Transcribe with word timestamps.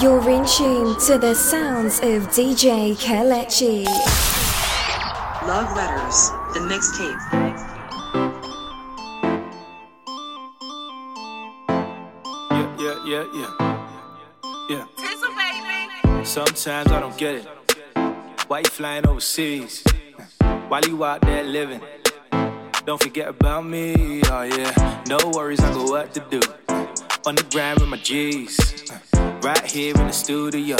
You're 0.00 0.30
in 0.30 0.46
tune 0.46 0.96
to 1.06 1.18
the 1.18 1.34
sounds 1.34 1.98
of 1.98 2.28
DJ 2.28 2.94
Kelechi. 2.94 3.84
Love 5.44 5.76
Letters, 5.76 6.30
the 6.54 6.60
mixtape. 6.70 7.18
Yeah, 12.48 12.68
yeah, 12.78 12.96
yeah, 13.04 13.26
yeah. 14.70 14.86
Yeah. 16.14 16.22
Sometimes 16.22 16.92
I 16.92 17.00
don't 17.00 17.18
get 17.18 17.34
it. 17.34 17.48
Why 18.46 18.60
you 18.60 18.70
flying 18.70 19.04
overseas? 19.08 19.82
While 20.68 20.84
you 20.86 21.04
out 21.04 21.22
there 21.22 21.42
living. 21.42 21.80
Don't 22.86 23.02
forget 23.02 23.26
about 23.26 23.66
me, 23.66 24.22
oh 24.26 24.42
yeah. 24.42 25.02
No 25.08 25.18
worries, 25.34 25.58
I 25.58 25.74
got 25.74 25.90
work 25.90 26.12
to 26.12 26.20
do. 26.30 26.40
On 27.26 27.34
the 27.34 27.42
ground 27.50 27.80
with 27.80 27.88
my 27.88 27.96
G's. 27.96 28.72
Right 29.42 29.66
here 29.66 29.92
in 29.96 30.06
the 30.06 30.12
studio. 30.12 30.76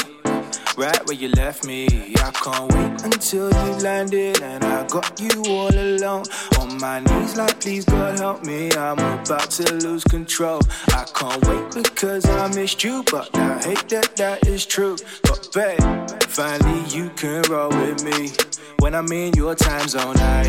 Right 0.76 1.04
where 1.06 1.16
you 1.16 1.28
left 1.30 1.66
me. 1.66 2.14
I 2.16 2.30
can't 2.30 2.72
wait 2.72 3.02
until 3.02 3.48
you 3.48 3.72
landed 3.82 4.40
and 4.40 4.64
I 4.64 4.86
got 4.86 5.20
you 5.20 5.42
all 5.48 5.74
alone. 5.74 6.24
On 6.60 6.78
my 6.78 7.00
knees, 7.00 7.36
like, 7.36 7.58
please 7.60 7.84
God 7.84 8.20
help 8.20 8.44
me. 8.44 8.70
I'm 8.72 9.00
about 9.00 9.50
to 9.58 9.74
lose 9.74 10.04
control. 10.04 10.60
I 10.90 11.04
can't 11.12 11.44
wait 11.46 11.82
because 11.84 12.24
I 12.28 12.46
missed 12.54 12.84
you, 12.84 13.02
but 13.10 13.34
I 13.36 13.60
hate 13.62 13.88
that 13.88 14.14
that 14.16 14.46
is 14.46 14.64
true. 14.64 14.96
But 15.24 15.48
babe, 15.52 15.80
finally 16.22 16.84
you 16.88 17.10
can 17.10 17.42
roll 17.50 17.70
with 17.70 18.04
me. 18.04 18.30
When 18.78 18.94
I'm 18.94 19.10
in 19.10 19.34
your 19.34 19.56
time 19.56 19.88
zone, 19.88 20.16
I. 20.18 20.44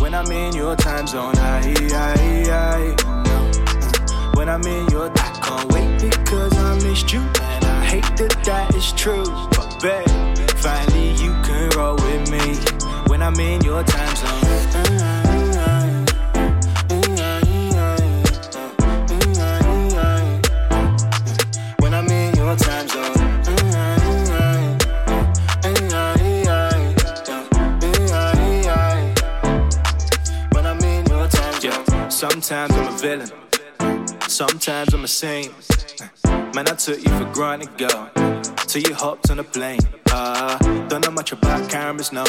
When 0.00 0.14
I'm 0.14 0.32
in 0.32 0.54
your 0.54 0.74
time 0.74 1.06
zone, 1.06 1.34
I. 1.36 1.64
When 4.34 4.48
I'm 4.48 4.66
in 4.66 4.88
your, 4.88 5.10
I 5.16 5.23
can't 5.44 5.72
wait 5.72 6.00
because 6.00 6.56
I 6.56 6.74
missed 6.82 7.12
you, 7.12 7.20
and 7.20 7.64
I 7.64 7.84
hate 7.84 8.10
that 8.16 8.34
that 8.44 8.74
is 8.74 8.92
true. 8.92 9.24
But 9.56 9.68
babe, 9.82 10.08
finally 10.56 11.10
you 11.22 11.32
can 11.46 11.68
roll 11.76 11.96
with 11.96 12.30
me 12.30 12.56
when 13.08 13.22
I'm 13.22 13.38
in 13.38 13.60
your 13.62 13.82
time 13.84 14.16
zone. 14.16 14.40
When 21.80 21.92
I'm 21.94 22.10
in 22.10 22.34
your 22.36 22.56
time. 22.56 22.86
When 30.52 30.66
I'm 30.66 30.82
in 30.82 31.04
your 31.04 31.28
time 31.28 31.60
zone. 31.60 32.10
Sometimes 32.10 32.72
I'm 32.72 32.86
a 32.86 32.96
villain. 32.98 33.43
Sometimes 34.34 34.92
I'm 34.92 35.04
a 35.04 35.06
saint. 35.06 35.54
Man, 36.56 36.66
I 36.66 36.74
took 36.74 36.98
you 36.98 37.18
for 37.18 37.24
granted, 37.32 37.78
girl. 37.78 38.10
Till 38.66 38.82
you 38.82 38.92
hopped 38.92 39.30
on 39.30 39.38
a 39.38 39.44
plane. 39.44 39.78
Uh, 40.10 40.58
don't 40.88 41.04
know 41.04 41.12
much 41.12 41.30
about 41.30 41.70
cameras, 41.70 42.12
no. 42.12 42.24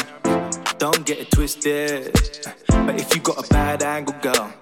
Don't 0.78 1.04
get 1.04 1.18
it 1.18 1.32
twisted. 1.32 2.12
But 2.68 3.00
if 3.00 3.12
you 3.12 3.20
got 3.20 3.44
a 3.44 3.48
bad 3.48 3.82
angle, 3.82 4.14
girl. 4.22 4.54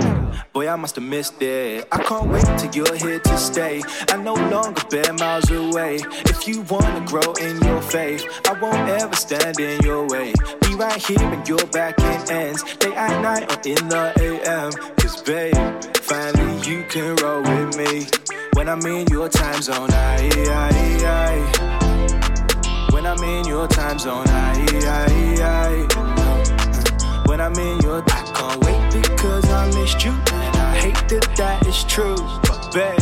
Boy, 0.54 0.70
I 0.70 0.76
must 0.76 0.94
have 0.94 1.04
missed 1.04 1.42
it. 1.42 1.86
I 1.92 2.02
can't 2.02 2.30
wait 2.30 2.46
till 2.56 2.70
you're 2.72 2.96
here 2.96 3.18
to 3.18 3.36
stay. 3.36 3.82
I 4.08 4.16
no 4.16 4.32
longer 4.32 4.82
bear 4.88 5.12
miles 5.12 5.50
away. 5.50 5.96
If 6.24 6.48
you 6.48 6.62
wanna 6.62 7.04
grow 7.06 7.30
in 7.34 7.60
your 7.62 7.82
faith, 7.82 8.24
I 8.48 8.58
won't 8.58 8.88
ever 8.88 9.16
stand 9.16 9.60
in 9.60 9.82
your 9.82 10.08
way. 10.08 10.32
Be 10.62 10.74
right 10.76 10.96
here 10.96 11.18
when 11.18 11.44
your 11.44 11.66
back 11.66 11.98
in 11.98 12.30
ends. 12.32 12.64
Late 12.82 12.94
at 12.94 13.20
night 13.20 13.52
or 13.52 13.60
in 13.68 13.88
the 13.90 14.12
AM. 14.16 14.72
Cause 14.96 15.20
babe, 15.20 15.54
finally 15.96 16.53
you 16.66 16.82
can 16.84 17.14
roll 17.16 17.42
with 17.42 17.76
me. 17.76 18.06
When 18.54 18.68
I'm 18.68 18.80
in 18.86 19.06
your 19.08 19.28
time 19.28 19.60
zone, 19.60 19.90
I, 19.90 20.30
I, 20.48 20.70
I. 21.04 22.88
When 22.90 23.04
I'm 23.04 23.22
in 23.22 23.44
your 23.46 23.68
time 23.68 23.98
zone, 23.98 24.26
I, 24.28 24.66
I, 24.84 25.42
I. 25.42 27.24
When 27.26 27.40
I'm 27.40 27.52
in 27.54 27.80
your, 27.80 28.02
I 28.06 28.32
can't 28.34 28.64
wait 28.64 29.02
because 29.02 29.48
I 29.50 29.66
missed 29.78 30.04
you, 30.04 30.12
and 30.12 30.56
I 30.56 30.76
hate 30.76 31.08
that 31.08 31.28
that 31.36 31.66
is 31.66 31.84
true. 31.84 32.16
But 32.42 32.72
babe, 32.72 32.98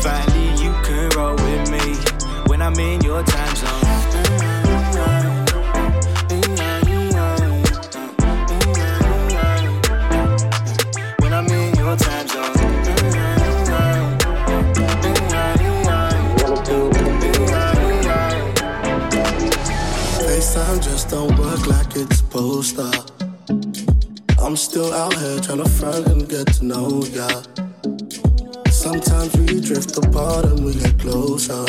finally 0.00 0.50
you 0.62 0.72
can 0.82 1.10
roll 1.16 1.34
with 1.34 1.70
me 1.70 1.96
when 2.48 2.62
I'm 2.62 2.78
in 2.78 3.02
your 3.02 3.22
time 3.24 3.56
zone. 3.56 4.01
FaceTime 20.52 20.82
just 20.84 21.08
don't 21.08 21.38
work 21.38 21.66
like 21.66 21.96
it's 21.96 22.18
supposed 22.18 22.76
to. 22.76 22.90
I'm 24.38 24.54
still 24.54 24.92
out 24.92 25.14
here 25.14 25.40
trying 25.40 25.64
to 25.64 25.68
front 25.68 26.06
and 26.08 26.28
get 26.28 26.46
to 26.54 26.64
know 26.66 27.02
ya. 27.04 27.28
Sometimes 28.68 29.34
we 29.38 29.60
drift 29.62 29.96
apart 29.96 30.44
and 30.44 30.62
we 30.62 30.74
get 30.74 30.98
closer. 30.98 31.64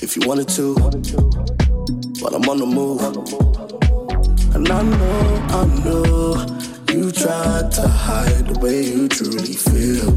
If 0.00 0.16
you 0.16 0.28
wanted 0.28 0.48
to, 0.50 0.74
but 2.22 2.34
I'm 2.34 2.48
on 2.48 2.58
the 2.58 2.66
move. 2.66 3.02
And 4.54 4.68
I 4.68 4.82
know, 4.82 5.46
I 5.58 5.66
know, 5.82 6.46
you 6.94 7.10
tried 7.10 7.72
to 7.72 7.88
hide 7.88 8.46
the 8.46 8.60
way 8.60 8.84
you 8.84 9.08
truly 9.08 9.54
feel. 9.54 10.12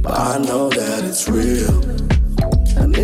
But 0.00 0.18
I 0.18 0.38
know 0.38 0.70
that 0.70 1.04
it's 1.04 1.28
real. 1.28 2.13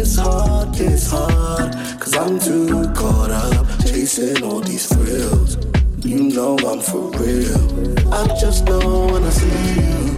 It's 0.02 0.16
hard, 0.16 0.80
it's 0.80 1.10
hard, 1.10 1.74
cause 2.00 2.16
I'm 2.16 2.38
too 2.38 2.90
caught 2.94 3.30
up 3.30 3.66
chasing 3.80 4.42
all 4.42 4.60
these 4.60 4.86
thrills. 4.86 5.58
You 6.02 6.22
know 6.22 6.56
I'm 6.56 6.80
for 6.80 7.10
real. 7.20 8.10
I 8.10 8.26
just 8.40 8.64
know 8.64 9.08
when 9.12 9.24
I 9.24 9.28
see 9.28 9.74
you, 9.76 10.16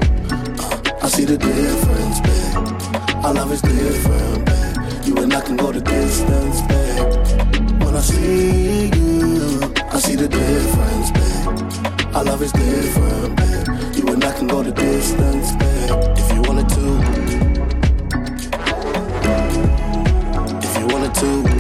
uh, 0.63 0.99
I 1.03 1.09
see 1.09 1.25
the 1.25 1.37
difference, 1.37 2.21
babe. 2.21 3.25
Our 3.25 3.35
love 3.35 3.51
is 3.51 3.61
different, 3.61 4.47
babe. 4.47 5.05
You 5.05 5.17
and 5.17 5.35
I 5.35 5.41
can 5.41 5.57
go 5.57 5.73
the 5.73 5.81
distance, 5.81 6.61
babe. 6.71 7.83
When 7.83 7.97
I 7.97 8.01
see 8.03 8.87
you, 8.87 9.75
I 9.91 9.99
see 9.99 10.15
the 10.15 10.29
difference, 10.29 11.11
babe. 11.11 12.15
Our 12.15 12.23
love 12.23 12.41
is 12.41 12.53
different, 12.53 13.37
babe. 13.37 13.97
You 13.97 14.13
and 14.13 14.25
I 14.25 14.33
can 14.33 14.47
go 14.47 14.63
the 14.63 14.71
distance, 14.71 15.51
babe. 15.57 16.19
If 16.19 16.33
you 16.33 16.43
wanted 16.43 16.69
to. 16.69 17.22
If 21.25 21.52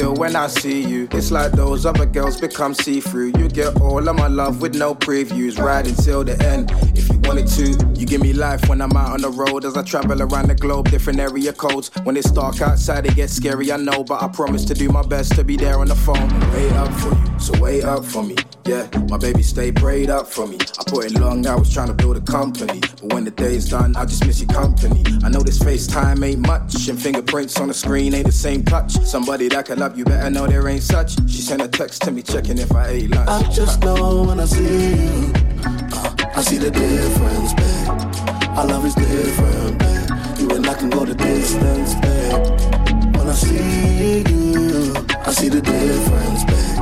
feel 0.00 0.14
when 0.14 0.36
I 0.36 0.46
see 0.46 0.82
you. 0.82 1.08
It's 1.12 1.30
like 1.30 1.52
those 1.52 1.84
other 1.84 2.06
girls 2.06 2.40
become 2.40 2.74
see 2.74 3.00
through. 3.00 3.32
You 3.38 3.48
get 3.48 3.80
all 3.80 4.08
of 4.08 4.16
my 4.16 4.28
love 4.28 4.62
with 4.62 4.74
no 4.74 4.94
previews, 4.94 5.58
right 5.58 5.86
until 5.86 6.24
the 6.24 6.40
end. 6.42 6.70
If 6.96 7.08
you 7.10 7.18
wanted 7.20 7.46
to, 7.58 8.00
you 8.00 8.06
give 8.06 8.22
me 8.22 8.32
life 8.32 8.68
when 8.68 8.80
I'm 8.80 8.96
out 8.96 9.12
on 9.12 9.20
the 9.20 9.30
road 9.30 9.64
as 9.64 9.76
I 9.76 9.82
travel 9.82 10.22
around 10.22 10.48
the 10.48 10.54
globe, 10.54 10.90
different 10.90 11.20
area 11.20 11.52
codes. 11.52 11.90
When 12.04 12.16
it's 12.16 12.30
dark 12.30 12.60
outside, 12.62 13.06
it 13.06 13.16
gets 13.16 13.32
scary, 13.34 13.70
I 13.72 13.76
know, 13.76 14.02
but 14.04 14.22
I 14.22 14.28
promise 14.28 14.64
to 14.66 14.74
do 14.74 14.88
my 14.88 15.02
best 15.02 15.34
to 15.36 15.44
be 15.44 15.56
there 15.56 15.78
on 15.78 15.88
the 15.88 15.96
phone. 15.96 16.28
Wait 16.52 16.72
up 16.72 16.92
for 16.94 17.14
you, 17.14 17.39
so 17.40 17.58
wait 17.60 17.84
up 17.84 18.04
for 18.04 18.22
me. 18.22 18.36
Yeah, 18.66 18.88
my 19.08 19.16
baby 19.16 19.42
stay 19.42 19.72
prayed 19.72 20.10
up 20.10 20.26
for 20.26 20.46
me. 20.46 20.58
I 20.78 20.84
put 20.86 21.06
in 21.06 21.20
long 21.20 21.46
hours 21.46 21.72
trying 21.72 21.88
to 21.88 21.94
build 21.94 22.16
a 22.16 22.20
company, 22.20 22.80
but 22.80 23.12
when 23.12 23.24
the 23.24 23.30
day's 23.30 23.68
done, 23.68 23.96
I 23.96 24.04
just 24.04 24.26
miss 24.26 24.40
your 24.40 24.50
company. 24.50 25.02
I 25.24 25.28
know 25.28 25.40
this 25.40 25.58
FaceTime 25.58 26.24
ain't 26.24 26.46
much, 26.46 26.88
and 26.88 27.00
fingerprints 27.00 27.58
on 27.60 27.68
the 27.68 27.74
screen 27.74 28.14
ain't 28.14 28.26
the 28.26 28.32
same 28.32 28.62
touch. 28.62 28.92
Somebody 28.92 29.48
that 29.48 29.66
can 29.66 29.78
love 29.78 29.96
you 29.98 30.04
better 30.04 30.30
know 30.30 30.46
there 30.46 30.68
ain't 30.68 30.82
such. 30.82 31.12
She 31.30 31.40
sent 31.42 31.62
a 31.62 31.68
text 31.68 32.02
to 32.02 32.10
me 32.10 32.22
checking 32.22 32.58
if 32.58 32.72
I 32.72 32.88
ate 32.88 33.10
lunch. 33.10 33.28
I 33.28 33.50
just 33.50 33.82
know 33.82 34.22
when 34.24 34.38
I 34.38 34.44
see 34.44 34.62
you, 34.62 35.32
uh, 35.64 36.14
I 36.36 36.42
see 36.42 36.58
the 36.58 36.70
difference, 36.70 37.54
babe. 37.54 38.58
Our 38.58 38.66
love 38.66 38.84
is 38.84 38.94
different, 38.94 39.78
babe. 39.78 40.10
You 40.38 40.50
and 40.56 40.66
I 40.66 40.74
can 40.74 40.90
go 40.90 41.04
the 41.04 41.14
distance, 41.14 41.94
babe. 41.94 43.16
When 43.16 43.26
I 43.26 43.34
see 43.34 44.22
you, 44.28 44.94
I 45.26 45.32
see 45.32 45.48
the 45.48 45.60
difference, 45.60 46.44
babe. 46.44 46.79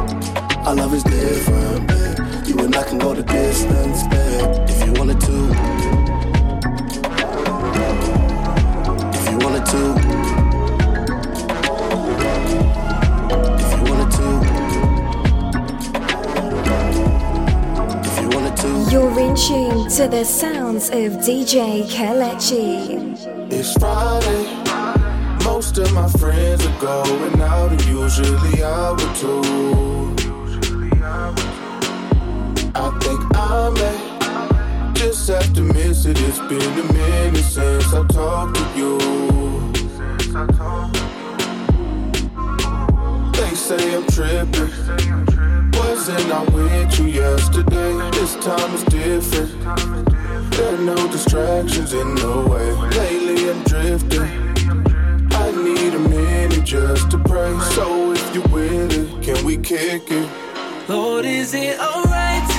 Our 0.67 0.75
love 0.75 0.93
is 0.95 1.03
different, 1.03 1.87
babe. 1.89 2.19
You 2.47 2.59
and 2.59 2.75
I 2.77 2.83
can 2.83 2.99
go 2.99 3.15
the 3.15 3.23
distance, 3.23 4.03
babe. 4.09 4.69
If 4.69 4.85
you 4.85 4.93
wanted 4.95 5.21
to. 5.21 5.37
If 9.15 9.31
you 9.31 9.39
wanted 9.39 9.65
to. 9.73 9.83
If 13.59 13.71
you 13.73 13.83
wanted 13.89 14.11
to. 14.19 14.29
If 18.05 18.15
you 18.21 18.29
wanted 18.29 18.57
to. 18.59 18.69
You're 18.91 19.19
in 19.21 19.35
tune 19.37 19.89
to 19.91 20.09
the 20.09 20.25
sounds 20.25 20.89
of 20.91 21.19
DJ 21.25 21.85
Kelechi. 21.89 23.17
It's 23.51 23.73
Friday. 23.75 24.45
most 25.45 25.79
of 25.79 25.93
my 25.95 26.09
friends 26.09 26.67
are 26.67 26.81
going 26.81 27.41
out, 27.41 27.71
and 27.71 27.85
usually 27.87 28.63
I 28.63 28.91
would 28.91 29.15
too. 29.17 30.08
I 32.81 32.91
think 33.01 33.21
I 33.35 33.71
may 33.71 34.95
just 34.95 35.29
have 35.29 35.53
to 35.55 35.63
miss 35.63 36.07
it. 36.07 36.17
It's 36.21 36.39
been 36.39 36.79
a 36.79 36.93
minute 36.93 37.43
since 37.43 37.93
I 37.93 38.07
talked 38.07 38.55
to 38.55 38.63
you. 38.79 38.99
They 43.33 43.55
say 43.57 43.97
I'm 43.97 44.07
tripping. 44.07 44.71
Wasn't 45.73 46.31
I 46.31 46.45
with 46.55 47.01
you 47.01 47.07
yesterday? 47.07 48.11
This 48.13 48.37
time 48.37 48.73
is 48.73 48.85
different. 48.85 49.51
There 50.53 50.75
are 50.75 50.79
no 50.79 50.97
distractions 51.09 51.93
in 51.93 52.15
the 52.15 52.47
way. 52.49 52.71
Lately 52.97 53.51
I'm 53.51 53.63
drifting. 53.65 54.23
I 55.33 55.51
need 55.51 55.95
a 55.95 55.99
minute 55.99 56.65
just 56.65 57.11
to 57.11 57.19
pray. 57.19 57.59
So 57.75 58.13
if 58.13 58.35
you 58.35 58.43
with 58.53 58.93
it, 58.93 59.23
can 59.23 59.45
we 59.45 59.57
kick 59.57 60.13
it? 60.13 60.29
Lord, 60.89 61.27
is 61.27 61.55
it 61.55 61.79
alright? 61.81 62.58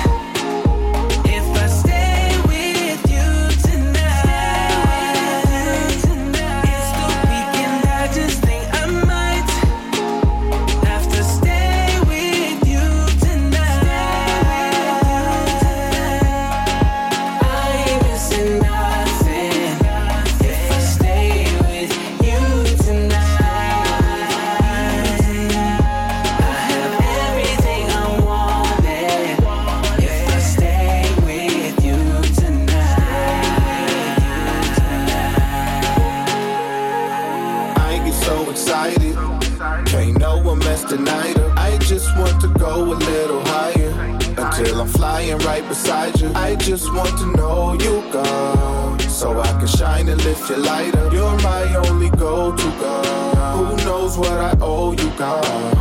You. 45.88 46.32
I 46.36 46.56
just 46.60 46.94
want 46.94 47.18
to 47.20 47.26
know 47.38 47.74
you, 47.74 48.04
God. 48.12 49.02
So 49.02 49.40
I 49.40 49.52
can 49.60 49.68
shine 49.68 50.08
and 50.10 50.24
lift 50.24 50.50
your 50.50 50.60
light 50.60 50.96
up. 50.96 51.14
You're 51.14 51.38
my 51.42 51.76
only 51.88 52.10
go-to, 52.10 52.70
God. 52.80 53.56
Who 53.58 53.86
knows 53.86 54.18
what 54.18 54.32
I 54.32 54.58
owe 54.62 54.92
you, 54.92 55.10
God? 55.18 55.78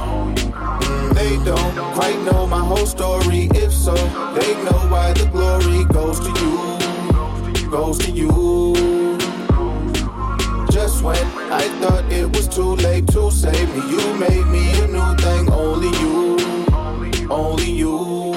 Mm, 0.83 1.15
they 1.15 1.37
don't 1.45 1.95
quite 1.95 2.19
know 2.23 2.47
my 2.47 2.61
whole 2.61 2.87
story. 2.87 3.49
If 3.55 3.73
so, 3.73 3.95
they 3.95 4.55
know 4.65 4.81
why 4.93 5.13
the 5.13 5.29
glory 5.33 5.85
goes 5.93 6.21
to 6.21 6.31
you. 6.41 7.71
Goes 7.71 7.99
to 7.99 8.11
you. 8.11 9.19
Just 10.71 11.03
when 11.03 11.27
I 11.51 11.69
thought 11.81 12.05
it 12.11 12.29
was 12.35 12.49
too 12.49 12.77
late 12.77 13.07
to 13.09 13.31
save 13.31 13.69
me, 13.75 13.83
you 13.91 14.15
made 14.17 14.47
me 14.47 14.65
a 14.83 14.87
new 14.87 15.17
thing. 15.17 15.53
Only 15.53 15.91
you. 16.01 17.29
Only 17.31 17.71
you. 17.71 18.28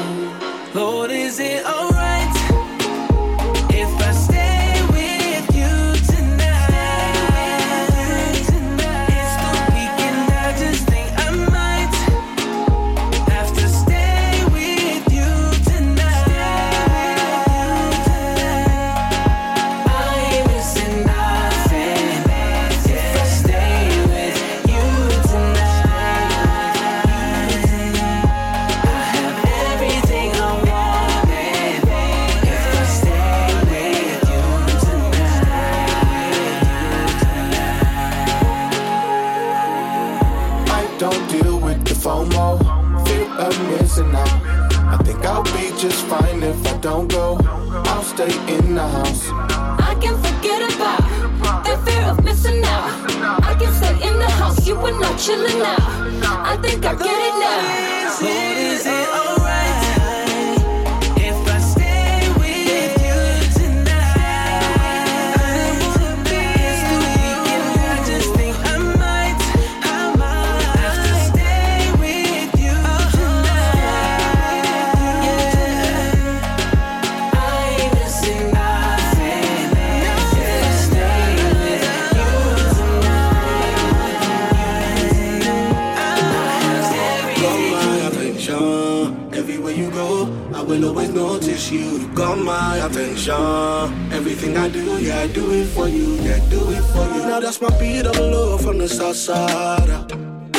Everything 94.44 94.58
I 94.58 94.70
do, 94.70 95.00
yeah, 95.00 95.20
I 95.20 95.28
do 95.28 95.52
it 95.52 95.68
for 95.68 95.88
you, 95.88 96.16
yeah, 96.16 96.40
do 96.50 96.72
it 96.72 96.82
for 96.82 97.06
you. 97.14 97.28
Now 97.28 97.40
that's 97.40 97.62
my 97.62 97.70
beat 97.80 98.08
of 98.08 98.18
love 98.18 98.62
from 98.62 98.80
the 98.80 98.90
south 98.90 99.16
side. 99.16 100.10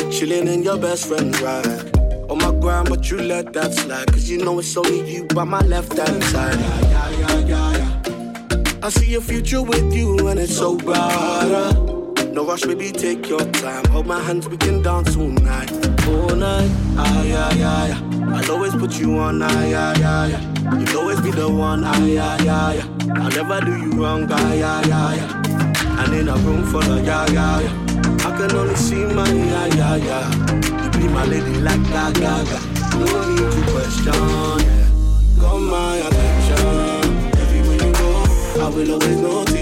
Chilling 0.09 0.47
in 0.47 0.63
your 0.63 0.77
best 0.77 1.07
friend's 1.09 1.41
ride. 1.41 1.91
On 2.29 2.37
my 2.37 2.57
grind, 2.61 2.87
but 2.87 3.11
you 3.11 3.17
let 3.17 3.51
that 3.51 3.73
slide. 3.73 4.07
Cause 4.07 4.29
you 4.29 4.37
know 4.37 4.57
it's 4.59 4.77
only 4.77 5.11
you 5.11 5.25
by 5.25 5.43
my 5.43 5.59
left 5.59 5.97
hand 5.97 6.23
side. 6.23 6.57
Yeah, 6.57 7.09
yeah, 7.09 7.39
yeah, 7.39 7.77
yeah. 7.77 8.79
I 8.81 8.87
see 8.87 9.15
a 9.15 9.19
future 9.19 9.61
with 9.61 9.93
you 9.93 10.29
and 10.29 10.39
it's 10.39 10.55
so 10.55 10.77
bright. 10.77 11.73
No 12.31 12.45
rush, 12.45 12.61
baby, 12.61 12.89
take 12.89 13.27
your 13.27 13.43
time. 13.51 13.83
Hold 13.87 14.07
my 14.07 14.21
hands, 14.21 14.47
we 14.47 14.55
can 14.55 14.81
dance 14.81 15.17
all 15.17 15.27
night. 15.27 15.69
All 16.07 16.33
night, 16.37 16.71
ah, 16.95 17.23
yeah, 17.23 17.53
yeah, 17.55 17.87
yeah. 17.87 18.33
I'll 18.33 18.49
always 18.49 18.75
put 18.75 18.97
you 18.97 19.17
on, 19.19 19.41
ah, 19.41 19.63
yeah, 19.65 19.93
yeah, 19.99 20.27
yeah. 20.27 20.79
You'll 20.79 21.01
always 21.01 21.19
be 21.19 21.31
the 21.31 21.49
one, 21.49 21.83
ah, 21.83 22.05
yeah, 22.05 22.41
yeah, 22.43 22.73
yeah. 22.75 22.92
I'll 23.15 23.29
never 23.29 23.59
do 23.65 23.77
you 23.77 23.91
wrong, 23.91 24.27
ah, 24.29 24.53
yeah, 24.53 24.81
yeah, 24.87 25.13
yeah. 25.15 26.03
And 26.03 26.13
in 26.13 26.27
a 26.29 26.35
room 26.37 26.65
full 26.65 26.81
of 26.81 27.05
yeah, 27.05 27.25
yeah, 27.31 27.59
yeah. 27.61 28.27
I 28.27 28.37
can 28.37 28.55
only 28.55 28.75
see 28.75 29.05
my 29.05 29.29
yeah, 29.29 29.67
yeah, 29.67 29.95
yeah. 29.95 30.83
You 30.83 30.89
be 30.91 31.07
my 31.07 31.25
lady 31.25 31.59
like 31.61 31.83
that, 31.93 32.13
gaga. 32.15 32.59
No 32.97 33.29
need 33.29 33.51
to 33.51 33.71
question, 33.71 34.13
yeah. 34.13 34.87
Got 35.39 35.59
my 35.59 35.97
attention. 35.97 37.29
Everywhere 37.43 37.79
you 37.85 37.93
go, 37.93 38.09
I 38.65 38.69
will 38.69 38.91
always 38.93 39.17
notice 39.21 39.52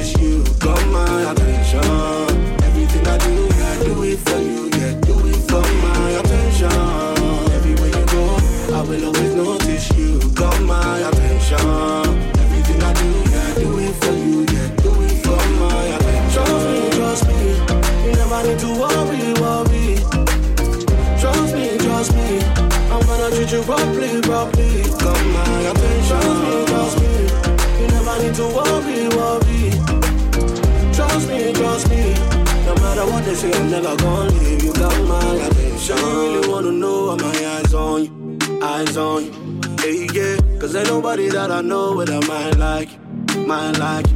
they 33.31 33.37
say, 33.37 33.51
I'm 33.53 33.71
never 33.71 33.95
gonna 33.95 34.29
leave. 34.31 34.63
You 34.63 34.73
got 34.73 35.07
my 35.07 35.35
attention. 35.35 35.97
You 35.97 36.21
really 36.21 36.49
wanna 36.49 36.71
know 36.71 37.07
why 37.07 37.15
my 37.15 37.45
eyes 37.55 37.73
on 37.73 38.03
you, 38.03 38.59
eyes 38.61 38.97
on 38.97 39.25
you. 39.25 39.31
Hey, 39.79 40.07
yeah, 40.13 40.59
cause 40.59 40.75
ain't 40.75 40.87
nobody 40.87 41.29
that 41.29 41.49
I 41.49 41.61
know 41.61 41.95
with 41.95 42.09
a 42.09 42.19
mind 42.27 42.59
like, 42.59 42.89
mind 43.37 43.79
like, 43.79 44.07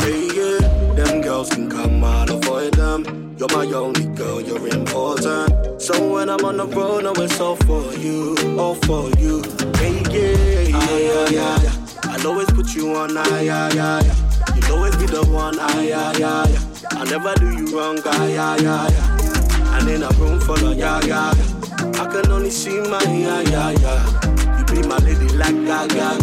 hey, 0.00 0.28
yeah. 0.38 0.60
Them 0.94 1.20
girls 1.20 1.50
can 1.50 1.68
come, 1.68 2.02
I'll 2.04 2.30
avoid 2.30 2.74
them. 2.74 3.36
You're 3.38 3.48
my 3.48 3.66
only 3.66 4.06
girl, 4.16 4.40
you're 4.40 4.66
important. 4.68 5.82
So 5.82 5.94
when 6.12 6.30
I'm 6.30 6.44
on 6.44 6.56
the 6.56 6.66
road, 6.66 7.04
no, 7.04 7.12
it's 7.22 7.40
all 7.40 7.56
for 7.56 7.92
you, 7.94 8.34
all 8.58 8.76
for 8.86 9.10
you. 9.18 9.42
Hey, 9.76 10.00
yeah, 10.10 10.78
yeah, 10.78 11.28
yeah, 11.28 11.62
yeah. 11.62 11.86
I'll 12.04 12.28
always 12.28 12.50
put 12.50 12.74
you 12.74 12.94
on, 12.94 13.16
ah, 13.16 13.40
yeah, 13.40 13.68
yeah, 13.74 14.00
yeah. 14.02 14.54
You'll 14.54 14.76
always 14.76 14.96
be 14.96 15.06
the 15.06 15.24
one, 15.26 15.56
ah, 15.58 15.80
yeah, 15.80 16.12
yeah, 16.16 16.46
yeah. 16.48 16.73
I'll 17.04 17.10
never 17.10 17.34
do 17.34 17.50
you 17.50 17.78
wrong, 17.78 17.98
ah, 18.06 18.24
yeah, 18.24 18.56
yeah, 18.56 18.88
yeah. 18.88 19.76
And 19.76 19.90
in 19.90 20.02
a 20.02 20.08
room 20.16 20.40
full 20.40 20.56
of, 20.56 20.74
yeah, 20.74 21.04
yeah, 21.04 21.34
yeah. 21.36 22.00
I 22.00 22.06
can 22.08 22.32
only 22.32 22.48
see 22.48 22.80
my, 22.80 23.02
yeah, 23.02 23.42
yeah, 23.42 23.72
yeah. 23.72 24.58
You 24.58 24.64
be 24.64 24.88
my 24.88 24.96
lady 25.04 25.28
like 25.36 25.52
Gaga, 25.52 26.16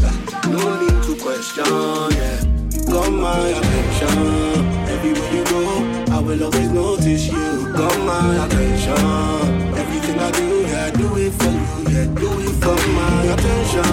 no 0.49 0.81
need 0.81 1.03
to 1.05 1.15
question, 1.21 1.69
yeah. 2.17 2.41
You 2.73 2.81
got 2.89 3.11
my 3.11 3.37
attention, 3.61 4.65
everywhere 4.89 5.31
you 5.31 5.43
go. 5.53 6.15
I 6.15 6.19
will 6.19 6.43
always 6.45 6.69
notice 6.71 7.27
you. 7.27 7.73
Got 7.73 7.99
my 7.99 8.43
attention. 8.43 9.77
Everything 9.77 10.17
I 10.17 10.31
do, 10.31 10.61
yeah, 10.65 10.89
do 10.89 11.15
it 11.15 11.31
for 11.37 11.51
you, 11.61 11.93
yeah, 11.93 12.05
do 12.09 12.29
it 12.41 12.57
for 12.57 12.73
my 12.97 13.21
attention. 13.29 13.85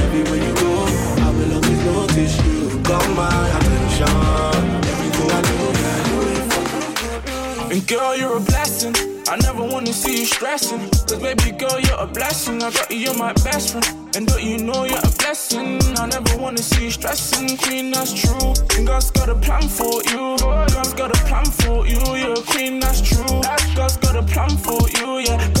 Everywhere 0.00 0.48
you 0.48 0.54
go, 0.64 0.86
I 1.20 1.30
will 1.36 1.52
always 1.56 1.84
notice 1.84 2.36
you. 2.42 2.80
Got 2.84 3.04
my 3.14 3.48
attention. 3.58 4.55
And 7.68 7.84
girl, 7.88 8.16
you're 8.16 8.36
a 8.36 8.40
blessing. 8.40 8.94
I 9.28 9.36
never 9.38 9.62
wanna 9.64 9.92
see 9.92 10.20
you 10.20 10.26
stressing. 10.26 10.88
Cause 10.88 11.18
baby 11.18 11.50
girl, 11.50 11.80
you're 11.80 11.98
a 11.98 12.06
blessing. 12.06 12.62
I 12.62 12.70
got 12.70 12.88
you, 12.90 12.98
you're 12.98 13.18
my 13.18 13.32
best 13.32 13.72
friend. 13.72 14.14
And 14.16 14.26
don't 14.28 14.42
you 14.42 14.58
know 14.58 14.84
you're 14.84 14.98
a 14.98 15.10
blessing? 15.18 15.80
I 15.98 16.06
never 16.06 16.38
wanna 16.38 16.62
see 16.62 16.84
you 16.84 16.90
stressing, 16.92 17.56
queen, 17.58 17.90
that's 17.90 18.14
true. 18.14 18.54
And 18.76 18.86
God's 18.86 19.10
got 19.10 19.28
a 19.28 19.34
plan 19.34 19.68
for 19.68 20.00
you. 20.10 20.38
God's 20.38 20.94
got 20.94 21.10
a 21.10 21.24
plan 21.24 21.44
for 21.46 21.86
you. 21.88 21.98
You're 22.16 22.34
a 22.34 22.42
queen, 22.42 22.78
that's 22.78 23.00
true. 23.00 23.42
God's 23.74 23.96
got 23.96 24.14
a 24.14 24.22
plan 24.22 24.56
for 24.56 24.80
you, 24.98 25.18
yeah. 25.26 25.55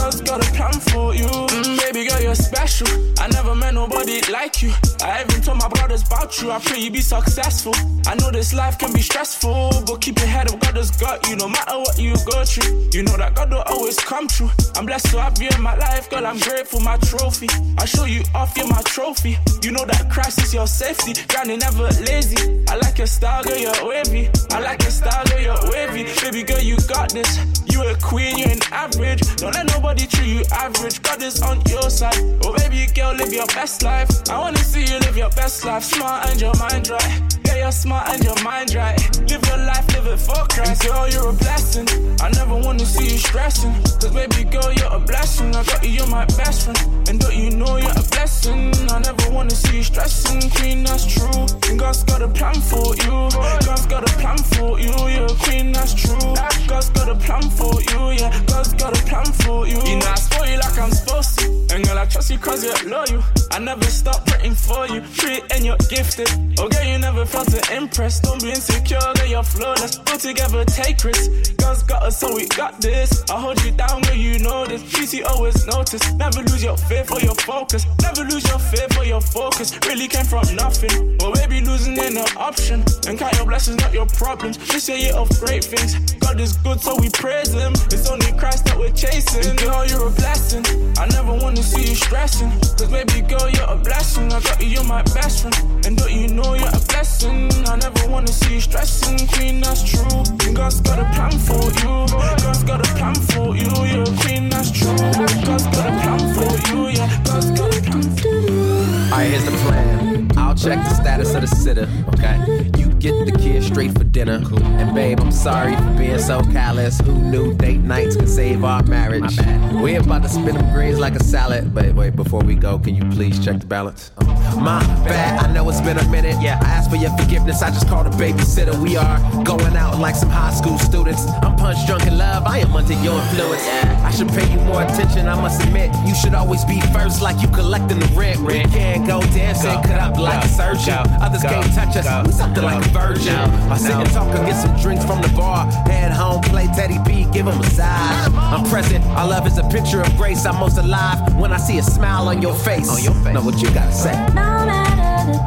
Like 4.28 4.62
you. 4.62 4.72
I 5.02 5.22
even 5.22 5.40
told 5.42 5.58
my 5.58 5.68
brothers 5.68 6.02
about 6.06 6.40
you. 6.40 6.50
I 6.50 6.58
pray 6.58 6.78
you 6.78 6.90
be 6.90 7.00
successful. 7.00 7.74
I 8.06 8.14
know 8.16 8.30
this 8.30 8.54
life 8.54 8.78
can 8.78 8.92
be 8.92 9.02
stressful, 9.02 9.84
but 9.86 10.00
keep 10.00 10.18
your 10.18 10.26
head 10.28 10.50
up. 10.52 10.60
God 10.60 10.76
has 10.76 10.90
got 10.90 11.28
you 11.28 11.36
no 11.36 11.48
matter 11.48 11.78
what 11.78 11.98
you 11.98 12.14
go 12.24 12.44
through. 12.44 12.88
You 12.92 13.02
know 13.02 13.16
that 13.16 13.34
God 13.34 13.50
will 13.50 13.62
always 13.66 13.98
come 13.98 14.26
true. 14.28 14.50
I'm 14.76 14.86
blessed 14.86 15.10
to 15.12 15.20
have 15.20 15.40
you 15.40 15.48
in 15.54 15.62
my 15.62 15.76
life, 15.76 16.10
girl. 16.10 16.26
I'm 16.26 16.38
grateful, 16.38 16.80
my 16.80 16.96
trophy. 16.98 17.48
I 17.78 17.84
show 17.84 18.04
you 18.04 18.22
off 18.34 18.56
you're 18.56 18.68
my 18.68 18.82
trophy. 18.82 19.38
You 19.62 19.72
know 19.72 19.84
that 19.84 20.10
Christ 20.10 20.42
is 20.42 20.54
your 20.54 20.66
safety. 20.66 21.14
Granny 21.28 21.56
never 21.56 21.88
lazy. 22.06 22.64
I 22.68 22.76
like 22.76 22.98
your 22.98 23.06
style, 23.06 23.42
girl, 23.44 23.56
you're 23.56 23.88
wavy. 23.88 24.30
I 24.50 24.60
like 24.60 24.82
your 24.82 24.90
style, 24.90 25.24
girl, 25.26 25.40
you're 25.40 25.70
wavy. 25.70 26.04
Baby 26.22 26.42
girl, 26.42 26.60
you 26.60 26.76
got 26.88 27.12
this. 27.12 27.38
You 27.70 27.82
a 27.82 27.94
queen, 27.98 28.38
you 28.38 28.46
an 28.46 28.60
average. 28.72 29.20
Don't 29.36 29.54
let 29.54 29.66
nobody 29.66 30.06
treat 30.06 30.28
you 30.28 30.44
average. 30.52 31.02
God 31.02 31.22
is 31.22 31.42
on 31.42 31.60
your 31.68 31.90
side. 31.90 32.16
Oh, 32.42 32.54
baby 32.56 32.86
girl, 32.94 33.14
live 33.14 33.32
your 33.32 33.46
best 33.48 33.82
life. 33.82 34.08
I 34.30 34.38
wanna 34.38 34.58
see 34.58 34.84
you 34.84 34.98
live 34.98 35.16
your 35.16 35.30
best 35.30 35.64
life. 35.64 35.84
Smart 35.84 36.30
and 36.30 36.40
your 36.40 36.54
mind 36.58 36.88
right. 36.88 37.35
Yeah, 37.46 37.56
you're 37.62 37.72
smart 37.72 38.08
and 38.08 38.22
your 38.24 38.40
mind 38.42 38.74
right. 38.74 38.98
Live 39.30 39.44
your 39.46 39.58
life, 39.58 39.86
live 39.94 40.06
it 40.06 40.18
for 40.18 40.42
Christ. 40.50 40.84
And 40.84 40.92
girl, 40.92 41.08
you're 41.08 41.30
a 41.30 41.32
blessing. 41.32 41.86
I 42.20 42.30
never 42.30 42.56
wanna 42.56 42.84
see 42.84 43.12
you 43.12 43.18
stressing. 43.18 43.72
Cause 44.00 44.12
baby 44.12 44.44
girl, 44.44 44.72
you're 44.72 44.92
a 44.92 44.98
blessing. 44.98 45.54
I 45.54 45.62
got 45.64 45.82
you, 45.84 45.90
you're 45.90 46.06
my 46.06 46.24
best 46.36 46.64
friend. 46.64 47.08
And 47.08 47.20
don't 47.20 47.34
you 47.34 47.50
know 47.50 47.76
you're 47.76 47.90
a 47.90 48.06
blessing? 48.14 48.72
I 48.90 48.98
never 49.00 49.30
wanna 49.30 49.50
see 49.50 49.78
you 49.78 49.82
stressing, 49.82 50.50
queen, 50.50 50.84
that's 50.84 51.06
true. 51.06 51.46
And 51.68 51.78
God's 51.78 52.02
got 52.04 52.22
a 52.22 52.28
plan 52.28 52.54
for 52.54 52.94
you. 52.96 53.30
God's 53.66 53.86
got 53.86 54.02
a 54.02 54.12
plan 54.18 54.38
for 54.38 54.80
you, 54.80 54.94
you're 55.08 55.26
a 55.26 55.34
queen, 55.44 55.72
that's 55.72 55.94
true. 55.94 56.34
God's 56.66 56.90
got 56.90 57.08
a 57.08 57.14
plan 57.14 57.42
for 57.50 57.74
you, 57.80 58.10
yeah. 58.18 58.30
God's 58.46 58.74
got 58.74 58.98
a 58.98 59.02
plan 59.06 59.26
for 59.26 59.66
you. 59.66 59.78
You 59.86 59.98
know, 59.98 60.06
I 60.06 60.14
spoil 60.16 60.46
you 60.50 60.58
like 60.58 60.78
I'm 60.78 60.90
supposed 60.90 61.38
to. 61.38 61.46
And 61.74 61.84
girl, 61.86 61.98
I 61.98 62.06
trust 62.06 62.30
you 62.30 62.38
cause 62.38 62.64
you're 62.64 62.90
loyal. 62.90 63.22
I 63.50 63.58
never 63.58 63.84
stop 63.84 64.26
praying 64.26 64.54
for 64.54 64.86
you. 64.88 65.00
Treat 65.14 65.44
and 65.52 65.64
you're 65.64 65.76
gifted. 65.88 66.28
Okay, 66.58 66.92
you 66.92 66.98
never 66.98 67.24
felt 67.36 67.48
to 67.50 67.76
impress. 67.76 68.20
Don't 68.20 68.40
be 68.40 68.50
insecure, 68.50 68.98
girl, 68.98 69.26
you're 69.26 69.42
flawless. 69.42 69.98
Go 69.98 70.16
together, 70.16 70.64
take 70.64 71.02
risks. 71.04 71.50
God's 71.56 71.82
got 71.82 72.02
us, 72.02 72.18
so 72.18 72.34
we 72.34 72.46
got 72.48 72.80
this. 72.80 73.24
I 73.30 73.38
hold 73.40 73.62
you 73.64 73.72
down, 73.72 74.02
girl, 74.02 74.14
you 74.14 74.38
know 74.38 74.64
this. 74.64 74.82
PC 74.82 75.24
always 75.24 75.66
notice. 75.66 76.02
Never 76.14 76.40
lose 76.40 76.62
your 76.64 76.76
faith 76.76 77.10
or 77.12 77.20
your 77.20 77.34
focus. 77.34 77.84
Never 78.00 78.22
lose 78.24 78.46
your 78.48 78.58
faith 78.58 78.96
or 78.98 79.04
your 79.04 79.20
focus. 79.20 79.78
Really 79.86 80.08
came 80.08 80.24
from 80.24 80.46
nothing. 80.54 81.18
Or 81.22 81.32
maybe 81.34 81.60
losing 81.60 81.98
ain't 81.98 82.14
no 82.14 82.26
option. 82.36 82.84
And 83.06 83.18
count 83.18 83.34
your 83.36 83.46
blessings, 83.46 83.76
not 83.80 83.92
your 83.92 84.06
problems. 84.06 84.56
This 84.68 84.88
year 84.88 85.14
of 85.14 85.28
great 85.40 85.64
things. 85.64 86.14
God 86.14 86.40
is 86.40 86.56
good, 86.56 86.80
so 86.80 86.96
we 87.00 87.10
praise 87.10 87.52
Him. 87.52 87.72
It's 87.92 88.08
only 88.08 88.32
Christ 88.32 88.64
that 88.66 88.78
we're 88.78 88.92
chasing. 88.92 89.56
Girl, 89.56 89.84
you're 89.86 90.08
a 90.08 90.10
blessing. 90.10 90.64
I 90.96 91.06
never 91.08 91.34
wanna 91.34 91.62
see 91.62 91.90
you 91.90 91.96
stressing. 91.96 92.50
Cause 92.78 92.88
baby 92.88 93.20
girl, 93.20 93.50
you're 93.50 93.68
a 93.68 93.76
blessing. 93.76 94.32
I 94.32 94.40
got 94.40 94.62
you, 94.62 94.68
you're 94.68 94.84
my 94.84 95.02
best 95.14 95.42
friend. 95.42 95.86
And 95.86 95.96
don't 95.96 96.12
you 96.12 96.28
know 96.28 96.54
you're 96.54 96.68
a 96.68 96.80
blessing? 96.88 97.25
I 97.66 97.76
never 97.76 98.08
wanna 98.08 98.28
see 98.28 98.54
you 98.54 98.60
stressing. 98.60 99.26
Queen, 99.28 99.60
that's 99.60 99.82
true. 99.82 100.24
God's 100.54 100.80
got 100.80 100.98
a 100.98 101.04
plan 101.14 101.32
for 101.38 101.62
you. 101.80 102.06
God's 102.42 102.64
got 102.64 102.80
a 102.80 102.94
plan 102.94 103.14
for 103.14 103.56
you. 103.56 103.70
You're 103.86 104.06
queen, 104.22 104.48
that's 104.48 104.70
true. 104.70 104.96
God's 104.96 105.66
got 105.66 105.86
a 105.86 105.94
plan 106.00 106.20
for 106.34 106.50
you. 106.68 106.88
Yeah, 106.88 107.22
God's 107.24 107.50
got 107.50 107.76
a 107.76 107.80
plan 107.82 108.16
for 108.16 108.28
you. 108.28 108.76
Alright, 109.12 109.30
here's 109.30 109.44
the 109.44 109.50
plan. 109.50 110.30
I'll 110.36 110.54
check 110.54 110.78
the 110.78 110.94
status 110.94 111.34
of 111.34 111.40
the 111.42 111.46
sitter, 111.46 111.88
okay? 112.08 112.36
You 112.78 112.90
get 112.94 113.24
the 113.24 113.32
kid 113.32 113.62
straight 113.62 113.92
for 113.96 114.04
dinner. 114.04 114.42
And 114.62 114.94
babe, 114.94 115.20
I'm 115.20 115.32
sorry 115.32 115.74
for 115.76 115.94
being 115.96 116.18
so 116.18 116.42
callous. 116.42 117.00
Who 117.00 117.12
knew 117.12 117.54
date 117.54 117.80
nights 117.80 118.16
could 118.16 118.28
save 118.28 118.64
our 118.64 118.82
marriage? 118.84 119.38
We're 119.72 120.00
about 120.00 120.22
to 120.22 120.28
spin 120.28 120.54
them 120.54 120.72
greens 120.72 120.98
like 120.98 121.14
a 121.14 121.24
salad. 121.24 121.74
But 121.74 121.94
wait, 121.94 122.16
before 122.16 122.40
we 122.40 122.54
go, 122.54 122.78
can 122.78 122.94
you 122.94 123.04
please 123.10 123.42
check 123.44 123.60
the 123.60 123.66
balance? 123.66 124.10
My 124.56 124.80
bad, 125.04 125.44
I 125.44 125.52
know 125.52 125.68
it's 125.68 125.80
been 125.80 125.98
a 125.98 126.08
minute. 126.08 126.36
Yeah, 126.40 126.58
I 126.62 126.66
asked 126.66 126.90
for 126.90 126.96
your 126.96 127.16
forgiveness, 127.16 127.62
I 127.62 127.70
just 127.70 127.88
called 127.88 128.06
a 128.06 128.10
babysitter. 128.10 128.74
We 128.80 128.96
are 128.96 129.18
going 129.44 129.76
out 129.76 129.98
like 129.98 130.14
some 130.16 130.30
high 130.30 130.52
school 130.52 130.78
students. 130.78 131.26
I'm 131.42 131.56
punch 131.56 131.86
drunk 131.86 132.06
in 132.06 132.18
love, 132.18 132.44
I 132.46 132.58
am 132.58 132.74
under 132.74 132.94
your 132.94 133.20
influence. 133.20 133.62
I 134.02 134.10
should 134.10 134.28
pay 134.28 134.50
you 134.50 134.60
more 134.60 134.82
attention, 134.82 135.28
I 135.28 135.40
must 135.40 135.62
admit. 135.62 135.90
You 136.06 136.14
should 136.14 136.34
always 136.34 136.64
be 136.64 136.80
first, 136.92 137.22
like 137.22 137.40
you 137.42 137.48
collecting 137.48 138.00
the 138.00 138.06
rent. 138.16 138.40
We 138.40 138.62
can't 138.64 139.06
go 139.06 139.20
dancing, 139.20 139.70
cut 139.82 140.00
up 140.00 140.18
like 140.18 140.44
a 140.44 140.48
surgeon. 140.48 141.06
Others 141.20 141.42
can't 141.42 141.74
touch 141.74 141.96
us, 141.96 142.26
we 142.26 142.32
something 142.32 142.62
like 142.62 142.84
a 142.84 142.88
virgin. 142.88 143.36
I 143.70 143.76
sit 143.76 143.92
and 143.92 144.10
talk 144.10 144.34
and 144.34 144.46
get 144.46 144.56
some 144.56 144.74
drinks 144.80 145.04
from 145.04 145.22
the 145.22 145.28
bar. 145.36 145.66
Head 145.86 146.12
home, 146.12 146.42
play 146.42 146.66
Teddy 146.74 146.98
P, 147.06 147.24
give 147.30 147.46
him 147.46 147.54
a 147.54 147.56
massage. 147.56 148.32
I'm 148.34 148.64
present, 148.70 149.04
our 149.16 149.28
love 149.28 149.46
is 149.46 149.58
a 149.58 149.64
picture 149.68 150.00
of 150.00 150.16
grace. 150.16 150.44
I'm 150.46 150.58
most 150.58 150.78
alive 150.78 151.36
when 151.36 151.52
I 151.52 151.58
see 151.58 151.78
a 151.78 151.82
smile 151.82 152.28
on 152.28 152.40
your 152.42 152.54
face. 152.54 152.88
On 152.88 153.02
your 153.02 153.14
face. 153.22 153.34
Know 153.34 153.42
what 153.42 153.60
you 153.60 153.70
gotta 153.72 153.92
say. 153.92 154.14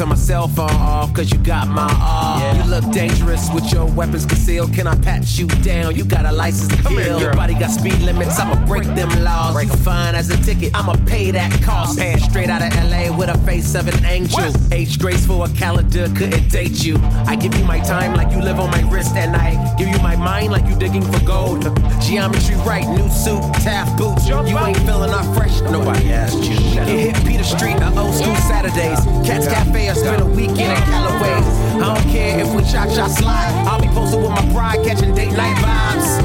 Turn 0.00 0.08
my 0.08 0.14
cell 0.14 0.48
phone 0.48 0.70
off, 0.70 1.12
cause 1.12 1.30
you 1.30 1.36
got 1.36 1.68
my 1.68 1.86
all. 2.00 2.56
You 2.56 2.70
look 2.70 2.90
dangerous 2.90 3.52
with 3.52 3.70
your 3.70 3.84
weapons 3.84 4.24
concealed. 4.24 4.72
Can 4.72 4.86
I 4.86 4.94
pat 4.94 5.38
you 5.38 5.46
down? 5.46 5.94
You 5.94 6.06
got 6.06 6.24
a 6.24 6.32
license 6.32 6.74
to 6.74 6.88
kill. 6.88 7.20
Your 7.20 7.34
body 7.34 7.52
got 7.52 7.70
speed 7.70 8.00
limits, 8.00 8.38
I'ma 8.40 8.64
break 8.64 8.84
them 8.84 9.10
laws. 9.22 9.52
Break 9.52 9.68
a 9.68 9.76
fine 9.76 10.14
as 10.14 10.30
a 10.30 10.38
ticket, 10.42 10.74
I'ma 10.74 10.96
pay 11.04 11.30
that 11.32 11.52
cost. 11.62 11.98
Paying 11.98 12.16
straight 12.16 12.48
out 12.48 12.62
of 12.62 12.74
LA 12.90 13.14
with 13.14 13.28
a 13.28 13.36
face 13.44 13.74
of 13.74 13.88
an 13.88 14.04
angel. 14.06 14.50
Age 14.72 14.98
graceful, 14.98 15.44
a 15.44 15.50
calendar 15.50 16.08
couldn't 16.16 16.48
date 16.48 16.82
you. 16.82 16.96
I 17.26 17.36
give 17.36 17.54
you 17.54 17.64
my 17.66 17.80
time 17.80 18.14
like 18.14 18.32
you 18.32 18.40
live 18.40 18.58
on 18.58 18.70
my 18.70 18.80
wrist, 18.90 19.16
and 19.16 19.36
I 19.36 19.59
give 19.80 19.88
you 19.88 20.02
my 20.02 20.14
mind 20.16 20.52
like 20.52 20.66
you 20.66 20.76
digging 20.76 21.02
for 21.02 21.24
gold. 21.24 21.62
Geometry 22.02 22.56
right, 22.68 22.86
new 22.86 23.08
suit, 23.08 23.40
taff 23.64 23.88
boots. 23.96 24.28
You 24.28 24.36
ain't 24.36 24.76
feeling 24.78 25.10
not 25.10 25.24
fresh, 25.34 25.60
nobody 25.62 26.12
asked 26.12 26.44
you. 26.44 26.52
You 26.52 26.98
hit 27.08 27.16
Peter 27.24 27.44
Street, 27.44 27.78
the 27.78 27.88
old 27.98 28.14
school 28.14 28.36
Saturdays. 28.36 29.00
Cats 29.26 29.46
Cafe, 29.46 29.88
or 29.88 29.94
spend 29.94 30.22
a 30.22 30.26
weekend 30.26 30.72
at 30.76 30.84
Callaway. 30.84 31.80
I 31.80 31.94
don't 31.94 32.12
care 32.12 32.40
if 32.40 32.54
we 32.54 32.62
cha 32.62 32.84
cha 32.94 33.08
slide. 33.08 33.52
I'll 33.66 33.80
be 33.80 33.88
posted 33.88 34.20
with 34.20 34.30
my 34.30 34.44
bride, 34.52 34.84
catching 34.84 35.14
date 35.14 35.32
night 35.32 35.56
vibes. 35.64 36.20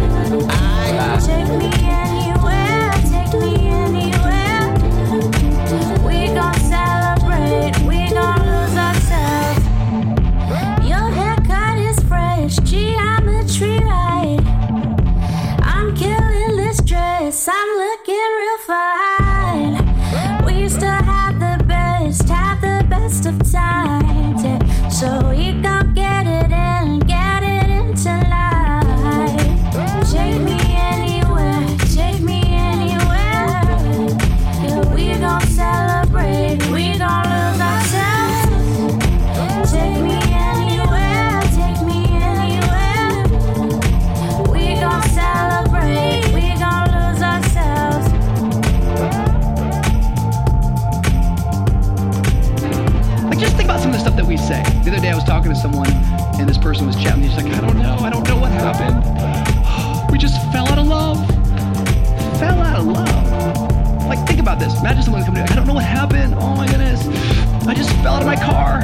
Aight. 0.49 1.25
Take 1.25 1.47
me 1.47 1.67
anywhere, 1.67 2.04
person 56.65 56.87
was 56.87 56.95
chatting. 56.95 57.21
He's 57.21 57.35
like, 57.35 57.45
I 57.45 57.61
don't 57.61 57.77
know, 57.77 57.95
I 57.97 58.09
don't 58.09 58.27
know 58.27 58.37
what 58.37 58.51
happened. 58.51 58.97
We 60.11 60.17
just 60.17 60.41
fell 60.51 60.67
out 60.67 60.79
of 60.79 60.87
love. 60.87 61.17
Fell 62.39 62.57
out 62.57 62.79
of 62.79 62.87
love. 62.87 64.07
Like, 64.07 64.25
think 64.25 64.39
about 64.39 64.57
this. 64.57 64.79
Imagine 64.79 65.03
someone 65.03 65.23
coming 65.23 65.45
to 65.45 65.51
I 65.51 65.55
don't 65.55 65.67
know 65.67 65.75
what 65.75 65.83
happened. 65.83 66.33
Oh 66.35 66.55
my 66.55 66.65
goodness. 66.65 67.05
I 67.67 67.75
just 67.75 67.91
fell 68.01 68.15
out 68.15 68.21
of 68.21 68.27
my 68.27 68.35
car. 68.35 68.81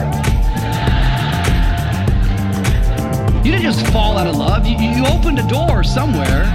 You 3.44 3.52
didn't 3.52 3.64
just 3.64 3.88
fall 3.88 4.20
out 4.20 4.28
of 4.28 4.36
love. 4.36 4.68
You, 4.68 4.78
you 4.78 5.04
opened 5.08 5.40
a 5.40 5.48
door 5.48 5.84
somewhere. 5.84 6.46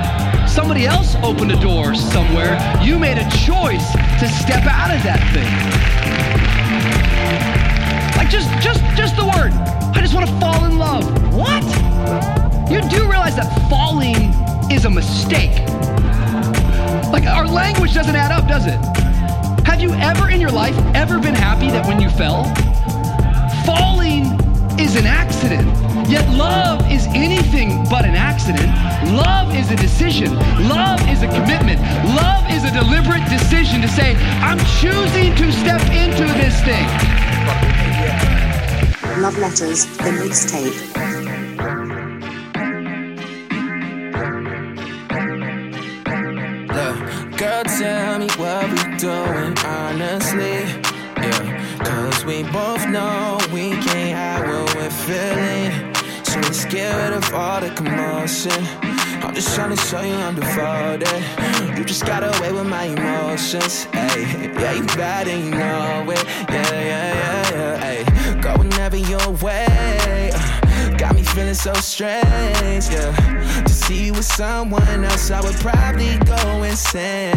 Somebody 0.47 0.87
else 0.87 1.17
opened 1.25 1.51
a 1.51 1.61
door 1.61 1.97
somewhere. 1.97 2.55
You 2.85 3.01
made 3.01 3.19
a 3.19 3.29
choice 3.31 3.91
to 4.21 4.29
step 4.29 4.63
out 4.63 4.95
of 4.95 5.03
that 5.03 5.19
thing. 5.35 5.51
Like 8.17 8.31
just 8.31 8.49
just 8.63 8.81
just 8.95 9.17
the 9.17 9.25
word. 9.25 9.76
I 9.97 10.01
just 10.03 10.15
want 10.15 10.29
to 10.29 10.39
fall 10.39 10.65
in 10.67 10.79
love. 10.79 11.05
What? 11.35 11.65
You 12.71 12.83
do 12.91 13.09
realize 13.09 13.35
that 13.37 13.49
falling 13.71 14.17
is 14.71 14.85
a 14.85 14.91
mistake. 14.91 15.57
Like 17.11 17.25
our 17.25 17.47
language 17.47 17.95
doesn't 17.95 18.15
add 18.15 18.31
up, 18.31 18.47
does 18.47 18.67
it? 18.67 18.79
Have 19.67 19.81
you 19.81 19.93
ever 19.95 20.29
in 20.29 20.41
your 20.41 20.51
life 20.51 20.77
ever 20.95 21.19
been 21.19 21.35
happy 21.35 21.69
that 21.69 21.87
when 21.87 22.01
you 22.01 22.11
fell? 22.11 22.45
Falling 23.65 24.25
is 24.79 24.97
an 24.97 25.07
accident. 25.07 25.67
Yet 26.09 26.29
love 26.37 26.91
is 26.93 27.07
anything 27.09 27.85
but 27.89 28.05
an 28.05 28.15
accident. 28.15 28.69
Love 29.17 29.55
is 29.57 29.71
a 29.71 29.77
decision. 29.77 30.35
Love 30.69 31.01
is 31.09 31.23
a 31.23 31.29
commitment. 31.29 31.81
Love 32.15 32.45
is 32.51 32.65
a 32.65 32.71
deliberate 32.71 33.25
decision 33.31 33.81
to 33.81 33.89
say, 33.89 34.15
I'm 34.45 34.59
choosing 34.79 35.35
to 35.37 35.53
step 35.53 35.81
into 35.89 36.25
this 36.37 36.61
thing. 36.63 37.96
Love 39.19 39.39
Letters, 39.39 39.87
the 39.87 40.11
mixtape. 40.21 40.77
Girl, 47.39 47.65
tell 47.65 48.19
me 48.19 48.29
what 48.37 48.69
we 48.71 48.97
doing, 48.99 49.57
honestly. 49.65 50.65
Yeah, 51.17 51.79
cause 51.79 52.25
we 52.27 52.43
both 52.45 52.87
know 52.89 53.39
we 53.53 53.71
can't 53.71 54.17
hide 54.17 54.49
what 54.49 54.75
we're 54.75 54.91
feeling. 54.91 55.95
So 56.25 56.69
get 56.69 56.95
rid 56.95 57.15
of 57.15 57.33
all 57.33 57.61
the 57.61 57.71
commotion. 57.71 58.53
I'm 59.23 59.35
just 59.35 59.55
trying 59.55 59.75
to 59.75 59.77
show 59.77 60.03
you 60.03 60.15
I'm 60.15 60.35
devoted. 60.35 61.09
You 61.79 61.85
just 61.85 62.05
got 62.05 62.23
away 62.23 62.53
with 62.53 62.67
my 62.67 62.85
emotions. 62.85 63.85
Hey, 63.85 64.53
yeah, 64.53 64.73
you 64.73 64.85
bad 64.97 65.27
and 65.27 65.45
you 65.45 65.51
know 65.53 66.11
it. 66.11 66.25
Yeah, 66.51 66.71
yeah, 66.71 67.15
yeah, 67.15 67.51
yeah. 67.51 67.77
Hey, 67.79 68.16
whenever 68.91 69.11
your 69.11 69.31
way. 69.45 70.31
Uh, 70.33 70.97
got 70.97 71.15
me 71.15 71.23
feeling 71.23 71.55
so 71.55 71.73
strange, 71.75 72.89
yeah. 72.91 73.63
To 73.65 73.73
see 73.73 74.07
you 74.07 74.13
with 74.13 74.25
someone 74.25 75.05
else, 75.05 75.31
I 75.31 75.41
would 75.41 75.57
probably 75.57 76.19
go 76.19 76.63
insane. 76.63 77.35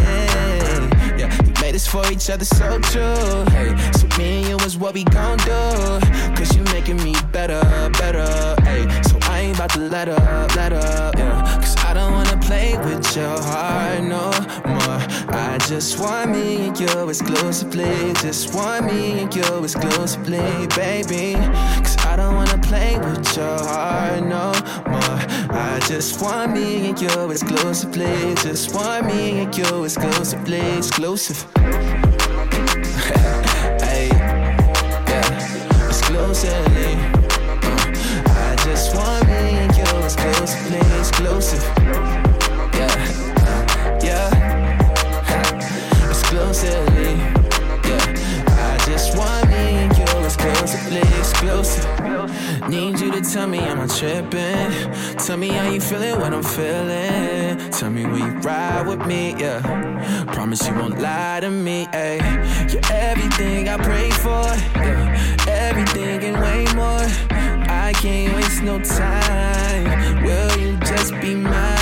Yeah, 1.18 1.36
we 1.44 1.52
made 1.62 1.74
this 1.74 1.88
for 1.88 2.06
each 2.12 2.30
other 2.30 2.46
so 2.46 2.80
true. 2.80 3.46
Hey, 3.52 3.76
so 3.94 4.08
me 4.18 4.40
and 4.40 4.48
you 4.50 4.58
is 4.66 4.78
what 4.78 4.94
we 4.94 5.04
gon' 5.06 5.38
do. 5.40 6.06
Cause 6.36 6.56
you 6.56 6.64
making 6.66 6.98
me 7.04 7.16
better, 7.32 7.62
better. 7.98 8.56
Hey, 8.64 8.88
so 9.04 9.18
I 9.24 9.40
ain't 9.42 9.58
about 9.58 9.72
to 9.72 9.80
let 9.80 10.08
up, 10.08 10.56
let 10.56 10.74
up. 10.74 11.18
Yeah, 11.18 11.60
cause 11.60 11.79
play 12.50 12.76
with 12.80 13.16
your 13.16 13.38
heart 13.44 14.02
no 14.02 14.26
more. 14.66 15.02
I 15.30 15.60
just 15.68 16.00
want 16.00 16.32
me 16.32 16.68
and 16.68 16.80
you 16.80 17.08
exclusively. 17.08 18.12
Just 18.26 18.56
want 18.56 18.88
me 18.88 19.20
and 19.22 19.36
you 19.36 19.64
exclusively, 19.64 20.66
baby. 20.76 21.36
Cause 21.84 21.98
I 22.08 22.16
don't 22.16 22.34
wanna 22.34 22.58
play 22.58 22.98
with 22.98 23.38
your 23.38 23.60
heart 23.70 24.24
no 24.24 24.48
more. 24.90 25.20
I 25.70 25.80
just 25.88 26.20
want 26.24 26.54
me 26.54 26.90
and 26.90 27.00
you 27.00 27.30
exclusively. 27.30 28.34
Just 28.46 28.74
want 28.74 29.06
me 29.06 29.42
and 29.42 29.56
you 29.56 29.84
exclusively, 29.84 30.66
exclusive. 30.80 31.40
hey, 33.86 34.10
yeah, 35.12 35.88
exclusively. 35.88 36.94
Uh, 37.64 38.48
I 38.48 38.56
just 38.66 38.96
want 38.96 39.28
me 39.28 39.42
and 39.64 39.78
you 39.78 39.90
exclusively, 40.04 40.82
exclusive. 40.98 42.09
Need 52.70 53.00
you 53.00 53.12
to 53.12 53.22
tell 53.22 53.48
me 53.48 53.60
am 53.60 53.80
I 53.80 53.88
tripping? 53.88 55.18
Tell 55.18 55.38
me 55.38 55.50
how 55.50 55.70
you 55.70 55.82
feeling, 55.82 56.20
when 56.20 56.34
I'm 56.34 56.44
feeling. 56.44 57.72
Tell 57.72 57.90
me 57.90 58.06
will 58.06 58.20
you 58.20 58.34
ride 58.40 58.88
with 58.88 59.06
me, 59.08 59.36
yeah. 59.38 59.62
Promise 60.34 60.68
you 60.68 60.76
won't 60.76 61.00
lie 61.00 61.40
to 61.42 61.50
me, 61.50 61.88
ayy. 61.88 62.74
You're 62.74 62.82
everything 62.92 63.70
I 63.70 63.78
pray 63.78 64.10
for, 64.12 64.46
yeah. 64.84 65.46
Everything 65.48 66.24
and 66.24 66.42
way 66.42 66.66
more. 66.76 67.08
I 67.70 67.94
can't 67.94 68.36
waste 68.36 68.62
no 68.62 68.80
time. 68.80 70.24
Will 70.24 70.58
you 70.60 70.78
just 70.78 71.12
be 71.22 71.36
mine? 71.36 71.79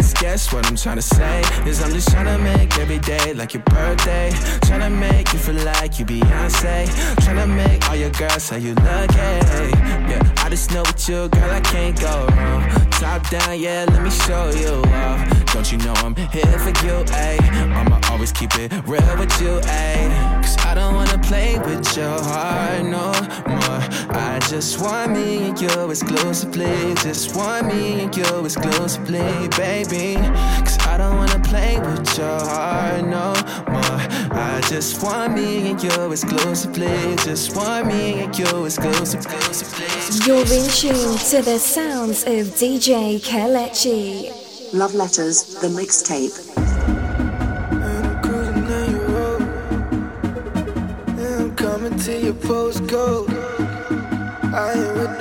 Guess, 0.00 0.14
guess 0.14 0.52
what 0.54 0.66
I'm 0.66 0.76
trying 0.76 0.96
to 0.96 1.02
say 1.02 1.42
is 1.66 1.82
I'm 1.82 1.92
just 1.92 2.08
trying 2.08 2.24
to 2.24 2.38
make 2.42 2.78
every 2.78 2.98
day 3.00 3.34
like 3.34 3.52
your 3.52 3.62
birthday. 3.64 4.30
Trying 4.62 4.80
to 4.80 4.88
make 4.88 5.30
you 5.30 5.38
feel 5.38 5.56
like 5.56 5.98
you 5.98 6.06
Beyonce. 6.06 6.88
Trying 7.22 7.36
to 7.36 7.46
make 7.46 7.86
all 7.86 7.96
your 7.96 8.08
girls 8.12 8.44
say 8.44 8.60
you 8.60 8.72
lucky. 8.76 9.18
Yeah, 10.08 10.32
I 10.38 10.48
just 10.48 10.70
know 10.72 10.80
with 10.80 11.06
you, 11.06 11.28
girl, 11.28 11.50
I 11.50 11.60
can't 11.60 12.00
go 12.00 12.26
wrong. 12.34 12.62
Top 12.92 13.28
down, 13.28 13.60
yeah, 13.60 13.84
let 13.90 14.02
me 14.02 14.08
show 14.08 14.48
you 14.56 14.80
off. 14.90 15.52
Don't 15.52 15.70
you 15.70 15.76
know 15.78 15.92
I'm 15.96 16.16
here 16.16 16.58
for 16.64 16.70
you, 16.86 17.04
ayy? 17.12 17.40
I'ma 17.76 18.00
always 18.10 18.32
keep 18.32 18.54
it 18.56 18.72
real 18.86 19.18
with 19.18 19.38
you, 19.42 19.60
ayy. 19.60 20.08
Cause 20.40 20.56
I 20.64 20.74
don't 20.76 20.94
wanna 20.94 21.18
play 21.18 21.58
with 21.58 21.94
your 21.94 22.18
heart 22.22 22.84
no 22.84 23.12
more. 23.52 23.80
I 24.40 24.48
just 24.48 24.80
want 24.80 25.12
me 25.12 25.48
and 25.48 25.60
you 25.60 25.90
exclusively. 25.90 26.94
Just 26.94 27.36
want 27.36 27.66
me 27.66 28.00
and 28.00 28.16
you 28.16 28.44
exclusively, 28.46 29.48
baby. 29.56 30.16
Cause 30.64 30.78
I 30.86 30.96
don't 30.96 31.16
wanna 31.16 31.38
play 31.40 31.78
with 31.78 32.16
your 32.16 32.40
heart 32.40 33.04
no 33.04 33.34
more. 33.70 34.00
I 34.32 34.60
just 34.66 35.02
want 35.02 35.34
me 35.34 35.70
and 35.70 35.82
you 35.82 36.10
exclusively. 36.10 37.16
Just 37.16 37.54
want 37.54 37.88
me 37.88 38.24
and 38.24 38.38
you 38.38 38.64
exclusively. 38.64 39.36
exclusively. 39.36 40.26
You're 40.26 40.40
in 40.40 40.68
tune 40.70 41.18
to 41.30 41.42
the 41.42 41.58
sounds 41.58 42.22
of 42.22 42.46
DJ 42.56 43.20
Kelechi. 43.20 44.32
Love 44.72 44.94
Letters, 44.94 45.54
the 45.60 45.68
mixtape. 45.68 46.34
I'm 47.72 48.22
cruising 48.22 48.66
down 48.66 48.90
your 48.90 49.06
road. 49.08 49.42
Yeah, 51.18 51.36
I'm 51.40 51.54
coming 51.56 51.98
to 51.98 52.18
your 52.18 52.34
postcode. 52.34 53.29
I 54.52 54.72
am 54.72 54.98
with 54.98 55.18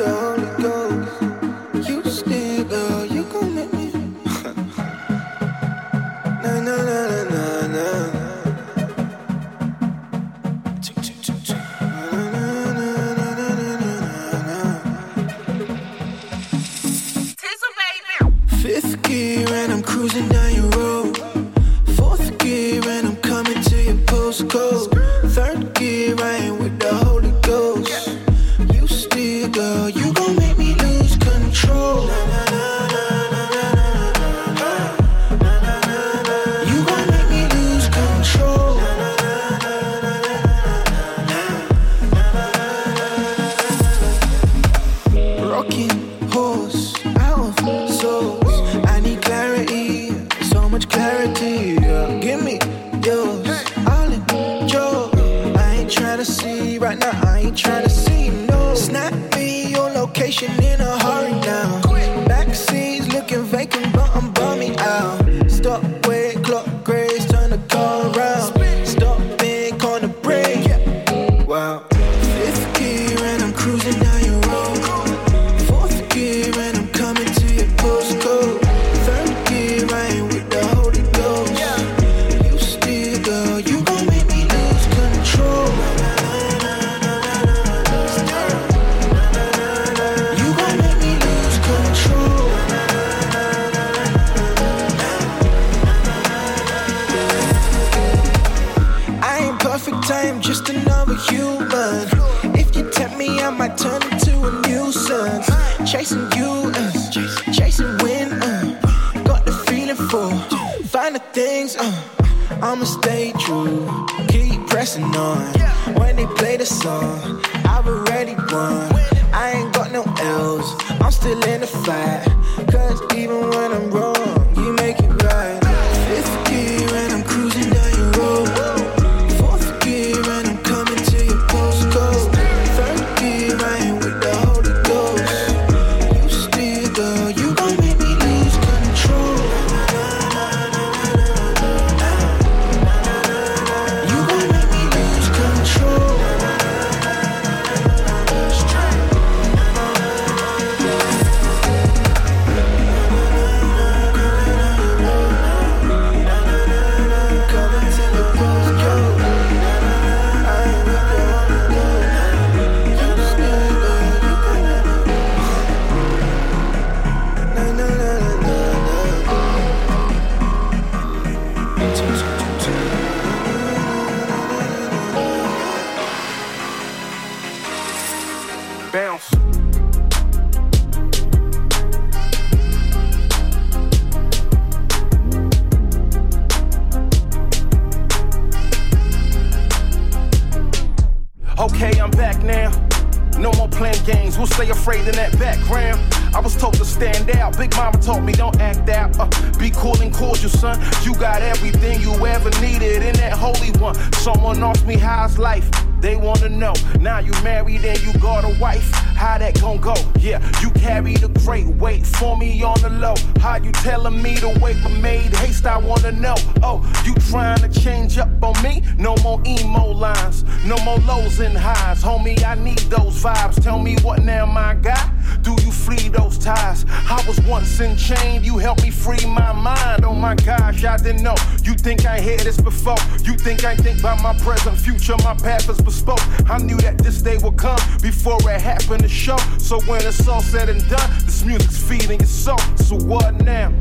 said 240.69 240.81
and 240.81 240.89
done, 240.89 241.11
this 241.25 241.43
music's 241.43 241.81
feeding 241.81 242.19
your 242.19 242.27
soul. 242.27 242.57
So 242.77 242.95
what 242.95 243.35
now? 243.43 243.73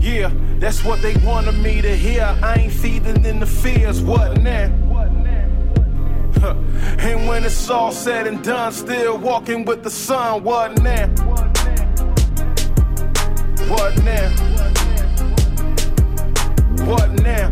Yeah, 0.00 0.30
that's 0.58 0.84
what 0.84 1.00
they 1.00 1.16
wanted 1.16 1.58
me 1.58 1.80
to 1.80 1.96
hear. 1.96 2.24
I 2.42 2.54
ain't 2.60 2.72
feeding 2.72 3.24
in 3.24 3.40
the 3.40 3.46
fears. 3.46 4.02
What 4.02 4.40
now? 4.42 4.70
And 6.98 7.26
when 7.26 7.44
it's 7.44 7.70
all 7.70 7.90
said 7.90 8.26
and 8.26 8.42
done, 8.42 8.72
still 8.72 9.16
walking 9.16 9.64
with 9.64 9.82
the 9.82 9.90
sun. 9.90 10.44
What 10.44 10.82
now? 10.82 11.08
What 13.68 13.96
now? 14.04 14.28
What 16.84 17.12
now? 17.22 17.50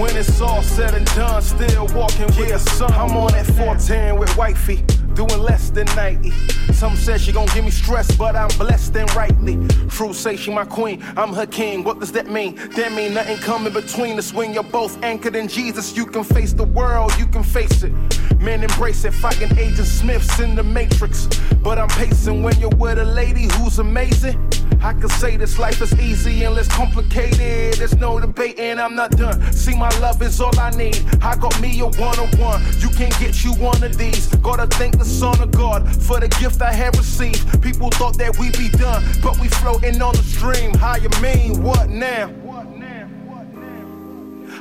When 0.00 0.16
it's 0.16 0.40
all 0.40 0.62
said 0.62 0.94
and 0.94 1.06
done, 1.14 1.40
still 1.40 1.86
walking 1.94 2.26
with 2.36 2.48
the 2.48 2.58
sun. 2.58 2.92
I'm 2.94 3.16
on 3.16 3.30
that 3.30 3.46
410 3.46 4.18
with 4.18 4.36
wifey, 4.36 4.84
doing 5.14 5.40
less 5.40 5.70
than 5.70 5.86
90. 5.96 6.30
Some 6.72 6.96
say 6.96 7.18
she 7.18 7.32
gon' 7.32 7.46
give 7.54 7.64
me 7.64 7.70
stress, 7.70 8.14
but 8.16 8.34
I'm 8.36 8.48
blessed 8.58 8.96
and 8.96 9.12
rightly. 9.14 9.56
Fruit 9.88 10.14
say 10.14 10.36
she 10.36 10.52
my 10.52 10.64
queen, 10.64 11.02
I'm 11.16 11.32
her 11.32 11.46
king. 11.46 11.84
What 11.84 12.00
does 12.00 12.12
that 12.12 12.28
mean? 12.28 12.56
That 12.76 12.92
mean 12.92 13.14
nothing 13.14 13.38
coming 13.38 13.72
between 13.72 14.18
us 14.18 14.32
when 14.32 14.52
you're 14.52 14.62
both 14.62 15.02
anchored 15.02 15.36
in 15.36 15.48
Jesus. 15.48 15.96
You 15.96 16.06
can 16.06 16.24
face 16.24 16.52
the 16.52 16.64
world, 16.64 17.12
you 17.18 17.26
can 17.26 17.42
face 17.42 17.82
it. 17.82 17.92
Men 18.40 18.62
embrace 18.62 19.04
it, 19.04 19.14
fighting 19.14 19.56
Agent 19.56 19.86
Smiths 19.86 20.40
in 20.40 20.54
the 20.56 20.62
Matrix. 20.62 21.28
But 21.62 21.78
I'm 21.78 21.88
pacing 21.88 22.42
when 22.42 22.58
you're 22.60 22.76
with 22.76 22.98
a 22.98 23.04
lady 23.04 23.48
who's 23.54 23.78
amazing. 23.78 24.38
I 24.84 24.92
can 24.92 25.08
say 25.08 25.38
this 25.38 25.58
life 25.58 25.80
is 25.80 25.98
easy 25.98 26.44
and 26.44 26.54
less 26.54 26.68
complicated. 26.68 27.78
There's 27.78 27.96
no 27.96 28.20
debating, 28.20 28.78
I'm 28.78 28.94
not 28.94 29.12
done. 29.12 29.40
See, 29.50 29.74
my 29.74 29.88
love 29.98 30.20
is 30.20 30.38
all 30.42 30.60
I 30.60 30.72
need. 30.72 31.02
I 31.22 31.36
got 31.36 31.58
me 31.58 31.80
a 31.80 31.86
one 31.86 32.18
on 32.18 32.28
one. 32.38 32.62
You 32.80 32.90
can't 32.90 33.18
get 33.18 33.42
you 33.42 33.54
one 33.54 33.82
of 33.82 33.96
these. 33.96 34.26
Gotta 34.42 34.66
thank 34.66 34.98
the 34.98 35.04
Son 35.06 35.40
of 35.40 35.52
God 35.52 35.90
for 36.02 36.20
the 36.20 36.28
gift 36.28 36.60
I 36.60 36.70
have 36.70 36.98
received. 36.98 37.62
People 37.62 37.88
thought 37.92 38.18
that 38.18 38.38
we'd 38.38 38.58
be 38.58 38.68
done, 38.68 39.02
but 39.22 39.38
we 39.40 39.48
floating 39.48 40.02
on 40.02 40.16
the 40.16 40.22
stream. 40.22 40.74
How 40.74 40.96
you 40.96 41.08
mean? 41.22 41.62
What 41.62 41.88
now? 41.88 42.30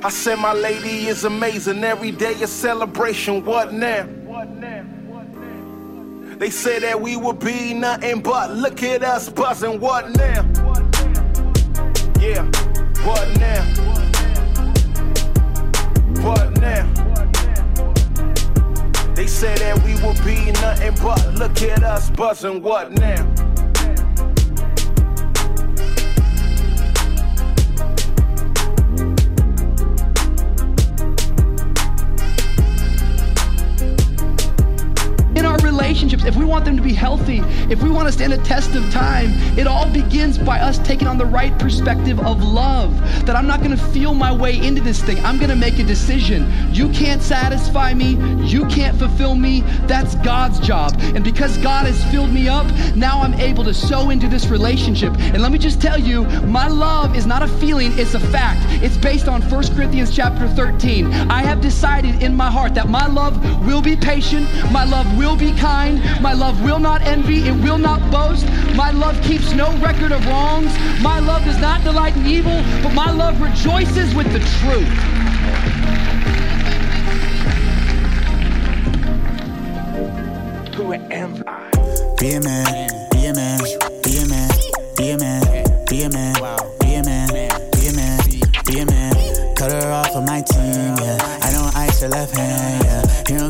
I 0.05 0.09
said 0.09 0.39
my 0.39 0.53
lady 0.53 1.07
is 1.07 1.25
amazing. 1.25 1.83
Every 1.83 2.11
day 2.11 2.33
a 2.41 2.47
celebration. 2.47 3.43
What 3.43 3.73
now? 3.73 4.03
What 4.03 4.49
now? 4.51 4.85
They 6.43 6.49
say 6.49 6.77
that 6.79 6.99
we 6.99 7.15
would 7.15 7.39
be 7.39 7.73
nothing 7.73 8.21
but 8.21 8.51
look 8.51 8.83
at 8.83 9.01
us 9.01 9.29
buzzing. 9.29 9.79
What 9.79 10.09
now? 10.09 10.41
Yeah. 12.19 12.43
What 13.05 13.29
now? 13.39 13.63
What 16.21 16.51
now? 16.59 16.83
They 19.15 19.25
say 19.25 19.55
that 19.55 19.81
we 19.85 19.93
would 20.05 20.21
be 20.25 20.51
nothing 20.59 20.95
but 21.01 21.33
look 21.35 21.61
at 21.61 21.81
us 21.81 22.09
buzzing. 22.09 22.61
What 22.61 22.91
now? 22.91 23.52
Relationships, 35.93 36.25
if 36.25 36.35
we 36.35 36.43
want 36.43 36.65
them 36.65 36.75
to 36.75 36.81
be 36.81 36.91
healthy, 36.91 37.43
if 37.69 37.83
we 37.83 37.89
want 37.91 38.07
to 38.07 38.11
stand 38.11 38.33
a 38.33 38.37
test 38.39 38.73
of 38.73 38.83
time, 38.89 39.29
it 39.59 39.67
all 39.67 39.87
begins 39.93 40.39
by 40.39 40.59
us 40.59 40.79
taking 40.79 41.07
on 41.07 41.19
the 41.19 41.25
right 41.25 41.55
perspective 41.59 42.19
of 42.21 42.41
love. 42.41 42.99
That 43.27 43.35
I'm 43.35 43.45
not 43.45 43.59
going 43.59 43.77
to 43.77 43.85
feel 43.91 44.15
my 44.15 44.35
way 44.35 44.57
into 44.57 44.81
this 44.81 45.03
thing. 45.03 45.23
I'm 45.23 45.37
going 45.37 45.51
to 45.51 45.55
make 45.55 45.77
a 45.77 45.83
decision. 45.83 46.51
You 46.73 46.89
can't 46.89 47.21
satisfy 47.21 47.93
me. 47.93 48.17
You 48.43 48.65
can't 48.65 48.97
fulfill 48.97 49.35
me. 49.35 49.61
That's 49.85 50.15
God's 50.15 50.59
job. 50.59 50.95
And 50.99 51.23
because 51.23 51.59
God 51.59 51.85
has 51.85 52.03
filled 52.11 52.31
me 52.31 52.47
up, 52.47 52.65
now 52.95 53.21
I'm 53.21 53.35
able 53.35 53.63
to 53.65 53.73
sow 53.73 54.09
into 54.09 54.27
this 54.27 54.47
relationship. 54.47 55.13
And 55.19 55.43
let 55.43 55.51
me 55.51 55.59
just 55.59 55.79
tell 55.79 55.99
you, 55.99 56.25
my 56.41 56.67
love 56.67 57.15
is 57.15 57.27
not 57.27 57.43
a 57.43 57.47
feeling, 57.47 57.91
it's 57.99 58.15
a 58.15 58.19
fact. 58.19 58.61
It's 58.83 58.97
based 58.97 59.27
on 59.27 59.43
1 59.43 59.75
Corinthians 59.75 60.09
chapter 60.15 60.47
13. 60.47 61.05
I 61.29 61.43
have 61.43 61.61
decided 61.61 62.23
in 62.23 62.35
my 62.35 62.49
heart 62.49 62.73
that 62.73 62.89
my 62.89 63.05
love 63.05 63.37
will 63.67 63.83
be 63.83 63.95
patient, 63.95 64.47
my 64.71 64.85
love 64.85 65.05
will 65.19 65.35
be 65.35 65.51
kind, 65.53 65.82
my 66.21 66.33
love 66.33 66.61
will 66.63 66.79
not 66.79 67.01
envy, 67.01 67.39
it 67.47 67.55
will 67.63 67.77
not 67.77 67.99
boast. 68.11 68.45
My 68.75 68.91
love 68.91 69.21
keeps 69.21 69.51
no 69.53 69.75
record 69.77 70.11
of 70.11 70.25
wrongs. 70.25 70.71
My 71.01 71.19
love 71.19 71.43
does 71.43 71.59
not 71.59 71.83
delight 71.83 72.15
in 72.15 72.25
evil, 72.25 72.63
but 72.81 72.93
my 72.93 73.11
love 73.11 73.41
rejoices 73.41 74.15
with 74.15 74.31
the 74.31 74.39
truth. 74.59 74.87
Who 80.75 80.93
am 80.93 81.43
I? 81.47 81.69
Be 82.19 82.33
a 82.33 82.41
man, 82.41 83.07
be 83.11 83.25
a 83.25 83.33
man, 83.33 83.59
be 84.03 84.17
a 84.17 84.25
man, 84.27 84.49
be 84.97 85.11
a 85.11 85.17
man, 85.17 85.41
be 85.89 86.03
a 86.03 86.09
man, 86.09 86.33
be 86.79 86.95
a 86.95 87.03
man, 87.03 87.27
be 87.71 87.87
a 87.87 87.93
man, 87.93 88.19
be 88.65 88.79
a 88.79 88.85
man. 88.85 89.55
Cut 89.55 89.71
her 89.71 89.91
off 89.91 90.15
of 90.15 90.25
my 90.25 90.41
team. 90.41 90.95
Yeah, 90.97 91.39
I 91.41 91.51
don't 91.51 91.75
ice 91.75 92.01
your 92.01 92.09
left 92.09 92.35
hand, 92.35 92.51
yeah. 92.51 92.53
Hear 92.53 92.72
'em 92.72 92.72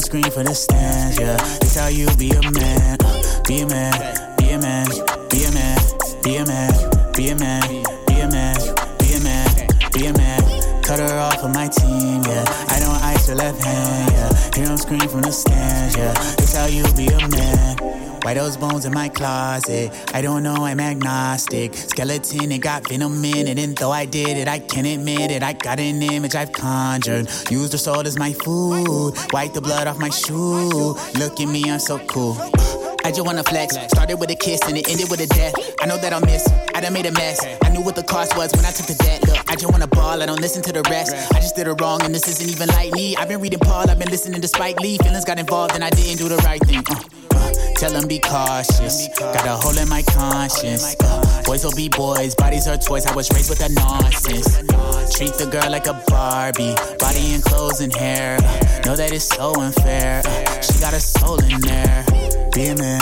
scream 0.03 0.23
for 0.23 0.43
the 0.43 0.53
stands, 0.53 1.17
yeah. 1.17 1.37
This 1.61 1.77
how 1.77 1.87
you 1.87 2.07
be 2.17 2.29
a 2.31 2.41
man, 2.51 2.97
uh, 3.05 3.41
be 3.47 3.61
a 3.61 3.67
man, 3.67 3.93
be 4.37 4.51
a 4.51 4.59
man, 4.59 4.87
be 5.29 5.45
a 5.45 5.51
man, 5.51 5.79
be 6.23 6.37
a 6.37 6.45
man, 6.45 6.73
be 7.13 7.29
a 7.29 7.35
man, 7.35 7.63
be 8.07 8.19
a 8.19 8.27
man, 8.29 8.57
be 8.99 9.13
a 9.15 9.19
man, 9.23 9.67
be 9.93 10.05
a 10.07 10.13
man. 10.13 10.83
Cut 10.83 10.99
her 10.99 11.17
off 11.17 11.41
of 11.43 11.53
my 11.53 11.67
team, 11.69 12.21
yeah. 12.23 12.43
I 12.67 12.79
don't 12.79 13.01
ice 13.01 13.27
her 13.27 13.35
left 13.35 13.63
hand, 13.63 14.11
yeah. 14.11 14.31
Hear 14.55 14.69
'em 14.71 14.77
scream 14.77 15.07
from 15.07 15.21
the 15.21 15.31
stands, 15.31 15.95
yeah. 15.95 16.13
This 16.37 16.55
how 16.55 16.65
you 16.65 16.83
be 16.93 17.07
a 17.07 17.27
man. 17.29 17.62
Why 18.23 18.33
those 18.33 18.55
bones 18.55 18.85
in 18.85 18.93
my 18.93 19.09
closet? 19.09 19.91
I 20.13 20.21
don't 20.21 20.43
know, 20.43 20.63
I'm 20.63 20.79
agnostic. 20.79 21.73
Skeleton, 21.73 22.53
it 22.53 22.59
got 22.59 22.87
venom 22.87 23.23
in 23.25 23.47
it, 23.47 23.59
and 23.59 23.77
though 23.77 23.91
I 23.91 24.05
did 24.05 24.37
it, 24.37 24.47
I 24.47 24.59
can't 24.59 24.87
admit 24.87 25.29
it. 25.29 25.43
I 25.43 25.51
got 25.51 25.77
an 25.77 26.01
image 26.01 26.33
I've 26.33 26.53
conjured. 26.53 27.29
Use 27.51 27.69
the 27.69 27.77
soul 27.77 28.07
as 28.07 28.17
my 28.17 28.31
food. 28.31 29.15
Wipe 29.33 29.51
the 29.51 29.61
blood 29.61 29.87
off 29.87 29.99
my 29.99 30.09
shoe. 30.09 30.95
Look 31.19 31.41
at 31.41 31.47
me, 31.49 31.69
I'm 31.69 31.79
so 31.79 31.99
cool. 31.99 32.37
I 33.03 33.11
just 33.11 33.25
wanna 33.25 33.43
flex. 33.43 33.75
Started 33.89 34.17
with 34.17 34.29
a 34.31 34.35
kiss 34.35 34.61
and 34.67 34.77
it 34.77 34.89
ended 34.89 35.09
with 35.09 35.19
a 35.19 35.27
death. 35.27 35.53
I 35.81 35.85
know 35.85 35.97
that 35.97 36.13
I'll 36.13 36.21
miss. 36.21 36.47
I 36.73 36.79
done 36.79 36.93
made 36.93 37.05
a 37.05 37.11
mess. 37.11 37.45
I 37.63 37.69
knew 37.69 37.81
what 37.81 37.95
the 37.95 38.03
cost 38.03 38.37
was 38.37 38.51
when 38.55 38.65
I 38.65 38.71
took 38.71 38.87
the 38.87 38.95
debt. 38.95 39.27
Look, 39.27 39.37
I 39.51 39.55
just 39.55 39.69
wanna 39.71 39.87
ball. 39.87 40.21
I 40.21 40.25
don't 40.25 40.39
listen 40.39 40.61
to 40.63 40.71
the 40.71 40.81
rest. 40.89 41.13
I 41.35 41.39
just 41.39 41.55
did 41.55 41.67
it 41.67 41.81
wrong 41.81 42.01
and 42.03 42.15
this 42.15 42.27
isn't 42.27 42.49
even 42.49 42.69
like 42.69 42.93
me. 42.93 43.15
I've 43.17 43.27
been 43.27 43.41
reading 43.41 43.59
Paul. 43.59 43.89
I've 43.89 43.99
been 43.99 44.09
listening 44.09 44.41
to 44.41 44.47
Spike 44.47 44.79
Lee. 44.79 44.97
Feelings 44.99 45.25
got 45.25 45.37
involved 45.37 45.75
and 45.75 45.83
I 45.83 45.89
didn't 45.89 46.17
do 46.17 46.29
the 46.29 46.37
right 46.37 46.61
thing. 46.61 46.83
Uh, 46.89 46.99
uh, 47.35 47.51
tell 47.75 47.91
them 47.91 48.07
be 48.07 48.19
cautious. 48.19 49.09
Got 49.19 49.45
a 49.45 49.57
hole 49.57 49.77
in 49.77 49.89
my 49.89 50.01
conscience. 50.03 50.95
Uh, 51.03 51.43
boys 51.45 51.65
will 51.65 51.75
be 51.75 51.89
boys. 51.89 52.35
Bodies 52.35 52.67
are 52.67 52.77
toys. 52.77 53.05
I 53.05 53.13
was 53.13 53.29
raised 53.31 53.49
with 53.49 53.61
a 53.61 53.69
nonsense. 53.73 54.63
Treat 55.17 55.33
the 55.35 55.47
girl 55.51 55.69
like 55.69 55.87
a 55.87 56.01
Barbie. 56.07 56.73
Body 56.99 57.33
and 57.33 57.43
clothes 57.43 57.81
and 57.81 57.93
hair. 57.93 58.37
Know 58.85 58.95
that 58.95 59.11
it's 59.11 59.25
so 59.25 59.53
unfair. 59.55 60.23
She 60.61 60.79
got 60.79 60.93
a 60.93 60.99
soul 60.99 61.43
in 61.43 61.59
there. 61.61 62.05
Be 62.53 62.67
a 62.67 62.75
man, 62.75 62.92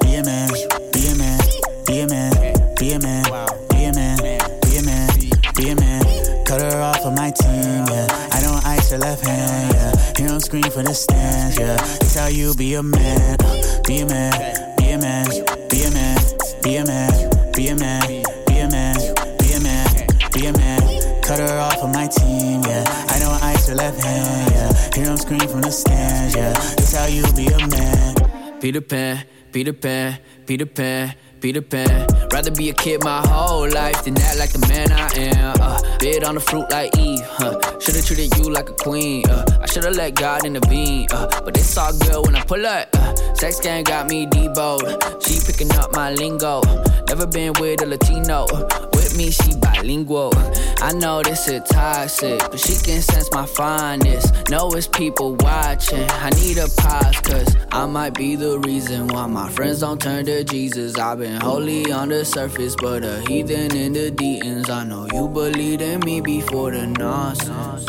be 0.00 0.16
a 0.16 0.22
man, 0.24 0.50
be 0.92 1.08
a 1.08 1.14
man, 1.14 1.40
be 1.86 2.00
a 2.00 2.06
man, 2.08 2.32
be 2.78 2.92
a 2.92 2.98
man, 2.98 3.24
be 3.70 3.84
a 3.84 3.92
man, 3.92 4.16
be 4.62 4.76
a 4.78 4.82
man, 4.82 5.08
be 5.56 5.70
a 5.70 5.76
man. 5.76 6.02
Cut 6.44 6.60
her 6.60 6.80
off 6.80 7.04
of 7.04 7.14
my 7.14 7.30
team, 7.30 7.84
yeah. 7.86 8.06
I 8.32 8.40
don't 8.40 8.64
ice 8.64 8.90
her 8.90 8.98
left 8.98 9.24
hand, 9.26 9.74
yeah. 9.74 9.92
Hear 10.16 10.32
'em 10.32 10.40
scream 10.40 10.70
for 10.70 10.82
the 10.82 10.94
stands, 10.94 11.58
yeah. 11.58 11.76
This 12.00 12.14
how 12.16 12.28
you 12.28 12.54
be 12.54 12.74
a 12.74 12.82
man, 12.82 13.36
uh, 13.44 13.82
be 13.86 14.00
a 14.00 14.06
man, 14.06 14.32
be 14.78 14.92
a 14.92 14.98
man, 14.98 15.28
be 15.68 15.84
a 15.84 15.90
man, 15.90 16.18
be 16.62 16.76
a 16.76 16.84
man, 16.84 17.12
be 17.54 17.68
a 17.68 17.74
man, 17.76 18.22
be 18.46 18.58
a 18.60 18.68
man, 18.68 18.96
be 19.38 19.52
a 19.52 19.60
man, 19.60 19.86
be 20.32 20.46
a 20.46 20.52
man. 20.52 20.80
Cut 21.22 21.38
her 21.40 21.58
off 21.58 21.76
of 21.82 21.92
my 21.92 22.06
team, 22.06 22.62
yeah. 22.62 22.84
I 23.10 23.18
don't 23.18 23.42
ice 23.42 23.68
her 23.68 23.74
left 23.74 24.02
hand, 24.02 24.50
yeah. 24.52 24.72
Hear 24.94 25.10
'em 25.10 25.16
scream 25.18 25.46
from 25.48 25.60
the 25.60 25.70
stands, 25.70 26.34
yeah. 26.34 26.54
This 26.76 26.94
how 26.94 27.06
you 27.06 27.24
be 27.34 27.46
a 27.48 27.66
man. 27.68 28.14
Peter 28.60 28.80
Pan, 28.80 29.24
Peter 29.52 29.72
Pan, 29.72 30.18
Peter 30.46 30.66
Pan, 30.66 31.14
Peter 31.40 31.62
Pan. 31.62 32.06
Rather 32.32 32.50
be 32.50 32.68
a 32.70 32.74
kid 32.74 33.02
my 33.02 33.26
whole 33.26 33.68
life 33.70 34.04
than 34.04 34.18
act 34.18 34.38
like 34.38 34.52
the 34.52 34.66
man 34.68 34.92
I 34.92 35.08
am. 35.16 35.56
Uh, 35.60 35.98
bid 35.98 36.24
on 36.24 36.34
the 36.34 36.40
fruit 36.40 36.70
like 36.70 36.96
Eve, 36.98 37.20
huh? 37.24 37.58
Should've 37.78 38.04
treated 38.04 38.36
you 38.38 38.50
like 38.50 38.68
a 38.68 38.74
queen. 38.74 39.28
Uh, 39.28 39.44
I 39.62 39.66
should've 39.66 39.94
let 39.94 40.14
God 40.14 40.44
intervene. 40.44 41.06
Uh, 41.10 41.40
but 41.44 41.56
it's 41.56 41.76
all 41.76 41.92
good 41.92 42.26
when 42.26 42.36
I 42.36 42.42
pull 42.44 42.64
up. 42.66 42.88
Uh, 42.94 43.14
sex 43.34 43.60
game 43.60 43.84
got 43.84 44.08
me 44.08 44.26
deboed. 44.26 45.24
She 45.24 45.40
picking 45.44 45.72
up 45.78 45.92
my 45.94 46.12
lingo. 46.12 46.62
Never 47.08 47.26
been 47.26 47.52
with 47.60 47.82
a 47.82 47.86
Latino. 47.86 48.46
With 48.92 49.16
me, 49.16 49.30
she 49.30 49.54
bilingual. 49.56 50.32
I 50.80 50.92
know 50.92 51.22
this 51.22 51.48
is 51.48 51.62
toxic, 51.68 52.38
but 52.38 52.58
she 52.58 52.74
can 52.74 53.00
sense 53.00 53.30
my 53.32 53.46
fineness. 53.46 54.30
Know 54.50 54.70
it's 54.72 54.86
people 54.86 55.36
watching. 55.40 56.08
I 56.10 56.30
need 56.30 56.58
a 56.58 56.68
pause, 56.76 57.20
cause 57.20 57.56
I 57.72 57.86
might 57.86 58.14
be 58.14 58.36
the 58.36 58.58
reason 58.60 59.08
why 59.08 59.26
my 59.26 59.48
friends 59.50 59.80
don't 59.80 60.00
turn 60.00 60.24
to 60.26 60.44
Jesus. 60.44 60.96
I've 60.98 61.18
been 61.18 61.27
holy 61.36 61.92
on 61.92 62.08
the 62.08 62.24
surface, 62.24 62.74
but 62.76 63.04
a 63.04 63.20
heathen 63.28 63.76
in 63.76 63.92
the 63.92 64.10
deetings. 64.10 64.70
I 64.70 64.84
know 64.84 65.06
you 65.12 65.28
believed 65.28 65.82
in 65.82 66.00
me 66.00 66.20
before 66.20 66.70
the 66.70 66.86
nonsense. 66.86 67.84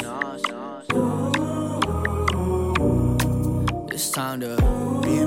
It's 3.92 4.12
time 4.12 4.40
to 4.42 4.56
be 5.04 5.20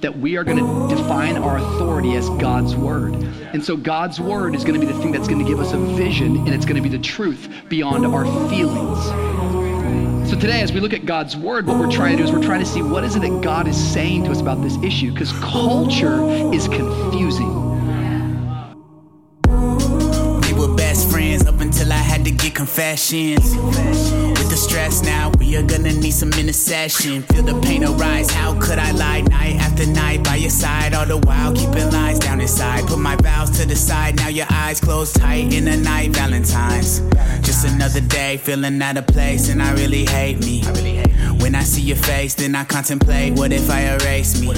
that 0.00 0.16
we 0.16 0.36
are 0.36 0.44
going 0.44 0.58
to 0.58 0.94
define 0.94 1.36
our 1.36 1.58
authority 1.58 2.14
as 2.14 2.28
God's 2.30 2.76
word. 2.76 3.14
And 3.52 3.64
so 3.64 3.76
God's 3.76 4.20
word 4.20 4.54
is 4.54 4.62
going 4.64 4.80
to 4.80 4.86
be 4.86 4.90
the 4.90 4.98
thing 5.00 5.12
that's 5.12 5.26
going 5.26 5.44
to 5.44 5.48
give 5.48 5.58
us 5.60 5.72
a 5.72 5.78
vision 5.96 6.36
and 6.36 6.50
it's 6.50 6.64
going 6.64 6.76
to 6.76 6.88
be 6.88 6.94
the 6.94 7.02
truth 7.02 7.48
beyond 7.68 8.06
our 8.06 8.24
feelings. 8.48 9.37
So 10.28 10.38
today 10.38 10.60
as 10.60 10.74
we 10.74 10.80
look 10.80 10.92
at 10.92 11.06
God's 11.06 11.38
word, 11.38 11.66
what 11.66 11.78
we're 11.78 11.90
trying 11.90 12.18
to 12.18 12.22
do 12.22 12.28
is 12.28 12.30
we're 12.30 12.42
trying 12.42 12.60
to 12.60 12.66
see 12.66 12.82
what 12.82 13.02
is 13.02 13.16
it 13.16 13.20
that 13.20 13.40
God 13.40 13.66
is 13.66 13.92
saying 13.92 14.24
to 14.24 14.30
us 14.30 14.42
about 14.42 14.60
this 14.60 14.76
issue 14.82 15.10
because 15.10 15.32
culture 15.40 16.22
is 16.52 16.68
confusing. 16.68 17.48
We 19.46 20.52
were 20.52 20.76
best 20.76 21.10
friends 21.10 21.46
up 21.46 21.62
until 21.62 21.90
I 21.90 21.96
had 21.96 22.26
to 22.26 22.30
get 22.30 22.54
confessions. 22.54 23.54
Stress 24.58 25.02
now, 25.02 25.30
we 25.38 25.56
are 25.56 25.62
gonna 25.62 25.92
need 25.92 26.10
some 26.10 26.32
intercession. 26.32 27.22
Feel 27.22 27.44
the 27.44 27.60
pain 27.60 27.84
arise. 27.84 28.28
How 28.28 28.58
could 28.58 28.80
I 28.80 28.90
lie 28.90 29.20
night 29.20 29.54
after 29.54 29.86
night 29.86 30.24
by 30.24 30.34
your 30.34 30.50
side? 30.50 30.94
All 30.94 31.06
the 31.06 31.16
while 31.16 31.54
keeping 31.54 31.88
lies 31.92 32.18
down 32.18 32.40
inside. 32.40 32.88
Put 32.88 32.98
my 32.98 33.14
vows 33.16 33.50
to 33.58 33.66
the 33.66 33.76
side. 33.76 34.16
Now 34.16 34.28
your 34.28 34.46
eyes 34.50 34.80
closed 34.80 35.14
tight 35.14 35.54
in 35.54 35.66
the 35.66 35.76
night. 35.76 36.10
Valentine's. 36.10 36.98
Just 37.46 37.66
another 37.66 38.00
day, 38.00 38.36
feeling 38.36 38.82
out 38.82 38.96
of 38.96 39.06
place, 39.06 39.48
and 39.48 39.62
I 39.62 39.72
really 39.74 40.04
hate 40.04 40.40
me. 40.40 40.64
When 41.40 41.54
I 41.54 41.62
see 41.62 41.82
your 41.82 41.96
face, 41.96 42.34
then 42.34 42.56
I 42.56 42.64
contemplate. 42.64 43.34
What 43.34 43.52
if 43.52 43.70
I 43.70 43.82
erase 43.94 44.40
me? 44.40 44.48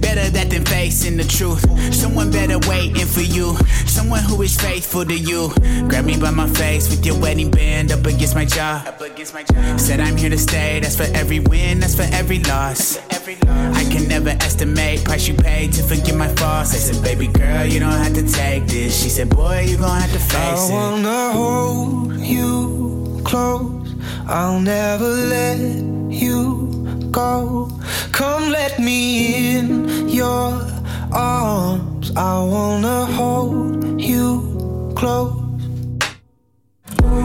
Better 0.00 0.30
that 0.30 0.48
than 0.50 0.64
facing 0.64 1.18
the 1.18 1.24
truth. 1.24 1.62
Someone 1.94 2.30
better 2.30 2.58
waiting 2.66 3.06
for 3.06 3.20
you. 3.20 3.56
Someone 3.86 4.22
who 4.22 4.40
is 4.42 4.56
faithful 4.56 5.04
to 5.04 5.14
you. 5.14 5.52
Grab 5.88 6.06
me 6.06 6.16
by 6.16 6.30
my 6.30 6.48
face 6.48 6.88
with 6.88 7.04
your 7.04 7.18
wedding 7.20 7.50
band 7.50 7.92
up 7.92 8.06
against 8.06 8.34
my 8.34 8.44
jaw. 8.44 8.82
Said 9.18 9.98
I'm 9.98 10.16
here 10.16 10.30
to 10.30 10.38
stay. 10.38 10.78
That's 10.78 10.94
for 10.94 11.02
every 11.12 11.40
win. 11.40 11.80
That's 11.80 11.96
for 11.96 12.06
every 12.14 12.38
loss. 12.44 12.98
I 13.08 13.84
can 13.90 14.06
never 14.06 14.28
estimate 14.28 15.02
price 15.04 15.26
you 15.26 15.34
pay 15.34 15.66
to 15.66 15.82
forgive 15.82 16.14
my 16.14 16.28
faults. 16.36 16.72
I 16.72 16.76
said, 16.76 17.02
baby 17.02 17.26
girl, 17.26 17.66
you 17.66 17.80
don't 17.80 17.90
have 17.90 18.14
to 18.14 18.22
take 18.22 18.66
this. 18.68 19.02
She 19.02 19.08
said, 19.08 19.28
boy, 19.30 19.66
you 19.68 19.76
gon' 19.76 20.00
have 20.00 20.12
to 20.12 20.20
face 20.20 20.34
I 20.34 20.68
it. 20.68 20.72
wanna 20.72 21.32
hold 21.32 22.14
you 22.20 23.20
close. 23.24 23.92
I'll 24.28 24.60
never 24.60 25.08
let 25.08 25.58
you 25.58 27.10
go. 27.10 27.76
Come 28.12 28.50
let 28.50 28.78
me 28.78 29.56
in 29.56 30.08
your 30.08 30.64
arms. 31.12 32.12
I 32.14 32.38
wanna 32.44 33.06
hold 33.06 34.00
you 34.00 34.92
close. 34.94 35.34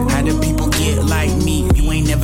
How 0.10 0.24
do 0.24 0.40
people 0.42 0.70
get 0.70 1.04
like 1.06 1.32
me? 1.46 1.63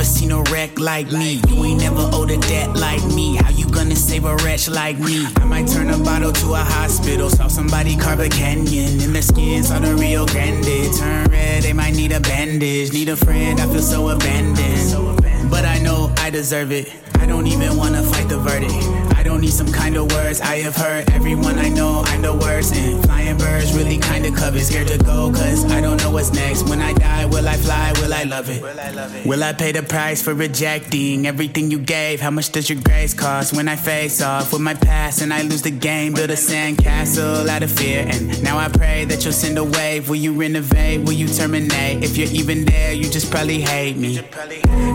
Never 0.00 0.08
seen 0.08 0.32
a 0.32 0.42
wreck 0.44 0.80
like 0.80 1.12
me. 1.12 1.42
You 1.46 1.62
ain't 1.62 1.82
never 1.82 2.08
owed 2.14 2.30
a 2.30 2.38
debt 2.38 2.74
like 2.74 3.04
me. 3.08 3.36
How 3.36 3.50
you 3.50 3.68
gonna 3.68 3.94
save 3.94 4.24
a 4.24 4.34
wretch 4.36 4.66
like 4.66 4.98
me? 4.98 5.26
I 5.36 5.44
might 5.44 5.68
turn 5.68 5.90
a 5.90 5.98
bottle 5.98 6.32
to 6.32 6.54
a 6.54 6.64
hospital. 6.64 7.28
Saw 7.28 7.48
somebody 7.48 7.98
carve 7.98 8.20
a 8.20 8.30
canyon. 8.30 8.98
in 9.02 9.12
their 9.12 9.20
skin's 9.20 9.70
on 9.70 9.82
the 9.82 9.94
Rio 9.94 10.24
Grande. 10.24 10.90
Turn 10.96 11.26
red, 11.26 11.64
they 11.64 11.74
might 11.74 11.94
need 11.96 12.12
a 12.12 12.20
bandage. 12.20 12.94
Need 12.94 13.10
a 13.10 13.16
friend, 13.16 13.60
I 13.60 13.66
feel 13.66 13.82
so 13.82 14.08
abandoned. 14.08 15.50
But 15.50 15.66
I 15.66 15.78
know 15.80 16.10
I 16.16 16.30
deserve 16.30 16.72
it. 16.72 16.90
I 17.30 17.32
don't 17.32 17.46
even 17.46 17.76
wanna 17.76 18.02
fight 18.02 18.28
the 18.28 18.38
verdict. 18.38 18.74
I 19.16 19.22
don't 19.22 19.40
need 19.40 19.52
some 19.52 19.70
kind 19.70 19.96
of 19.96 20.10
words. 20.10 20.40
I 20.40 20.56
have 20.66 20.74
heard 20.74 21.08
everyone 21.12 21.60
I 21.60 21.68
know, 21.68 22.02
I 22.04 22.16
know 22.16 22.34
words. 22.34 22.72
And 22.72 23.00
flying 23.04 23.38
birds 23.38 23.72
really 23.72 23.98
kinda 23.98 24.32
covet. 24.32 24.62
Scared 24.62 24.88
to 24.88 24.98
go, 24.98 25.30
cause 25.30 25.64
I 25.70 25.80
don't 25.80 26.02
know 26.02 26.10
what's 26.10 26.32
next. 26.32 26.68
When 26.68 26.80
I 26.80 26.92
die, 26.92 27.26
will 27.26 27.46
I 27.46 27.56
fly? 27.56 27.92
Will 28.00 28.12
I 28.12 28.24
love 28.24 28.50
it? 28.50 28.60
Will 28.60 28.80
I 28.80 28.90
love 28.90 29.14
it? 29.14 29.24
Will 29.24 29.44
I 29.44 29.52
pay 29.52 29.70
the 29.70 29.84
price 29.84 30.20
for 30.20 30.34
rejecting 30.34 31.24
everything 31.24 31.70
you 31.70 31.78
gave? 31.78 32.20
How 32.20 32.32
much 32.32 32.50
does 32.50 32.68
your 32.68 32.80
grace 32.82 33.14
cost 33.14 33.52
when 33.52 33.68
I 33.68 33.76
face 33.76 34.20
off 34.20 34.52
with 34.52 34.62
my 34.62 34.74
past 34.74 35.22
and 35.22 35.32
I 35.32 35.42
lose 35.42 35.62
the 35.62 35.70
game? 35.70 36.14
Build 36.14 36.30
a 36.30 36.36
sandcastle 36.36 37.46
out 37.46 37.62
of 37.62 37.70
fear. 37.70 38.06
And 38.08 38.42
now 38.42 38.58
I 38.58 38.68
pray 38.68 39.04
that 39.04 39.22
you'll 39.22 39.32
send 39.44 39.56
a 39.56 39.62
wave. 39.62 40.08
Will 40.08 40.16
you 40.16 40.32
renovate? 40.32 41.02
Will 41.02 41.12
you 41.12 41.28
terminate? 41.28 42.02
If 42.02 42.16
you're 42.16 42.32
even 42.32 42.64
there, 42.64 42.92
you 42.92 43.04
just 43.04 43.30
probably 43.30 43.60
hate 43.60 43.96
me. 43.96 44.20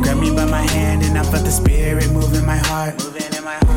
Grab 0.03 0.19
me 0.19 0.35
by 0.35 0.43
my 0.43 0.69
hand 0.71 1.03
and 1.03 1.17
I 1.17 1.23
felt 1.23 1.45
the 1.45 1.51
spirit 1.51 2.11
moving 2.25 2.45
my 2.45 2.57
heart. 2.57 2.99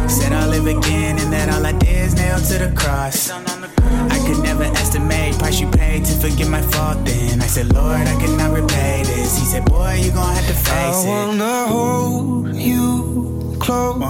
Said 0.09 0.33
I'll 0.33 0.49
live 0.49 0.67
again 0.67 1.19
and 1.19 1.33
that 1.33 1.49
all 1.55 1.65
I 1.65 1.73
did 1.73 2.07
is 2.07 2.15
nail 2.15 2.39
to 2.39 2.59
the 2.65 2.73
cross. 2.75 3.31
I 3.31 4.19
could 4.27 4.43
never 4.43 4.65
estimate 4.65 5.39
price 5.39 5.61
you 5.61 5.69
paid 5.71 6.05
to 6.07 6.13
forgive 6.15 6.49
my 6.49 6.63
fault. 6.63 7.05
Then 7.05 7.43
I 7.43 7.47
said, 7.47 7.73
Lord, 7.75 8.01
I 8.01 8.17
cannot 8.21 8.53
repay 8.53 9.03
this. 9.05 9.39
He 9.39 9.45
said, 9.45 9.65
Boy, 9.67 10.01
you 10.03 10.11
gon' 10.13 10.35
have 10.35 10.47
to 10.47 10.55
face 10.55 11.05
it. 11.05 11.09
I 11.09 11.27
wanna 11.27 11.67
hold 11.67 12.55
you 12.55 13.57
close. 13.61 14.03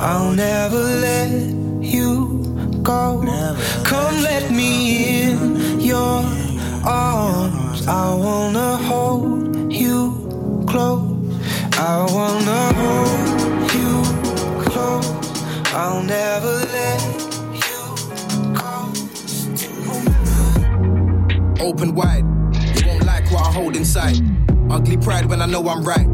I'll 0.00 0.32
never 0.32 0.82
let 1.06 1.30
you 1.94 2.80
go. 2.82 3.22
Come 3.84 4.22
let 4.22 4.50
me 4.50 5.22
in 5.22 5.80
your 5.80 6.24
arms. 6.84 7.86
I 7.86 8.14
wanna 8.14 8.76
hold 8.76 9.72
you 9.72 10.64
close. 10.66 11.04
I 11.76 12.06
wanna 12.14 12.72
hold. 12.80 13.43
I'll 15.76 16.04
never 16.04 16.46
let 16.46 17.02
you 17.52 17.60
go. 18.54 18.76
Open 21.64 21.96
wide, 21.96 22.24
you 22.76 22.86
won't 22.86 23.04
like 23.04 23.28
what 23.32 23.48
I 23.48 23.52
hold 23.52 23.74
inside. 23.74 24.14
Ugly 24.70 24.98
pride 24.98 25.26
when 25.26 25.42
I 25.42 25.46
know 25.46 25.68
I'm 25.68 25.82
right. 25.82 26.06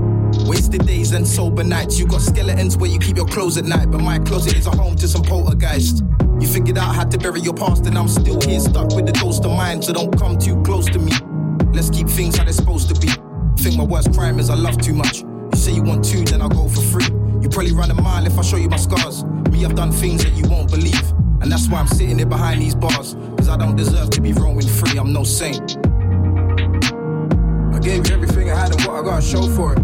Wasted 0.48 0.86
days 0.86 1.12
and 1.12 1.28
sober 1.28 1.62
nights. 1.62 1.98
You 1.98 2.06
got 2.06 2.22
skeletons 2.22 2.78
where 2.78 2.88
you 2.88 2.98
keep 2.98 3.18
your 3.18 3.26
clothes 3.26 3.58
at 3.58 3.66
night, 3.66 3.90
but 3.90 4.00
my 4.00 4.18
closet 4.20 4.56
is 4.56 4.66
a 4.66 4.70
home 4.70 4.96
to 4.96 5.06
some 5.06 5.22
poltergeist. 5.22 6.04
You 6.40 6.48
figured 6.48 6.78
out 6.78 6.94
how 6.94 7.04
to 7.04 7.18
bury 7.18 7.42
your 7.42 7.52
past, 7.52 7.84
and 7.84 7.98
I'm 7.98 8.08
still 8.08 8.40
here 8.40 8.60
stuck 8.60 8.94
with 8.94 9.04
the 9.04 9.12
ghost 9.20 9.44
of 9.44 9.50
mine. 9.50 9.82
So 9.82 9.92
don't 9.92 10.18
come 10.18 10.38
too 10.38 10.58
close 10.62 10.86
to 10.86 10.98
me. 10.98 11.12
Let's 11.74 11.90
keep 11.90 12.08
things 12.08 12.38
how 12.38 12.44
they're 12.44 12.54
supposed 12.54 12.88
to 12.94 12.98
be. 12.98 13.12
Think 13.62 13.76
my 13.76 13.84
worst 13.84 14.14
crime 14.14 14.38
is 14.38 14.48
I 14.48 14.54
love 14.54 14.78
too 14.78 14.94
much. 14.94 15.22
You 15.52 15.58
say 15.58 15.72
you 15.72 15.82
want 15.82 16.04
two, 16.04 16.24
then 16.24 16.42
I'll 16.42 16.48
go 16.48 16.68
for 16.68 16.80
free. 16.80 17.06
You 17.40 17.48
probably 17.48 17.72
run 17.72 17.90
a 17.90 18.00
mile 18.00 18.26
if 18.26 18.38
I 18.38 18.42
show 18.42 18.56
you 18.56 18.68
my 18.68 18.76
scars. 18.76 19.24
Me, 19.50 19.64
I've 19.64 19.74
done 19.74 19.92
things 19.92 20.24
that 20.24 20.34
you 20.34 20.48
won't 20.48 20.70
believe. 20.70 21.12
And 21.40 21.50
that's 21.50 21.68
why 21.68 21.80
I'm 21.80 21.86
sitting 21.86 22.18
there 22.18 22.26
behind 22.26 22.60
these 22.60 22.74
bars. 22.74 23.14
Cause 23.36 23.48
I 23.48 23.56
don't 23.56 23.76
deserve 23.76 24.10
to 24.10 24.20
be 24.20 24.32
roaming 24.32 24.68
free, 24.68 24.98
I'm 24.98 25.12
no 25.12 25.24
saint. 25.24 25.78
I 27.74 27.78
gave 27.80 28.08
you 28.08 28.14
everything 28.14 28.50
I 28.50 28.56
had 28.56 28.72
and 28.72 28.84
what 28.84 28.96
I 28.96 29.02
gotta 29.02 29.22
show 29.22 29.48
for 29.48 29.72
it. 29.72 29.80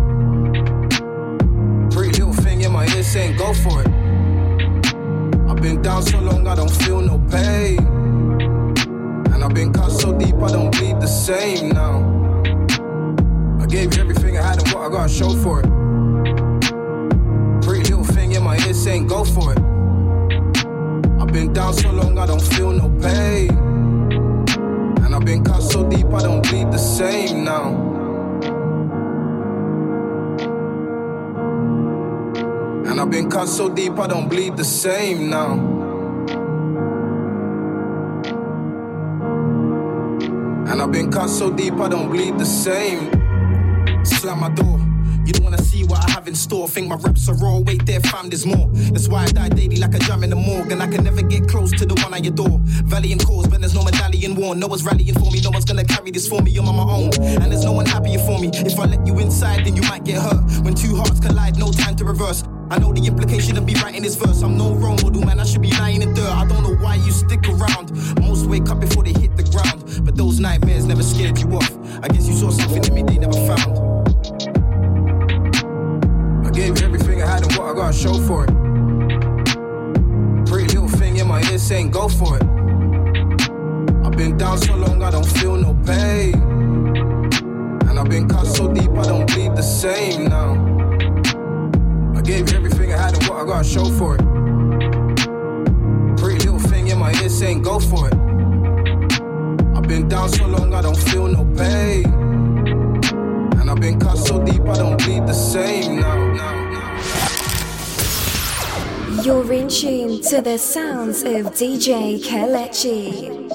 Pretty 1.91 2.13
little 2.13 2.35
thing 2.35 2.61
in 2.61 2.73
my 2.73 2.87
ear 2.95 3.03
saying 3.03 3.37
go 3.39 3.55
for 3.55 3.83
it. 3.83 3.89
I've 5.49 5.63
been 5.63 5.81
down 5.81 6.03
so 6.03 6.21
long 6.21 6.47
I 6.47 6.55
don't 6.55 6.71
feel 6.71 7.01
no 7.01 7.19
pain. 7.31 7.79
And 9.33 9.43
I've 9.43 9.55
been 9.55 9.73
cut 9.73 9.91
so 9.91 10.17
deep 10.19 10.35
I 10.37 10.49
don't 10.53 10.71
bleed 10.71 11.01
the 11.01 11.07
same 11.07 11.71
now. 11.71 12.26
I 13.67 13.69
gave 13.69 13.97
you 13.97 14.03
everything 14.03 14.39
I 14.39 14.43
had 14.43 14.63
and 14.63 14.73
what 14.73 14.87
I 14.87 14.89
gotta 14.89 15.09
show 15.13 15.35
for 15.43 15.59
it. 15.59 15.67
Pretty 17.63 17.83
little 17.91 18.05
thing 18.05 18.31
in 18.31 18.45
my 18.45 18.57
ear 18.65 18.73
saying 18.73 19.09
go 19.09 19.25
for 19.25 19.55
it. 19.55 19.59
I've 21.21 21.33
been 21.33 21.53
down 21.53 21.75
so 21.75 21.91
long 21.91 22.17
I 22.17 22.27
don't 22.27 22.41
feel 22.41 22.71
no 22.71 22.89
pain. 23.01 23.51
And 25.03 25.13
I've 25.13 25.25
been 25.25 25.43
cut 25.43 25.63
so 25.63 25.83
deep 25.91 26.07
I 26.07 26.23
don't 26.23 26.49
bleed 26.49 26.71
the 26.71 26.79
same 26.79 27.43
now. 27.43 27.75
And 32.89 33.01
I've 33.01 33.11
been 33.11 33.29
cut 33.29 33.49
so 33.49 33.69
deep 33.69 33.99
I 33.99 34.07
don't 34.07 34.29
bleed 34.29 34.57
the 34.57 34.65
same 34.65 35.29
now. 35.29 35.55
And 40.71 40.81
I've 40.81 40.93
been 40.93 41.11
cut 41.11 41.27
so 41.27 41.51
deep 41.51 41.75
I 41.75 41.89
don't 41.89 42.11
bleed 42.11 42.39
the 42.39 42.47
same. 42.47 43.26
Slam 44.07 44.41
my 44.41 44.51
door. 44.51 44.81
You 45.27 45.33
don't 45.33 45.43
wanna 45.43 45.63
see 45.63 45.83
what 45.83 45.99
I 46.07 46.11
have 46.13 46.29
in 46.29 46.37
store. 46.37 46.69
Think 46.69 46.89
my 46.89 46.95
raps 46.95 47.29
are 47.29 47.35
raw. 47.35 47.59
Wait 47.59 47.85
there, 47.85 47.99
fam, 47.99 48.29
there's 48.29 48.47
more. 48.47 48.69
That's 48.93 49.09
why 49.09 49.25
I 49.25 49.27
die 49.27 49.49
daily 49.49 49.77
like 49.77 49.93
a 49.95 49.99
jam 49.99 50.23
in 50.23 50.31
the 50.31 50.37
morgue. 50.37 50.71
And 50.71 50.81
I 50.81 50.87
can 50.87 51.03
never 51.03 51.23
get 51.23 51.49
close 51.49 51.73
to 51.73 51.85
the 51.85 51.95
one 52.01 52.15
I 52.15 52.19
adore. 52.19 52.61
Valiant 52.87 53.27
cause, 53.27 53.49
but 53.49 53.61
there's 53.61 53.75
no 53.75 53.83
medallion 53.83 54.37
worn. 54.37 54.61
No 54.61 54.69
one's 54.69 54.85
rallying 54.85 55.15
for 55.15 55.29
me. 55.33 55.41
No 55.41 55.51
one's 55.51 55.65
gonna 55.65 55.85
carry 55.85 56.13
this 56.13 56.29
for 56.29 56.41
me. 56.43 56.57
I'm 56.57 56.69
on 56.69 56.77
my 56.77 56.93
own. 56.93 57.11
And 57.43 57.51
there's 57.51 57.65
no 57.65 57.73
one 57.73 57.87
happier 57.87 58.21
for 58.21 58.39
me. 58.39 58.51
If 58.55 58.79
I 58.79 58.85
let 58.85 59.05
you 59.05 59.19
inside, 59.19 59.67
then 59.67 59.75
you 59.75 59.83
might 59.83 60.05
get 60.05 60.23
hurt. 60.23 60.45
When 60.63 60.75
two 60.75 60.95
hearts 60.95 61.19
collide, 61.19 61.59
no 61.59 61.73
time 61.73 61.97
to 61.97 62.05
reverse. 62.05 62.45
I 62.71 62.79
know 62.79 62.93
the 62.93 63.05
implication 63.05 63.57
of 63.57 63.65
me 63.65 63.75
writing 63.83 64.03
this 64.03 64.15
verse. 64.15 64.43
I'm 64.43 64.57
no 64.57 64.75
role 64.75 64.99
model, 65.03 65.23
man. 65.23 65.41
I 65.41 65.45
should 65.45 65.63
be 65.63 65.73
lying 65.73 66.03
in 66.03 66.15
dirt. 66.15 66.31
I 66.31 66.47
don't 66.47 66.63
know 66.63 66.77
why 66.77 66.97
you 66.97 67.11
stick 67.11 67.49
around. 67.49 67.91
Most 68.21 68.47
wake 68.47 68.69
up 68.71 68.81
before 68.81 69.03
they 69.03 69.13
hit 69.13 69.37
the 69.37 69.45
ground. 69.51 70.05
But 70.05 70.17
those 70.17 70.39
nightmares 70.39 70.85
never 70.85 71.03
scared 71.03 71.39
you 71.39 71.49
off. 71.51 71.71
I 72.03 72.09
guess 72.09 72.29
you 72.29 72.35
saw 72.35 72.51
something 72.51 72.85
in 72.85 72.95
me 72.95 73.03
they 73.03 73.19
never 73.19 73.39
found. 73.47 73.86
Gave 76.57 76.83
everything 76.83 77.23
I 77.23 77.27
had 77.27 77.43
and 77.43 77.55
what 77.57 77.69
I 77.69 77.75
gotta 77.75 77.93
show 77.93 78.15
for 78.15 78.45
it. 78.45 78.51
Pretty 80.47 80.69
little 80.75 80.89
thing 80.89 81.19
in 81.19 81.29
my 81.29 81.43
ear 81.53 81.59
saying 81.59 81.91
go 81.91 82.09
for 82.09 82.39
it. 82.39 82.43
I've 84.03 84.17
been 84.17 84.39
down 84.39 84.57
so 84.57 84.75
long 84.75 85.03
I 85.03 85.11
don't 85.11 85.27
feel 85.27 85.55
no 85.57 85.75
pain. 85.85 86.35
And 87.87 87.99
I've 87.99 88.09
been 88.09 88.27
cut 88.27 88.47
so 88.47 88.73
deep 88.73 88.89
I 88.89 89.03
don't 89.03 89.27
bleed 89.27 89.55
the 89.55 89.61
same 89.61 90.29
now. 90.29 90.55
I 92.17 92.23
gave 92.23 92.51
everything 92.55 92.91
I 92.91 93.03
had 93.03 93.13
and 93.19 93.29
what 93.29 93.43
I 93.43 93.45
gotta 93.45 93.69
show 93.69 93.85
for 93.91 94.15
it. 94.15 94.23
Pretty 96.17 96.39
little 96.49 96.59
thing 96.59 96.89
in 96.89 96.99
my 96.99 97.13
ear 97.21 97.29
saying 97.29 97.61
go 97.61 97.79
for 97.79 98.09
it. 98.09 98.15
I've 99.77 99.87
been 99.87 100.09
down 100.09 100.31
so 100.31 100.47
long 100.47 100.73
I 100.73 100.81
don't 100.81 100.97
feel 100.97 101.29
no 101.29 101.45
pain. 101.55 102.36
And 103.77 103.85
I've 103.85 103.91
been 103.91 104.01
cut 104.01 104.17
so 104.17 104.43
deep 104.43 104.63
I 104.63 104.77
don't 104.79 104.97
bleed 105.05 105.27
the 105.27 105.35
same 105.35 106.01
now. 106.01 106.17
You're 109.23 109.53
in 109.53 109.69
tune 109.69 110.23
to 110.23 110.41
the 110.41 110.57
sounds 110.57 111.23
of 111.23 111.53
DJ 111.53 112.19
Kelechi. 112.25 113.51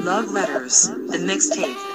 Love 0.00 0.30
Letters, 0.32 0.88
the 0.88 1.18
mixtape. 1.18 1.89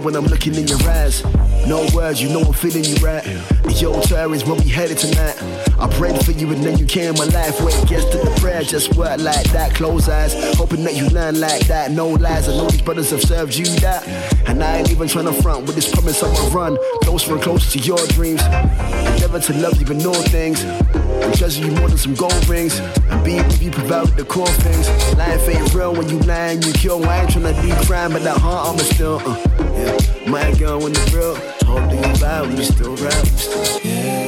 When 0.00 0.16
I'm 0.16 0.24
looking 0.24 0.54
in 0.54 0.66
your 0.66 0.82
eyes. 0.82 1.24
No 1.66 1.86
words, 1.94 2.20
you 2.22 2.28
know 2.28 2.40
I'm 2.40 2.52
feeling 2.52 2.84
you 2.84 2.96
right. 2.96 3.22
The 3.62 4.04
tour 4.08 4.34
is 4.34 4.44
where 4.44 4.54
we 4.54 4.68
headed 4.68 4.98
tonight. 4.98 5.36
I 5.78 5.88
prayed 5.88 6.24
for 6.24 6.32
you 6.32 6.50
and 6.52 6.62
then 6.62 6.78
you 6.78 6.86
came 6.86 7.14
my 7.14 7.24
life. 7.26 7.60
When 7.60 7.72
it 7.74 7.88
gets 7.88 8.04
to 8.06 8.18
the 8.18 8.36
prayer, 8.40 8.62
just 8.62 8.96
work 8.96 9.20
like 9.20 9.50
that. 9.52 9.74
Close 9.74 10.08
eyes, 10.08 10.34
hoping 10.56 10.84
that 10.84 10.94
you 10.94 11.08
learn 11.10 11.40
like 11.40 11.66
that. 11.66 11.90
No 11.90 12.08
lies, 12.08 12.48
I 12.48 12.52
know 12.52 12.68
these 12.68 12.82
brothers 12.82 13.10
have 13.10 13.22
served 13.22 13.54
you 13.56 13.66
that. 13.80 14.06
And 14.46 14.62
I 14.62 14.78
ain't 14.78 14.90
even 14.90 15.08
trying 15.08 15.26
to 15.26 15.42
front 15.42 15.66
with 15.66 15.76
this 15.76 15.90
promise 15.90 16.22
I'ma 16.22 16.54
run 16.54 16.78
closer 17.02 17.34
and 17.34 17.42
closer 17.42 17.78
to 17.78 17.84
your 17.84 18.04
dreams. 18.08 18.40
To 19.30 19.54
love 19.54 19.78
but 19.86 19.96
know 19.96 20.12
things. 20.12 20.62
And 20.64 21.32
treasure 21.34 21.64
you 21.64 21.70
more 21.70 21.88
than 21.88 21.96
some 21.96 22.14
gold 22.14 22.46
rings. 22.48 22.78
And 22.80 23.24
being 23.24 23.46
with 23.46 23.62
you 23.62 23.70
provide 23.70 24.08
the 24.08 24.24
core 24.24 24.46
things. 24.46 24.88
Life 25.16 25.48
ain't 25.48 25.72
real 25.72 25.94
when 25.94 26.08
you 26.10 26.18
and 26.56 26.66
you 26.66 26.72
kill. 26.72 27.02
I 27.08 27.20
ain't 27.20 27.30
tryna 27.30 27.62
be 27.62 27.86
crime, 27.86 28.12
but 28.12 28.22
that 28.24 28.36
heart 28.38 28.68
I'ma 28.68 28.78
still. 28.78 29.20
Uh, 29.24 29.38
yeah. 29.78 30.30
My 30.30 30.52
girl 30.58 30.80
when 30.80 30.92
the 30.92 31.12
real. 31.14 31.36
Hope 31.64 31.90
that 31.90 32.18
you 32.18 32.48
when 32.48 32.56
you 32.56 32.64
still 32.64 32.96
when 32.96 33.24
still. 33.38 33.80
Yeah, 33.82 34.19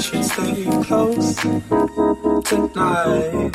should 0.00 0.24
stay 0.24 0.64
close 0.84 1.34
tonight. 2.44 3.52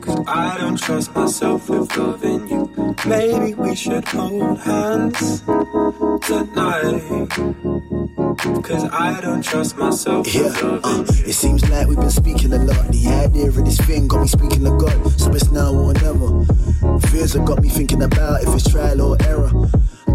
Cause 0.00 0.24
I 0.26 0.56
don't 0.58 0.78
trust 0.78 1.14
myself 1.14 1.68
with 1.68 1.96
loving 1.96 2.48
you. 2.48 2.94
Maybe 3.06 3.54
we 3.54 3.74
should 3.74 4.04
hold 4.06 4.58
hands 4.60 5.40
tonight. 6.22 7.28
Cause 8.62 8.84
I 8.90 9.18
don't 9.20 9.42
trust 9.42 9.76
myself 9.76 10.32
Yeah, 10.34 10.44
with 10.44 10.62
loving 10.62 10.84
uh, 10.84 11.28
it 11.28 11.34
seems 11.34 11.68
like 11.68 11.86
we've 11.88 11.98
been 12.00 12.10
speaking 12.10 12.52
a 12.54 12.58
lot. 12.58 12.88
The 12.88 13.08
idea 13.08 13.48
of 13.48 13.56
this 13.64 13.78
thing 13.80 14.08
got 14.08 14.22
me 14.22 14.28
speaking 14.28 14.64
to 14.64 14.70
God, 14.78 15.20
so 15.20 15.30
it's 15.32 15.50
now 15.50 15.72
or 15.74 15.92
never. 15.94 16.44
Fears 17.08 17.34
have 17.34 17.44
got 17.44 17.60
me 17.62 17.68
thinking 17.68 18.02
about 18.02 18.42
if 18.42 18.54
it's 18.54 18.70
trial 18.70 19.00
or 19.02 19.16
error. 19.24 19.50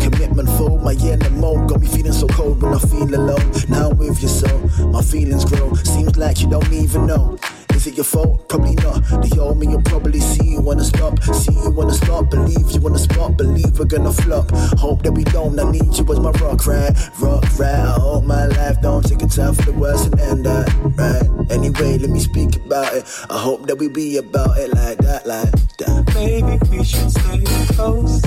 Commitment 0.01 0.49
full, 0.57 0.77
my 0.79 0.93
and 0.93 1.41
got 1.67 1.81
me 1.81 1.87
feeling 1.87 2.13
so 2.13 2.27
cold 2.27 2.61
when 2.61 2.73
I 2.73 2.79
feel 2.79 3.13
alone. 3.13 3.51
Now 3.69 3.89
with 3.89 4.21
you, 4.21 4.27
so 4.27 4.47
my 4.87 5.01
feelings 5.01 5.45
grow. 5.45 5.73
Seems 5.73 6.17
like 6.17 6.41
you 6.41 6.49
don't 6.49 6.71
even 6.71 7.07
know. 7.07 7.37
Is 7.77 7.85
it 7.85 7.93
your 7.93 8.05
fault? 8.05 8.49
Probably 8.49 8.73
not. 8.73 9.03
The 9.21 9.37
old 9.39 9.59
me, 9.59 9.67
you'll 9.67 9.83
probably 9.83 10.19
see 10.19 10.53
you 10.53 10.61
wanna 10.61 10.83
stop. 10.83 11.21
See 11.21 11.53
you 11.53 11.69
wanna 11.69 11.93
stop, 11.93 12.27
believe 12.31 12.71
you 12.71 12.81
wanna 12.81 12.97
spot, 12.97 13.37
believe 13.37 13.77
we're 13.77 13.85
gonna 13.85 14.11
flop. 14.11 14.49
Hope 14.79 15.03
that 15.03 15.11
we 15.11 15.23
don't, 15.25 15.59
I 15.59 15.69
need 15.69 15.95
you 15.95 16.03
as 16.11 16.19
my 16.19 16.31
rock, 16.41 16.65
right? 16.65 16.91
Rock, 17.19 17.45
right. 17.59 17.85
I 17.85 17.99
hope 18.01 18.23
my 18.23 18.47
life 18.47 18.81
don't 18.81 19.05
take 19.07 19.21
a 19.21 19.27
time 19.27 19.53
for 19.53 19.71
the 19.71 19.73
worst 19.73 20.07
and 20.07 20.19
end 20.19 20.45
that, 20.47 20.73
right? 20.97 21.51
Anyway, 21.51 21.99
let 21.99 22.09
me 22.09 22.19
speak 22.19 22.55
about 22.55 22.95
it. 22.95 23.05
I 23.29 23.37
hope 23.37 23.67
that 23.67 23.75
we 23.75 23.89
be 23.89 24.17
about 24.17 24.57
it 24.57 24.73
like 24.73 24.97
that, 24.97 25.27
like 25.27 25.51
that. 25.77 26.15
Maybe 26.15 26.57
we 26.75 26.83
should 26.83 27.11
stay 27.11 27.43
close 27.75 28.21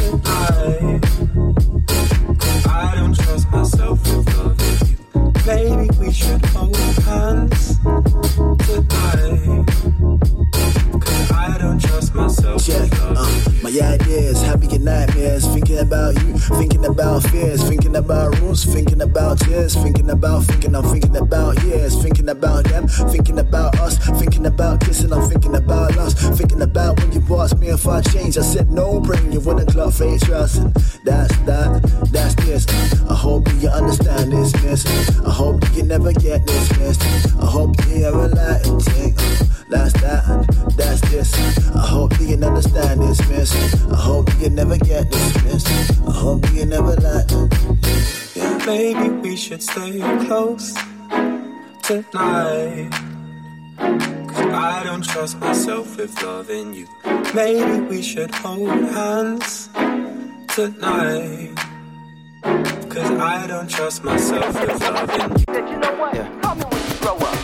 tonight. 0.00 1.04
I 2.64 2.94
don't 2.96 3.14
trust 3.14 3.50
myself 3.50 4.00
with 4.16 4.59
Maybe 5.46 5.88
we 5.98 6.12
should 6.12 6.44
hold 6.46 6.76
hands. 7.04 7.78
Tonight. 8.66 9.30
Uh, 12.70 13.26
my 13.62 13.70
ideas, 13.70 14.42
happy 14.42 14.66
your 14.66 14.80
nightmares. 14.80 15.46
Thinking 15.46 15.78
about 15.78 16.14
you, 16.22 16.38
thinking 16.38 16.84
about 16.84 17.22
fears, 17.24 17.62
thinking 17.68 17.96
about 17.96 18.38
rules, 18.40 18.64
thinking 18.64 19.00
about 19.00 19.40
tears, 19.40 19.74
thinking 19.74 20.10
about 20.10 20.44
thinking, 20.44 20.76
I'm 20.76 20.84
thinking 20.84 21.16
about 21.16 21.62
years, 21.64 22.00
thinking 22.00 22.28
about 22.28 22.64
them, 22.64 22.86
thinking 22.86 23.38
about 23.38 23.78
us, 23.80 23.98
thinking 24.18 24.29
about 24.60 24.80
kissing, 24.80 25.10
I'm 25.10 25.26
thinking 25.26 25.56
about 25.56 25.96
us, 25.96 26.12
thinking 26.36 26.60
about 26.60 27.00
when 27.00 27.12
you 27.12 27.22
asked 27.40 27.58
me 27.58 27.68
if 27.68 27.86
I 27.86 28.02
changed. 28.02 28.36
I 28.36 28.42
said 28.42 28.70
no, 28.70 29.00
bring 29.00 29.32
you 29.32 29.40
wouldn't 29.40 29.70
clock 29.70 29.94
for 29.94 30.04
your 30.04 30.18
trust. 30.18 30.56
That's 31.02 31.34
that, 31.48 31.80
that's 32.12 32.34
this. 32.44 32.66
I 33.08 33.14
hope 33.14 33.48
you 33.54 33.70
understand 33.70 34.32
this, 34.32 34.52
miss. 34.62 34.84
I 35.20 35.30
hope 35.30 35.64
you 35.74 35.82
never 35.82 36.12
get 36.12 36.44
dismissed. 36.44 37.02
I 37.40 37.46
hope 37.46 37.74
you 37.88 38.04
it 38.04 38.80
take. 38.92 39.16
That's 39.70 39.94
that, 40.02 40.74
that's 40.76 41.00
this. 41.08 41.30
I 41.74 41.86
hope 41.86 42.20
you 42.20 42.36
understand 42.36 43.00
this, 43.00 43.18
miss. 43.30 43.54
I 43.86 43.96
hope 43.96 44.28
you 44.40 44.50
never 44.50 44.76
get 44.76 45.10
dismissed. 45.10 45.68
I 46.06 46.12
hope 46.12 46.44
you 46.52 46.66
never 46.66 46.96
let. 46.96 47.32
Yeah, 48.34 48.62
maybe 48.66 49.08
we 49.08 49.36
should 49.36 49.62
stay 49.62 50.00
close 50.26 50.74
tonight. 51.82 53.09
Cause 53.80 54.46
I 54.52 54.82
don't 54.84 55.02
trust 55.02 55.38
myself 55.38 55.96
with 55.96 56.22
loving 56.22 56.74
you. 56.74 56.86
Maybe 57.34 57.80
we 57.86 58.02
should 58.02 58.34
hold 58.34 58.68
hands 58.68 59.68
tonight. 60.54 61.54
Cause 62.42 63.10
I 63.10 63.46
don't 63.46 63.70
trust 63.70 64.04
myself 64.04 64.60
with 64.60 64.80
loving 64.82 65.38
you. 65.38 65.70
You 65.72 65.78
know 65.78 65.94
what? 65.96 66.42
Call 66.42 66.54
me 66.56 66.64
when 66.64 66.82
you 66.88 66.94
grow 67.00 67.16
up. 67.16 67.39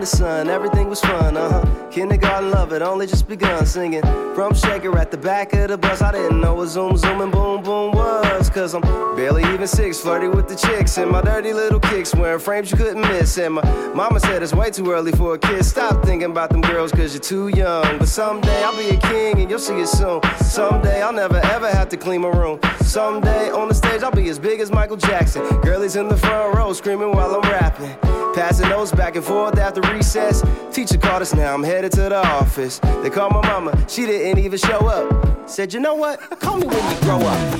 The 0.00 0.06
sun, 0.06 0.48
everything 0.48 0.88
was 0.88 0.98
fun, 1.02 1.36
uh 1.36 1.50
huh. 1.50 1.88
Kindergarten 1.90 2.50
love 2.50 2.72
it, 2.72 2.80
only 2.80 3.06
just 3.06 3.28
begun 3.28 3.66
singing. 3.66 4.00
From 4.34 4.54
Shaker 4.54 4.96
at 4.96 5.10
the 5.10 5.18
back 5.18 5.52
of 5.52 5.68
the 5.68 5.76
bus, 5.76 6.00
I 6.00 6.12
didn't 6.12 6.40
know 6.40 6.54
what 6.54 6.68
zoom, 6.68 6.96
zoom, 6.96 7.20
and 7.20 7.30
boom, 7.30 7.62
boom 7.62 7.92
was. 7.92 8.48
Cause 8.48 8.72
I'm 8.74 8.80
barely 9.14 9.42
even 9.52 9.66
six, 9.66 10.00
flirty 10.00 10.28
with 10.28 10.48
the 10.48 10.56
chicks, 10.56 10.96
and 10.96 11.10
my 11.10 11.20
dirty 11.20 11.52
little 11.52 11.80
kicks 11.80 12.14
wearing 12.14 12.40
frames 12.40 12.70
you 12.70 12.78
couldn't 12.78 13.02
miss. 13.02 13.36
And 13.36 13.56
my 13.56 13.62
mama 13.92 14.20
said 14.20 14.42
it's 14.42 14.54
way 14.54 14.70
too 14.70 14.90
early 14.90 15.12
for 15.12 15.34
a 15.34 15.38
kid. 15.38 15.62
Stop 15.66 16.02
thinking 16.02 16.30
about 16.30 16.48
them 16.48 16.62
girls, 16.62 16.92
cause 16.92 17.12
you're 17.12 17.20
too 17.20 17.48
young. 17.48 17.98
But 17.98 18.08
someday 18.08 18.64
I'll 18.64 18.74
be 18.78 18.96
a 18.96 19.00
king, 19.00 19.38
and 19.38 19.50
you'll 19.50 19.58
see 19.58 19.80
it 19.80 19.88
soon. 19.88 20.22
Someday 20.38 21.02
I'll 21.02 21.12
never 21.12 21.36
ever 21.36 21.68
have 21.68 21.90
to 21.90 21.98
clean 21.98 22.22
my 22.22 22.30
room. 22.30 22.58
Someday 22.80 23.50
on 23.50 23.68
the 23.68 23.74
stage 23.74 24.02
I'll 24.02 24.10
be 24.10 24.30
as 24.30 24.38
big 24.38 24.60
as 24.60 24.70
Michael 24.70 24.96
Jackson. 24.96 25.42
Girlies 25.60 25.96
in 25.96 26.08
the 26.08 26.16
front 26.16 26.56
row 26.56 26.72
screaming 26.72 27.12
while 27.12 27.34
I'm 27.34 27.50
rapping. 27.50 27.94
Passing 28.34 28.68
notes 28.68 28.92
back 28.92 29.16
and 29.16 29.24
forth 29.24 29.58
after 29.58 29.80
recess. 29.92 30.42
Teacher 30.72 30.98
called 30.98 31.22
us 31.22 31.34
now, 31.34 31.54
I'm 31.54 31.62
headed 31.62 31.92
to 31.92 32.02
the 32.02 32.26
office. 32.26 32.78
They 33.02 33.10
called 33.10 33.32
my 33.32 33.42
mama, 33.46 33.72
she 33.88 34.06
didn't 34.06 34.38
even 34.44 34.58
show 34.58 34.86
up. 34.86 35.48
Said, 35.48 35.72
you 35.72 35.80
know 35.80 35.94
what? 35.94 36.20
Call 36.40 36.56
me 36.56 36.66
when 36.66 36.94
you 36.94 37.00
grow 37.02 37.18
up. 37.18 37.58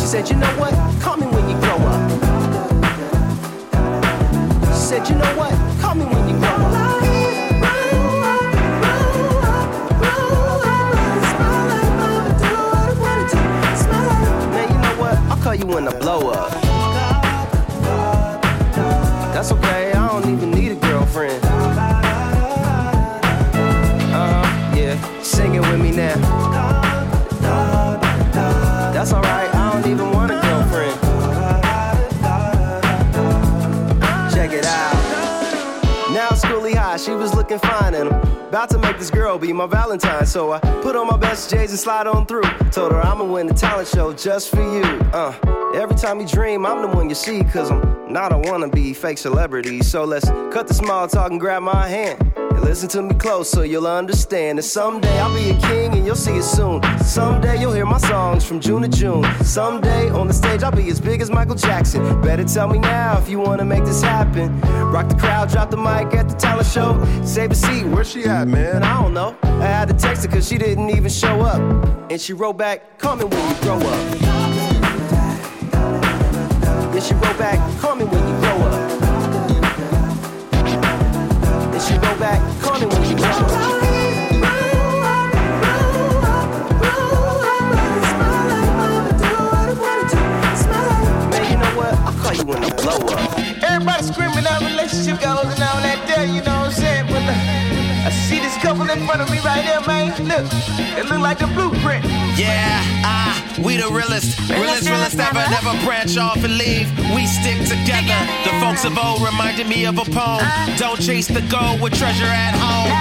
She 0.00 0.06
said, 0.06 0.28
you 0.28 0.36
know 0.36 0.52
what? 0.58 0.74
Call 1.00 1.16
me 1.16 1.26
when 1.26 1.48
you 1.48 1.56
grow 1.60 1.76
up. 1.76 2.10
She 4.66 4.80
said, 4.80 5.08
you 5.08 5.14
know 5.14 5.36
what? 5.36 5.52
Call 5.80 5.94
me 5.94 6.04
when 6.04 6.28
you 6.28 6.36
grow 6.38 6.48
up. 6.48 7.02
Man, 14.50 14.68
you 14.68 14.78
know 14.78 14.94
what? 15.00 15.14
I'll 15.30 15.42
call 15.42 15.54
you 15.54 15.66
when 15.66 15.86
I 15.86 15.98
blow 15.98 16.30
up. 16.30 16.69
That's 19.40 19.52
okay, 19.52 19.90
I 19.92 20.06
don't 20.06 20.30
even 20.30 20.50
need 20.50 20.72
a 20.72 20.74
girlfriend. 20.74 22.09
Looking 37.50 37.68
fine 37.68 37.94
I'm 37.94 38.08
about 38.48 38.70
to 38.70 38.78
make 38.78 38.98
this 38.98 39.10
girl 39.10 39.38
be 39.38 39.52
my 39.52 39.66
Valentine. 39.66 40.26
So 40.26 40.52
I 40.52 40.60
put 40.82 40.94
on 40.94 41.06
my 41.06 41.16
best 41.16 41.50
J's 41.50 41.70
and 41.70 41.78
slide 41.78 42.06
on 42.06 42.26
through. 42.26 42.42
Told 42.70 42.92
her 42.92 43.00
I'ma 43.00 43.24
win 43.24 43.46
the 43.46 43.54
talent 43.54 43.88
show 43.88 44.12
just 44.12 44.50
for 44.50 44.62
you. 44.62 44.82
Uh, 45.12 45.34
every 45.74 45.96
time 45.96 46.20
you 46.20 46.26
dream, 46.26 46.64
I'm 46.64 46.82
the 46.82 46.88
one 46.88 47.08
you 47.08 47.14
see, 47.14 47.42
cause 47.44 47.70
I'm 47.70 48.12
not 48.12 48.32
a 48.32 48.36
wannabe 48.36 48.94
fake 48.94 49.18
celebrity. 49.18 49.82
So 49.82 50.04
let's 50.04 50.28
cut 50.52 50.68
the 50.68 50.74
small 50.74 51.08
talk 51.08 51.30
and 51.30 51.40
grab 51.40 51.62
my 51.62 51.88
hand. 51.88 52.39
And 52.70 52.76
listen 52.76 52.88
to 52.90 53.02
me 53.02 53.14
close 53.16 53.50
so 53.50 53.62
you'll 53.62 53.88
understand 53.88 54.58
that 54.58 54.62
someday 54.62 55.18
I'll 55.18 55.34
be 55.34 55.50
a 55.50 55.58
king 55.58 55.92
and 55.92 56.06
you'll 56.06 56.14
see 56.14 56.36
it 56.36 56.44
soon. 56.44 56.80
Someday 56.98 57.60
you'll 57.60 57.72
hear 57.72 57.84
my 57.84 57.98
songs 57.98 58.44
from 58.44 58.60
June 58.60 58.82
to 58.82 58.88
June. 58.88 59.24
Someday 59.42 60.08
on 60.10 60.28
the 60.28 60.32
stage 60.32 60.62
I'll 60.62 60.70
be 60.70 60.88
as 60.88 61.00
big 61.00 61.20
as 61.20 61.32
Michael 61.32 61.56
Jackson. 61.56 62.22
Better 62.22 62.44
tell 62.44 62.68
me 62.68 62.78
now 62.78 63.18
if 63.18 63.28
you 63.28 63.40
wanna 63.40 63.64
make 63.64 63.84
this 63.84 64.00
happen. 64.00 64.60
Rock 64.92 65.08
the 65.08 65.16
crowd, 65.16 65.50
drop 65.50 65.72
the 65.72 65.76
mic 65.76 66.14
at 66.14 66.28
the 66.28 66.36
talent 66.36 66.68
show. 66.68 66.94
Save 67.24 67.50
a 67.50 67.54
seat, 67.56 67.86
where 67.86 68.04
she 68.04 68.22
at, 68.26 68.46
man? 68.46 68.84
I 68.84 69.02
don't 69.02 69.14
know. 69.14 69.36
I 69.42 69.66
had 69.66 69.88
to 69.88 69.94
text 69.94 70.24
her 70.24 70.30
cause 70.30 70.46
she 70.46 70.56
didn't 70.56 70.90
even 70.90 71.10
show 71.10 71.40
up. 71.40 71.60
And 72.08 72.20
she 72.20 72.34
wrote 72.34 72.56
back, 72.56 72.98
call 72.98 73.16
me 73.16 73.24
when 73.24 73.48
you 73.48 73.60
grow 73.62 73.78
up. 73.78 74.18
Then 76.92 77.02
she 77.02 77.14
wrote 77.14 77.36
back, 77.36 77.80
call 77.80 77.96
me 77.96 78.04
when 78.04 78.28
you 78.28 78.40
grow 78.40 78.58
up. 78.68 78.79
She 81.90 81.96
back, 81.98 82.40
call 82.62 82.78
me 82.78 82.86
when 82.86 83.02
you. 83.10 83.16
Man, 91.30 91.50
you 91.50 91.56
know 91.58 91.76
what? 91.76 91.94
I'll 92.06 92.12
call 92.14 92.34
you 92.34 92.44
when 92.44 92.64
I 92.64 92.70
blow 92.70 92.96
up. 93.08 93.38
Everybody 93.62 94.02
screaming 94.04 94.46
out 94.46 94.62
relationship 94.62 95.20
goals 95.20 95.46
and 95.54 95.62
all 95.62 95.80
that 95.82 96.04
there, 96.06 96.26
you 96.26 96.42
know 96.42 96.60
what 96.60 96.66
I'm 96.68 96.72
saying? 96.72 97.06
But 97.06 97.22
uh, 97.24 97.69
couple 98.60 98.88
in 98.90 99.00
front 99.06 99.22
of 99.22 99.30
me 99.30 99.38
right 99.40 99.64
here, 99.64 99.80
man. 99.86 100.12
Look, 100.28 100.44
it 100.98 101.08
look 101.08 101.20
like 101.20 101.38
the 101.38 101.46
blueprint. 101.48 102.04
Yeah, 102.36 102.80
ah, 103.04 103.32
we 103.64 103.76
the 103.76 103.88
realest, 103.88 104.38
realest, 104.50 104.88
realest 104.88 105.18
ever. 105.18 105.40
Never 105.48 105.72
branch 105.84 106.16
off 106.18 106.44
and 106.44 106.56
leave. 106.58 106.88
We 107.16 107.26
stick 107.26 107.56
together. 107.64 108.20
The 108.44 108.52
folks 108.60 108.84
of 108.84 108.96
old 108.98 109.24
reminded 109.24 109.66
me 109.66 109.86
of 109.86 109.96
a 109.96 110.04
poem. 110.04 110.44
Don't 110.76 111.00
chase 111.00 111.28
the 111.28 111.40
goal 111.48 111.80
with 111.80 111.96
treasure 111.96 112.28
at 112.28 112.54
home. 112.54 112.92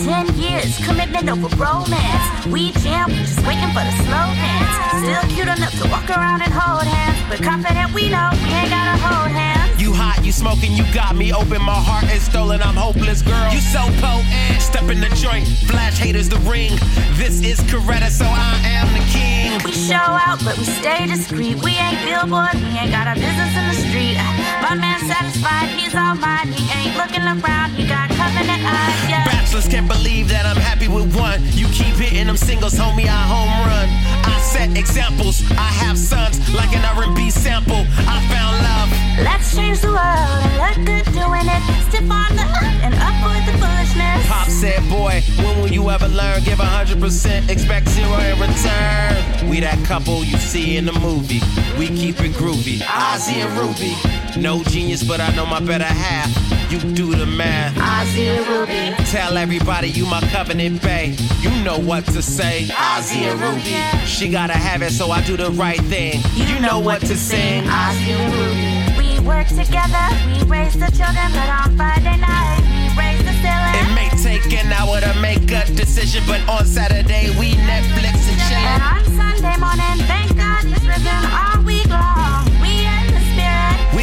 Ten 0.00 0.26
years, 0.40 0.80
commitment 0.84 1.28
over 1.28 1.48
romance. 1.56 2.46
We 2.46 2.72
jam, 2.80 3.10
just 3.10 3.44
waiting 3.46 3.68
for 3.76 3.84
the 3.84 3.94
slow 4.08 4.26
dance. 4.32 4.72
Still 5.04 5.24
cute 5.36 5.52
enough 5.52 5.76
to 5.82 5.88
walk 5.92 6.08
around 6.08 6.40
and 6.40 6.52
hold 6.52 6.88
hands. 6.88 7.20
But 7.28 7.42
confident 7.44 7.92
we 7.92 8.08
know 8.08 8.30
we 8.32 8.48
ain't 8.48 8.70
gotta 8.72 8.96
hold 8.96 9.30
hands. 9.30 9.61
You 9.82 9.90
hot, 9.92 10.22
you 10.22 10.30
smoking, 10.30 10.70
you 10.78 10.86
got 10.94 11.16
me 11.18 11.34
open. 11.34 11.58
My 11.58 11.74
heart 11.74 12.06
is 12.14 12.22
stolen, 12.22 12.62
I'm 12.62 12.78
hopeless, 12.78 13.18
girl. 13.18 13.50
You 13.50 13.58
so 13.58 13.82
potent. 13.98 14.62
Step 14.62 14.86
in 14.86 15.02
the 15.02 15.10
joint, 15.18 15.42
flash 15.66 15.98
haters 15.98 16.30
the 16.30 16.38
ring. 16.46 16.70
This 17.18 17.42
is 17.42 17.58
Coretta, 17.66 18.06
so 18.06 18.22
I 18.22 18.62
am 18.62 18.86
the 18.94 19.02
king. 19.10 19.58
We 19.66 19.74
show 19.74 19.98
out, 19.98 20.38
but 20.46 20.54
we 20.54 20.70
stay 20.78 21.10
discreet. 21.10 21.58
We 21.66 21.74
ain't 21.74 21.98
billboard, 22.06 22.54
we 22.62 22.70
ain't 22.78 22.94
got 22.94 23.10
our 23.10 23.18
business 23.18 23.50
in 23.58 23.64
the 23.74 23.78
street. 23.82 24.14
My 24.62 24.78
man 24.78 25.02
satisfied, 25.02 25.74
he's 25.74 25.98
all 25.98 26.14
mine. 26.14 26.54
He 26.54 26.62
ain't 26.78 26.94
looking 26.94 27.26
around, 27.26 27.74
he 27.74 27.82
got 27.82 28.06
covenant 28.14 28.62
eyes, 28.62 29.02
yeah. 29.10 29.26
Bachelors 29.26 29.66
can't 29.66 29.90
believe 29.90 30.30
that 30.30 30.46
I'm 30.46 30.62
happy 30.62 30.86
with 30.86 31.10
one. 31.10 31.42
You 31.58 31.66
keep 31.74 31.98
hitting 31.98 32.30
them 32.30 32.38
singles, 32.38 32.78
homie, 32.78 33.10
I 33.10 33.18
home 33.26 33.50
run. 33.66 34.21
I 34.24 34.40
set 34.40 34.76
examples, 34.76 35.42
I 35.52 35.70
have 35.84 35.98
sons 35.98 36.38
like 36.54 36.74
an 36.74 36.84
R&B 36.96 37.30
sample. 37.30 37.84
I 38.06 38.16
found 38.30 38.54
love. 38.62 38.90
Let's 39.24 39.54
change 39.54 39.80
the 39.80 39.88
world 39.88 39.98
and 39.98 40.54
look 40.58 40.78
good 40.86 41.06
doing 41.12 41.46
it. 41.46 41.62
Stiff 41.88 42.10
on 42.10 42.36
the 42.36 42.42
up 42.42 42.62
and 42.82 42.94
upward 42.94 43.42
the 43.46 43.54
foolishness. 43.60 44.26
Pop 44.28 44.48
said, 44.48 44.80
boy, 44.88 45.22
when 45.44 45.60
will 45.60 45.72
you 45.72 45.90
ever 45.90 46.08
learn? 46.08 46.42
Give 46.44 46.58
100%, 46.58 47.48
expect 47.48 47.88
zero 47.88 48.18
in 48.18 48.40
return. 48.40 49.48
We 49.48 49.60
that 49.60 49.78
couple 49.84 50.24
you 50.24 50.38
see 50.38 50.76
in 50.76 50.86
the 50.86 50.92
movie. 50.92 51.40
We 51.78 51.88
keep 51.88 52.20
it 52.20 52.32
groovy. 52.32 52.78
Ossie 52.78 53.44
and 53.44 53.52
Ruby. 53.58 54.21
No 54.36 54.62
genius, 54.64 55.02
but 55.02 55.20
I 55.20 55.34
know 55.36 55.44
my 55.44 55.60
better 55.60 55.84
half. 55.84 56.30
You 56.72 56.78
do 56.94 57.14
the 57.14 57.26
math. 57.26 57.76
Ossie 57.76 58.26
and 58.34 58.46
Ruby. 58.48 59.04
Tell 59.10 59.36
everybody 59.36 59.88
you 59.90 60.06
my 60.06 60.20
covenant 60.32 60.80
bae. 60.80 61.14
You 61.40 61.50
know 61.62 61.78
what 61.78 62.06
to 62.06 62.22
say. 62.22 62.64
Ossie 62.70 63.28
and 63.30 63.38
Ruby. 63.40 64.06
She 64.06 64.30
gotta 64.30 64.54
have 64.54 64.80
it, 64.80 64.92
so 64.92 65.10
I 65.10 65.22
do 65.22 65.36
the 65.36 65.50
right 65.50 65.80
thing. 65.82 66.22
You 66.34 66.58
know 66.60 66.80
what 66.80 67.02
to 67.02 67.16
sing. 67.16 67.64
Ossie 67.64 68.16
and 68.16 68.34
Ruby. 68.34 68.72
We 68.96 69.20
work 69.20 69.48
together, 69.48 70.06
we 70.26 70.42
raise 70.48 70.74
the 70.74 70.90
children, 70.96 71.28
but 71.36 71.48
on 71.48 71.76
Friday 71.76 72.16
night, 72.16 72.60
we 72.72 72.88
raise 72.96 73.20
the 73.22 73.36
ceiling. 73.44 73.76
It 73.76 73.94
may 73.94 74.08
take 74.22 74.50
an 74.54 74.72
hour 74.72 75.00
to 75.00 75.12
make 75.20 75.44
a 75.52 75.66
decision, 75.74 76.22
but 76.26 76.40
on 76.48 76.64
Saturday 76.64 77.28
we 77.38 77.52
Netflix 77.68 78.16
and 78.32 78.40
chill. 78.48 78.64
And 78.64 78.82
on 78.82 79.04
Sunday 79.12 79.56
morning, 79.60 79.96
thank 80.08 80.36
God 80.36 80.64
it's 80.64 80.84
rhythm 80.84 81.24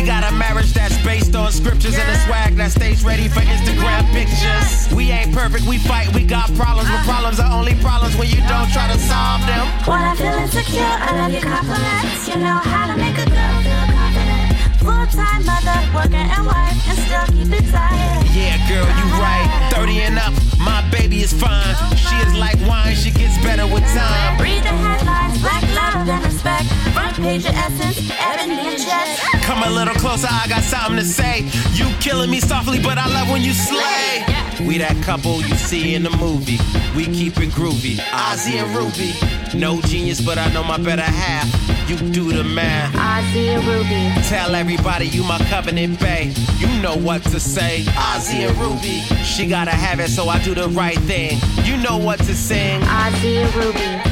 got 0.10 0.26
a 0.26 0.34
marriage 0.34 0.74
that's 0.74 0.97
based 1.05 1.36
on 1.36 1.51
scriptures 1.51 1.93
and 1.93 2.10
a 2.10 2.18
swag 2.26 2.55
that 2.55 2.72
stays 2.72 3.03
ready 3.03 3.28
for 3.28 3.41
Instagram 3.41 4.01
pictures. 4.10 4.91
We 4.91 5.12
ain't 5.12 5.32
perfect, 5.36 5.68
we 5.68 5.78
fight, 5.78 6.12
we 6.16 6.24
got 6.26 6.49
problems, 6.55 6.89
but 6.89 7.05
uh. 7.05 7.14
problems 7.14 7.39
are 7.39 7.53
only 7.53 7.76
problems 7.76 8.18
when 8.18 8.28
you 8.28 8.41
don't 8.49 8.70
try 8.74 8.89
to 8.89 8.97
solve 8.97 9.45
them. 9.45 9.66
When 9.86 10.01
I 10.01 10.16
feel 10.18 10.34
insecure, 10.34 10.82
I 10.82 11.14
love 11.14 11.32
your 11.32 11.45
compliments. 11.45 12.28
You 12.28 12.38
know 12.41 12.57
how 12.57 12.89
to 12.89 12.97
make 12.97 13.22
a 13.22 13.28
girl 13.30 13.55
feel 13.62 13.86
confident. 13.93 14.49
Full 14.82 15.05
time 15.14 15.45
mother, 15.45 15.78
worker 15.93 16.26
and 16.26 16.43
wife, 16.43 16.89
and 16.89 16.97
still 17.05 17.26
keep 17.30 17.53
it 17.53 17.70
tight. 17.70 18.28
Yeah, 18.32 18.57
girl, 18.69 18.86
you 18.86 19.05
right. 19.17 19.71
30 19.73 20.01
and 20.01 20.19
up, 20.19 20.34
my 20.59 20.88
baby 20.91 21.21
is 21.21 21.34
fine. 21.34 21.75
She 21.97 22.15
is 22.27 22.34
like 22.36 22.59
wine, 22.67 22.95
she 22.95 23.09
gets 23.11 23.41
better 23.43 23.65
with 23.65 23.84
time. 23.93 24.39
Read 24.39 24.61
the 24.61 24.69
headlines, 24.69 25.41
black 25.41 25.63
love 25.73 26.07
and 26.07 26.23
respect. 26.23 26.67
Front 26.93 27.15
page 27.17 27.45
of 27.45 27.55
essence, 27.55 28.11
ebony 28.19 28.53
and 28.53 28.77
jet. 28.77 29.19
Come 29.41 29.63
a 29.63 29.69
little 29.69 29.95
closer, 29.95 30.27
I 30.30 30.45
got 30.47 30.61
something 30.61 30.97
to 30.97 31.05
say. 31.05 31.49
You 31.73 31.89
killing 31.99 32.30
me 32.30 32.39
softly, 32.39 32.80
but 32.80 32.99
I 32.99 33.07
love 33.07 33.32
when 33.32 33.41
you 33.41 33.53
slay. 33.53 34.23
We 34.65 34.77
that 34.77 35.01
couple 35.03 35.41
you 35.41 35.55
see 35.55 35.95
in 35.95 36.03
the 36.03 36.11
movie. 36.11 36.59
We 36.95 37.05
keep 37.05 37.38
it 37.38 37.49
groovy. 37.49 37.95
Ossie 38.11 38.61
and 38.61 38.75
Ruby. 38.75 39.13
No 39.57 39.82
genius, 39.82 40.21
but 40.21 40.38
I 40.38 40.51
know 40.53 40.63
my 40.63 40.77
better 40.77 41.01
half. 41.01 41.47
You 41.89 41.97
do 42.11 42.32
the 42.32 42.43
math. 42.43 42.93
Ossie 42.93 43.55
and 43.55 43.65
Ruby. 43.65 44.27
Tell 44.27 44.53
everybody 44.53 45.07
you 45.07 45.23
my 45.23 45.39
covenant 45.49 45.99
bae. 45.99 46.32
You 46.59 46.67
know 46.82 46.95
what 46.95 47.23
to 47.23 47.39
say. 47.39 47.84
Ossie 47.95 48.18
and 48.28 48.57
Ruby. 48.57 48.99
She 49.24 49.47
gotta 49.47 49.72
have 49.72 49.99
it, 49.99 50.09
so 50.09 50.28
I 50.28 50.43
do 50.43 50.53
the 50.53 50.67
right 50.70 50.97
thing. 50.99 51.39
You 51.63 51.78
know 51.78 51.97
what 51.97 52.20
to 52.20 52.36
sing. 52.36 52.82
Ossie 52.82 53.38
and 53.38 53.55
Ruby. 53.55 54.09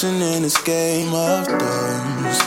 Direction 0.00 0.22
in 0.22 0.42
this 0.42 0.60
game 0.62 1.12
of 1.12 1.46
thumbs. 1.46 2.38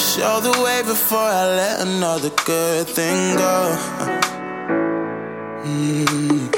Show 0.00 0.40
the 0.40 0.60
way 0.64 0.82
before 0.82 1.18
I 1.18 1.46
let 1.56 1.80
another 1.86 2.30
good 2.44 2.86
thing 2.88 3.36
go. 3.36 3.76
Mm. 5.64 6.54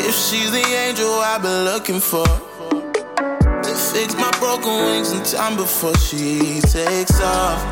If 0.00 0.14
she's 0.14 0.50
the 0.50 0.64
angel 0.86 1.10
I've 1.20 1.42
been 1.42 1.64
looking 1.64 2.00
for, 2.00 2.26
to 2.26 3.74
fix 3.92 4.14
my 4.14 4.30
broken 4.40 4.72
wings 4.86 5.12
in 5.12 5.22
time 5.22 5.56
before 5.56 5.96
she 5.96 6.60
takes 6.60 7.20
off. 7.20 7.62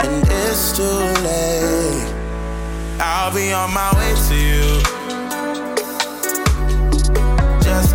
And 0.00 0.24
it's 0.28 0.76
too 0.76 1.22
late. 1.22 2.14
I'll 3.00 3.32
be 3.32 3.52
on 3.52 3.72
my 3.72 3.92
way 3.94 4.14
to 4.28 4.34
you. 4.34 4.97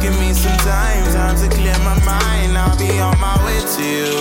Give 0.03 0.19
me 0.19 0.33
some 0.33 0.57
time, 0.57 1.05
time 1.13 1.35
to 1.37 1.47
clear 1.55 1.77
my 1.79 1.97
mind. 2.03 2.57
I'll 2.57 2.77
be 2.77 2.99
on 2.99 3.17
my 3.21 3.37
way 3.45 3.59
to 3.73 3.83
you. 3.95 4.11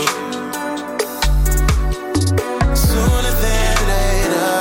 Sooner 2.73 3.35
than 3.43 3.77
later, 3.91 4.55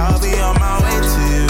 I'll 0.00 0.18
be 0.18 0.32
on 0.48 0.56
my 0.64 0.76
way 0.84 0.98
to 1.12 1.20
you. 1.34 1.48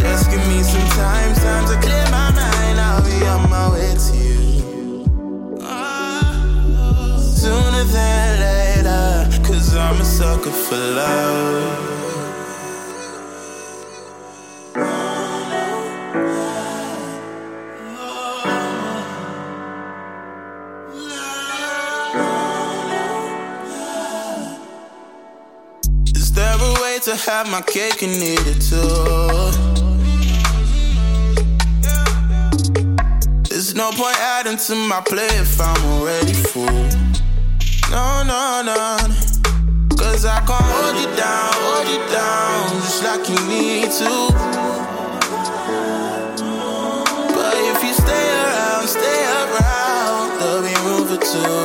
Just 0.00 0.30
give 0.30 0.44
me 0.46 0.62
some 0.62 0.88
time, 1.02 1.34
time 1.34 1.64
to 1.70 1.76
clear 1.84 2.06
my 2.18 2.30
mind. 2.38 2.78
I'll 2.78 3.02
be 3.02 3.18
on 3.26 3.50
my 3.50 3.66
way 3.72 3.90
to 4.04 4.16
you. 4.16 4.40
Sooner 7.18 7.84
than 7.94 8.28
later, 8.46 9.42
cause 9.44 9.74
I'm 9.74 10.00
a 10.00 10.04
sucker 10.04 10.52
for 10.52 10.76
love. 10.76 11.87
Have 27.38 27.50
my 27.52 27.62
cake 27.62 28.02
and 28.02 28.10
eat 28.10 28.46
it 28.52 28.60
too? 28.68 28.82
There's 33.48 33.76
no 33.76 33.92
point 33.92 34.18
adding 34.18 34.56
to 34.66 34.74
my 34.74 35.00
plate 35.02 35.30
if 35.34 35.60
I'm 35.60 35.84
already 35.92 36.32
full. 36.32 36.82
No, 37.94 38.24
no, 38.26 38.62
no. 38.66 38.98
Cause 39.96 40.24
I 40.26 40.40
can't 40.48 40.68
hold 40.74 40.96
you 41.02 41.10
down, 41.14 41.52
hold 41.62 41.86
you 41.94 42.02
down, 42.10 42.58
just 42.82 43.04
like 43.04 43.28
you 43.30 43.38
need 43.46 43.90
to. 44.00 44.12
But 47.38 47.54
if 47.70 47.78
you 47.84 47.92
stay 47.92 48.26
around, 48.42 48.88
stay 48.88 49.20
around, 49.38 50.40
there'll 50.40 50.62
be 50.66 50.74
room 50.86 51.04
for 51.06 51.20
two. 51.22 51.58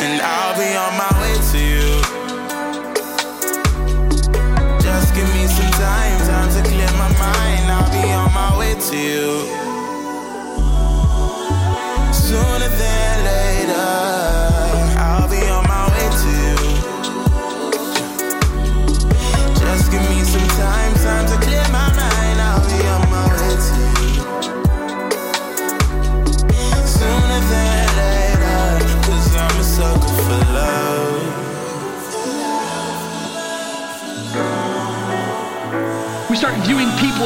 And 0.00 0.22
I'll 0.22 0.56
be 0.56 0.68
on 0.76 0.96
my 0.96 1.11
to 6.54 6.62
clear 6.62 6.92
my 6.98 7.08
mind. 7.18 7.64
I'll 7.72 7.90
be 7.90 8.04
on 8.12 8.30
my 8.34 8.58
way 8.58 8.74
to 8.74 8.96
you. 8.96 9.28
Sooner 12.12 12.68
than 12.68 13.11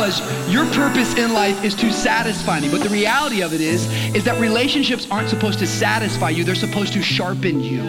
as 0.07 0.53
your 0.53 0.65
purpose 0.67 1.17
in 1.19 1.33
life 1.33 1.65
is 1.65 1.75
to 1.75 1.93
satisfy 1.93 2.61
me. 2.61 2.71
But 2.71 2.83
the 2.83 2.89
reality 2.89 3.43
of 3.43 3.53
it 3.53 3.61
is, 3.61 3.91
is 4.15 4.23
that 4.25 4.41
relationships 4.41 5.07
aren't 5.11 5.29
supposed 5.29 5.59
to 5.59 5.67
satisfy 5.67 6.31
you, 6.31 6.45
they're 6.45 6.55
supposed 6.55 6.93
to 6.93 7.03
sharpen 7.03 7.61
you. 7.61 7.83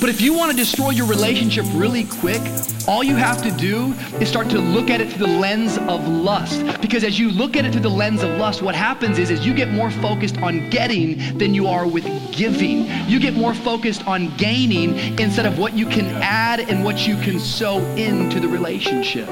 But 0.00 0.08
if 0.08 0.20
you 0.20 0.34
want 0.34 0.50
to 0.50 0.56
destroy 0.56 0.90
your 0.90 1.06
relationship 1.06 1.64
really 1.74 2.04
quick, 2.04 2.40
all 2.88 3.04
you 3.04 3.14
have 3.14 3.40
to 3.42 3.52
do 3.52 3.92
is 4.20 4.28
start 4.28 4.48
to 4.50 4.58
look 4.58 4.90
at 4.90 5.00
it 5.00 5.12
through 5.12 5.26
the 5.26 5.38
lens 5.38 5.78
of 5.78 6.08
lust. 6.08 6.64
Because 6.80 7.04
as 7.04 7.20
you 7.20 7.30
look 7.30 7.54
at 7.54 7.64
it 7.64 7.70
through 7.70 7.82
the 7.82 7.88
lens 7.88 8.24
of 8.24 8.30
lust, 8.30 8.62
what 8.62 8.74
happens 8.74 9.18
is, 9.18 9.30
is 9.30 9.46
you 9.46 9.54
get 9.54 9.70
more 9.70 9.90
focused 9.90 10.38
on 10.38 10.68
getting 10.70 11.38
than 11.38 11.54
you 11.54 11.68
are 11.68 11.86
with 11.86 12.04
giving. 12.32 12.86
You 13.08 13.20
get 13.20 13.34
more 13.34 13.54
focused 13.54 14.04
on 14.08 14.36
gaining 14.36 14.96
instead 15.20 15.46
of 15.46 15.58
what 15.58 15.74
you 15.74 15.86
can 15.86 16.06
add 16.22 16.58
and 16.58 16.82
what 16.82 17.06
you 17.06 17.16
can 17.18 17.38
sow 17.38 17.78
into 17.94 18.40
the 18.40 18.48
relationship. 18.48 19.28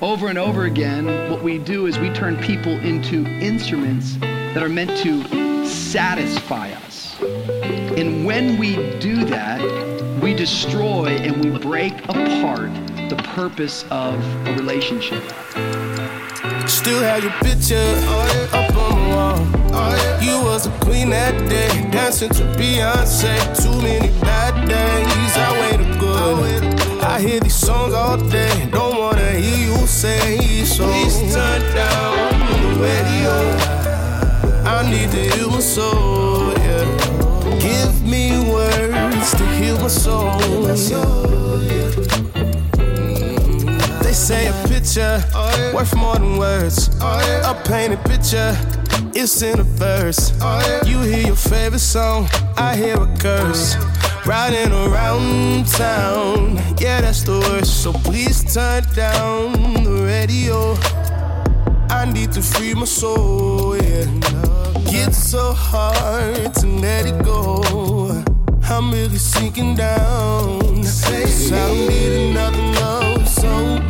Over 0.00 0.28
and 0.28 0.38
over 0.38 0.66
again, 0.66 1.28
what 1.28 1.42
we 1.42 1.58
do 1.58 1.86
is 1.86 1.98
we 1.98 2.10
turn 2.10 2.36
people 2.36 2.72
into 2.72 3.26
instruments 3.26 4.16
that 4.18 4.62
are 4.62 4.68
meant 4.68 4.96
to 4.98 5.66
satisfy 5.66 6.70
us. 6.70 7.20
And 7.20 8.24
when 8.24 8.58
we 8.58 8.76
do 9.00 9.24
that, 9.24 9.60
we 10.22 10.34
destroy 10.34 11.06
and 11.16 11.44
we 11.44 11.58
break 11.58 11.98
apart 12.04 12.72
the 13.08 13.20
purpose 13.34 13.84
of 13.90 14.14
a 14.46 14.52
relationship. 14.52 15.24
Still 16.68 17.00
have 17.00 17.24
your 17.24 17.32
picture 17.42 17.76
up 18.52 18.76
on 18.76 18.94
the 18.94 19.16
wall. 19.16 20.22
You 20.22 20.44
was 20.44 20.68
a 20.68 20.70
queen 20.78 21.10
that 21.10 21.36
day, 21.50 21.90
dancing 21.90 22.30
to 22.30 22.44
Beyonce. 22.54 23.60
Too 23.60 23.82
many 23.82 24.08
bad 24.20 24.54
days, 24.68 25.36
I 25.36 25.60
waited 25.60 25.98
good. 25.98 27.02
I 27.02 27.20
hear 27.20 27.40
these 27.40 27.56
songs 27.56 27.94
all 27.94 28.16
day, 28.16 28.68
don't 28.70 28.97
you 29.38 29.86
say 29.86 30.64
so. 30.64 30.84
Please 30.84 31.34
turn 31.34 31.60
down 31.74 32.16
the 32.62 32.80
radio. 32.80 33.34
I 34.64 34.88
need 34.90 35.10
to 35.10 35.36
hear 35.36 35.48
my 35.48 35.60
soul, 35.60 36.52
yeah. 36.58 36.84
Give 37.60 38.02
me 38.02 38.52
words 38.52 39.30
to 39.32 39.46
heal 39.56 39.78
my 39.78 39.88
soul. 39.88 40.38
They 44.02 44.12
say 44.12 44.48
a 44.48 44.52
picture 44.68 45.22
worth 45.74 45.94
more 45.96 46.16
than 46.16 46.36
words. 46.38 46.88
A 47.00 47.54
painted 47.64 48.04
picture, 48.04 48.56
it's 49.14 49.42
in 49.42 49.60
a 49.60 49.62
verse. 49.62 50.32
You 50.86 51.00
hear 51.00 51.26
your 51.28 51.36
favorite 51.36 51.80
song, 51.80 52.28
I 52.56 52.76
hear 52.76 53.00
a 53.00 53.16
curse. 53.18 53.76
Riding 54.28 54.72
around 54.72 55.66
town, 55.68 56.56
yeah, 56.76 57.00
that's 57.00 57.22
the 57.22 57.40
worst. 57.48 57.82
So 57.82 57.94
please 57.94 58.44
turn 58.52 58.84
down 58.94 59.52
the 59.82 60.02
radio. 60.04 60.74
I 61.88 62.04
need 62.12 62.32
to 62.32 62.42
free 62.42 62.74
my 62.74 62.84
soul, 62.84 63.74
yeah. 63.78 64.04
It's 64.84 65.16
so 65.16 65.54
hard 65.54 66.52
to 66.56 66.66
let 66.66 67.06
it 67.06 67.24
go. 67.24 68.22
I'm 68.64 68.92
really 68.92 69.16
sinking 69.16 69.76
down. 69.76 70.60
Cause 70.76 71.50
I 71.50 71.66
don't 71.66 71.88
need 71.88 72.30
another 72.30 72.64
love 72.82 73.26
song. 73.26 73.80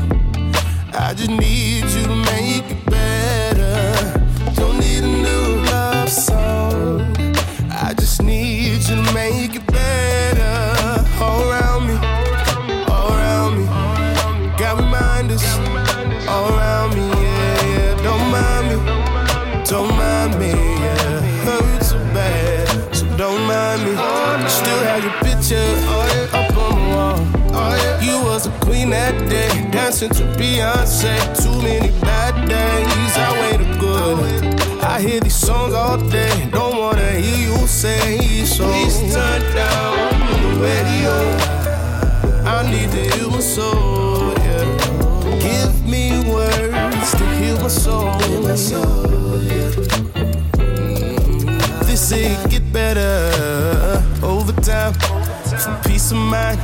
I 0.95 1.14
just 1.14 1.30
need 1.30 1.78
dancing 29.99 30.11
to 30.11 30.38
Beyonce. 30.38 31.42
Too 31.42 31.62
many 31.62 31.90
bad 32.01 32.49
days, 32.49 33.16
I 33.16 33.32
waited 33.40 33.78
good. 33.80 34.61
I 34.82 35.01
hear 35.01 35.20
these 35.20 35.34
songs 35.34 35.74
all 35.74 35.99
day, 35.99 36.49
don't 36.53 36.78
wanna 36.78 37.11
hear 37.12 37.51
you 37.51 37.66
say 37.66 38.44
so. 38.44 38.64
Please 38.64 38.99
turn 39.14 39.42
down 39.55 39.96
the 40.42 40.61
radio. 40.61 41.14
I 42.46 42.70
need 42.70 42.90
to 42.92 43.16
hear 43.16 43.28
my 43.28 43.40
soul, 43.40 44.32
yeah. 44.38 44.66
Give 45.40 45.74
me 45.86 46.05
words 46.32 47.11
to 47.12 47.24
heal 47.38 47.59
my 47.61 47.68
soul. 47.68 48.12
Mm, 50.59 51.86
They 51.86 51.96
say 51.96 52.32
it 52.32 52.51
get 52.51 52.72
better 52.72 54.03
over 54.22 54.53
time. 54.62 54.94
Peace 56.09 56.17
of 56.17 56.25
mind, 56.31 56.59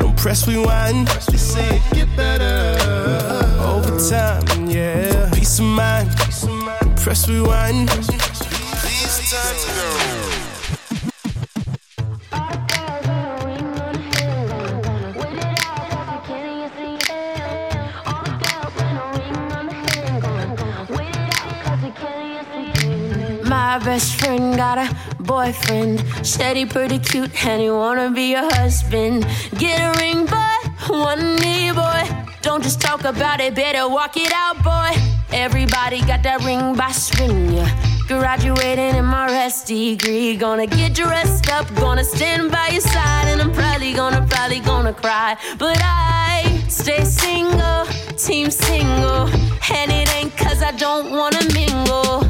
don't 0.00 0.16
press 0.16 0.48
rewind. 0.48 1.06
They 1.06 1.36
say 1.36 1.76
it 1.76 1.94
get 1.94 2.16
better 2.16 2.76
over 3.62 3.96
time, 4.10 4.68
yeah. 4.68 5.30
Peace 5.32 5.60
of 5.60 5.66
mind, 5.66 6.10
Don't 6.80 6.96
press 6.96 7.28
rewind. 7.28 7.88
Turn 7.88 8.08
to 8.08 8.18
My 23.48 23.78
best 23.78 24.16
friend 24.16 24.56
got 24.56 24.78
a 24.78 25.03
boyfriend. 25.34 25.98
Said 26.24 26.56
he 26.56 26.64
pretty 26.64 27.00
cute 27.00 27.32
and 27.44 27.60
he 27.60 27.68
wanna 27.68 28.08
be 28.10 28.26
your 28.36 28.48
husband. 28.54 29.26
Get 29.58 29.76
a 29.88 29.90
ring, 30.00 30.26
boy. 30.26 30.56
One 30.88 31.24
knee, 31.40 31.72
boy. 31.72 32.02
Don't 32.42 32.62
just 32.62 32.80
talk 32.80 33.02
about 33.04 33.40
it, 33.40 33.52
better 33.54 33.88
walk 33.88 34.16
it 34.16 34.32
out, 34.32 34.56
boy. 34.62 34.90
Everybody 35.32 35.98
got 36.10 36.22
that 36.22 36.38
ring 36.44 36.76
by 36.76 36.92
spring, 36.92 37.52
yeah. 37.52 37.70
Graduating 38.06 38.94
in 39.00 39.06
my 39.16 39.26
rest 39.26 39.66
degree. 39.66 40.36
Gonna 40.36 40.68
get 40.68 40.94
dressed 40.94 41.50
up, 41.50 41.66
gonna 41.74 42.04
stand 42.04 42.52
by 42.52 42.68
your 42.74 42.86
side. 42.94 43.26
And 43.30 43.40
I'm 43.40 43.52
probably 43.52 43.92
gonna, 43.92 44.24
probably 44.30 44.60
gonna 44.60 44.94
cry. 44.94 45.36
But 45.58 45.78
I 45.82 46.64
stay 46.68 47.02
single, 47.04 47.86
team 48.26 48.50
single. 48.52 49.26
And 49.78 49.90
it 50.00 50.08
ain't 50.16 50.36
cause 50.36 50.62
I 50.62 50.72
don't 50.86 51.10
wanna 51.10 51.42
mingle. 51.52 52.23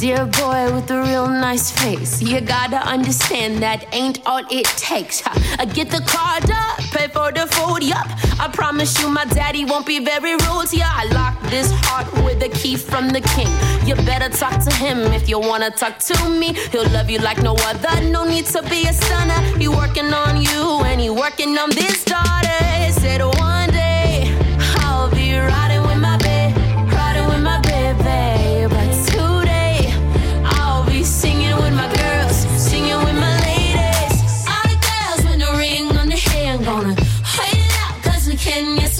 Dear 0.00 0.24
boy 0.24 0.72
with 0.72 0.90
a 0.90 1.02
real 1.02 1.28
nice 1.28 1.70
face, 1.70 2.22
you 2.22 2.40
gotta 2.40 2.78
understand 2.88 3.62
that 3.62 3.84
ain't 3.92 4.18
all 4.24 4.42
it 4.50 4.64
takes. 4.78 5.22
I 5.26 5.56
uh, 5.58 5.66
get 5.66 5.90
the 5.90 6.00
card 6.00 6.50
up, 6.50 6.78
pay 6.96 7.08
for 7.08 7.30
the 7.30 7.46
food, 7.46 7.82
yup. 7.84 8.06
I 8.40 8.48
promise 8.50 8.98
you, 8.98 9.10
my 9.10 9.26
daddy 9.26 9.66
won't 9.66 9.84
be 9.84 10.02
very 10.02 10.32
rude. 10.32 10.72
Yeah, 10.72 10.90
I 10.90 11.04
lock 11.12 11.38
this 11.50 11.70
heart 11.84 12.10
with 12.24 12.42
a 12.42 12.48
key 12.48 12.76
from 12.76 13.10
the 13.10 13.20
king. 13.20 13.52
You 13.86 13.94
better 14.06 14.34
talk 14.34 14.64
to 14.64 14.74
him 14.76 15.00
if 15.12 15.28
you 15.28 15.38
wanna 15.38 15.70
talk 15.70 15.98
to 15.98 16.30
me. 16.30 16.54
He'll 16.72 16.88
love 16.88 17.10
you 17.10 17.18
like 17.18 17.42
no 17.42 17.54
other, 17.68 18.00
no 18.08 18.24
need 18.24 18.46
to 18.56 18.62
be 18.62 18.88
a 18.88 18.94
stunner. 18.94 19.40
He 19.58 19.68
working 19.68 20.14
on 20.14 20.40
you 20.40 20.80
and 20.88 20.98
he 20.98 21.10
working 21.10 21.58
on 21.58 21.68
this 21.68 22.04
daughter. 22.04 22.64
He 22.82 22.90
said 22.92 23.20
one 23.22 23.68
day 23.68 24.34
I'll 24.80 25.10
be 25.10 25.36
riding 25.36 25.69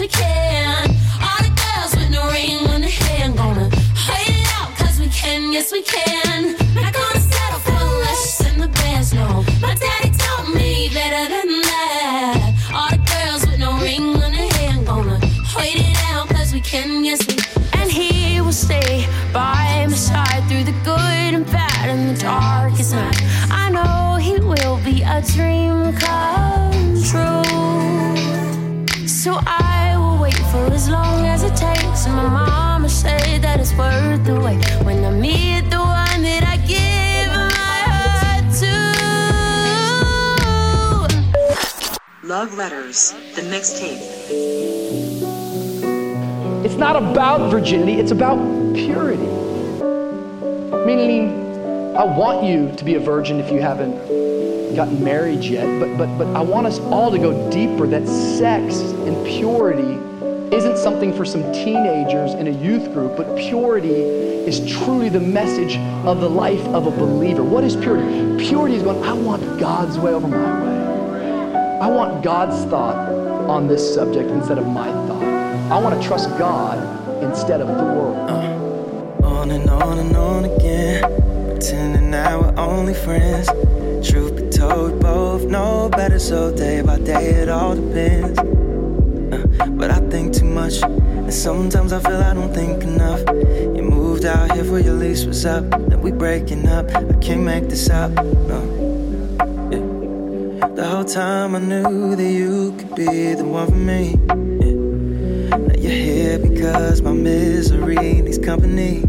we 0.01 0.09
can. 0.09 0.88
All 1.20 1.42
the 1.44 1.53
girls 1.61 1.94
with 1.94 2.11
no 2.11 2.26
ring 2.30 2.66
on 2.70 2.80
their 2.80 2.88
hand 2.88 3.36
gonna 3.36 3.68
wait 4.09 4.30
it 4.30 4.46
out, 4.57 4.74
cause 4.78 4.98
we 4.98 5.09
can, 5.09 5.53
yes 5.53 5.72
we 5.72 5.82
can. 5.82 6.57
Not 6.74 6.94
gonna 6.94 7.20
settle 7.20 7.61
for 7.61 7.84
less 8.05 8.51
in 8.51 8.61
the 8.61 8.68
best, 8.68 9.12
no. 9.12 9.44
My 9.61 9.74
daddy 9.74 10.11
taught 10.16 10.55
me 10.55 10.88
better 10.94 11.28
than 11.28 11.61
that. 11.70 12.55
All 12.72 12.88
the 12.88 13.03
girls 13.12 13.46
with 13.46 13.59
no 13.59 13.78
ring 13.80 14.16
on 14.22 14.32
their 14.32 14.51
hand 14.55 14.86
gonna 14.86 15.20
wait 15.55 15.76
it 15.76 15.96
out, 16.14 16.30
cause 16.30 16.55
we 16.55 16.62
can, 16.62 17.05
yes 17.05 17.20
we 17.28 17.34
can. 17.34 17.80
And 17.82 17.90
he 17.92 18.40
will 18.40 18.53
stay 18.53 19.07
by 19.34 19.84
my 19.86 19.96
side 19.96 20.42
through 20.48 20.64
the 20.64 20.76
good 20.82 21.34
and 21.34 21.44
bad 21.44 21.90
and 21.90 22.16
the 22.16 22.20
darkest 22.22 22.94
night. 22.94 23.20
I 23.51 23.68
know 23.68 24.16
he 24.16 24.40
will 24.40 24.78
be 24.82 25.03
a 25.03 25.20
dream 25.20 25.92
come 25.98 27.03
true. 27.03 28.09
So 29.20 29.36
I 29.46 29.98
will 29.98 30.16
wait 30.18 30.38
for 30.50 30.72
as 30.72 30.88
long 30.88 31.26
as 31.26 31.42
it 31.42 31.54
takes. 31.54 32.06
And 32.06 32.16
my 32.16 32.26
mama 32.26 32.88
say 32.88 33.38
that 33.40 33.60
it's 33.60 33.74
worth 33.74 34.24
the 34.24 34.40
wait 34.40 34.64
when 34.82 35.04
I 35.04 35.10
meet 35.10 35.68
the 35.68 35.76
one 35.76 36.22
that 36.22 36.42
I 36.42 36.56
give 36.64 37.28
my 37.28 37.52
heart 37.84 38.46
to. 42.22 42.26
Love 42.26 42.54
Letters, 42.54 43.12
the 43.34 43.42
mixtape. 43.42 44.00
It's 46.64 46.76
not 46.76 46.96
about 46.96 47.50
virginity, 47.50 48.00
it's 48.00 48.12
about 48.12 48.38
purity. 48.72 49.28
Meaning, 50.86 51.28
I 51.94 52.04
want 52.04 52.42
you 52.44 52.74
to 52.74 52.84
be 52.86 52.94
a 52.94 53.00
virgin 53.00 53.38
if 53.38 53.52
you 53.52 53.60
haven't 53.60 54.29
gotten 54.74 55.02
married 55.02 55.42
yet, 55.44 55.66
but, 55.80 55.96
but, 55.96 56.18
but 56.18 56.26
I 56.36 56.40
want 56.42 56.66
us 56.66 56.78
all 56.80 57.10
to 57.10 57.18
go 57.18 57.50
deeper 57.50 57.86
that 57.86 58.06
sex 58.06 58.80
and 58.80 59.26
purity 59.26 59.98
isn't 60.54 60.78
something 60.78 61.14
for 61.14 61.24
some 61.24 61.42
teenagers 61.52 62.34
in 62.34 62.48
a 62.48 62.50
youth 62.50 62.92
group, 62.92 63.16
but 63.16 63.36
purity 63.36 63.92
is 63.92 64.60
truly 64.68 65.08
the 65.08 65.20
message 65.20 65.76
of 66.06 66.20
the 66.20 66.28
life 66.28 66.64
of 66.68 66.86
a 66.86 66.90
believer. 66.90 67.42
What 67.42 67.62
is 67.62 67.76
purity? 67.76 68.44
Purity 68.44 68.76
is 68.76 68.82
going, 68.82 69.02
I 69.04 69.12
want 69.12 69.42
God's 69.60 69.98
way 69.98 70.12
over 70.12 70.26
my 70.26 70.36
way. 70.36 70.80
I 71.80 71.88
want 71.88 72.24
God's 72.24 72.64
thought 72.70 72.96
on 73.48 73.66
this 73.68 73.94
subject 73.94 74.30
instead 74.30 74.58
of 74.58 74.66
my 74.66 74.90
thought. 75.06 75.22
I 75.22 75.80
want 75.80 76.00
to 76.00 76.06
trust 76.06 76.28
God 76.38 76.78
instead 77.22 77.60
of 77.60 77.68
the 77.68 77.74
world. 77.74 78.16
Uh, 78.28 79.26
on 79.26 79.50
and 79.50 79.70
on 79.70 79.98
and 79.98 80.16
on 80.16 80.44
again. 80.44 81.02
Pretending 81.46 82.10
now 82.10 82.40
we're 82.40 82.60
only 82.60 82.94
friends. 82.94 83.48
Truth 84.03 84.36
be 84.36 84.48
told, 84.48 84.98
both 85.01 85.44
know 85.44 85.90
better, 85.90 86.18
so 86.18 86.51
day 86.57 86.80
by 86.80 86.98
day 86.98 87.30
it 87.42 87.51
all 87.51 87.74
depends. 87.76 88.38
Uh, 88.38 89.66
but 89.72 89.90
I 89.90 90.01
think 90.09 90.32
too 90.32 90.46
much, 90.46 90.82
and 90.82 91.32
sometimes 91.32 91.92
I 91.92 92.01
feel 92.01 92.16
I 92.16 92.32
don't 92.32 92.53
think 92.53 92.82
enough. 92.82 93.20
You 93.76 93.82
moved 93.82 94.24
out 94.24 94.53
here 94.53 94.64
for 94.64 94.78
your 94.78 94.94
lease 94.94 95.26
was 95.26 95.44
up, 95.44 95.68
then 95.70 96.01
we 96.01 96.12
breaking 96.12 96.66
up. 96.66 96.90
I 96.96 97.12
can't 97.20 97.42
make 97.42 97.68
this 97.68 97.90
up. 97.90 98.11
No. 98.12 98.61
Yeah. 99.70 100.68
The 100.68 100.88
whole 100.88 101.05
time 101.05 101.55
I 101.55 101.59
knew 101.59 102.16
that 102.16 102.32
you 102.32 102.74
could 102.78 102.94
be 102.94 103.34
the 103.34 103.44
one 103.44 103.66
for 103.66 103.76
me. 103.76 104.16
Yeah. 104.28 105.57
Now 105.59 105.74
you're 105.78 105.92
here 105.92 106.38
because 106.38 107.03
my 107.03 107.12
misery 107.12 108.22
needs 108.22 108.38
company. 108.38 109.05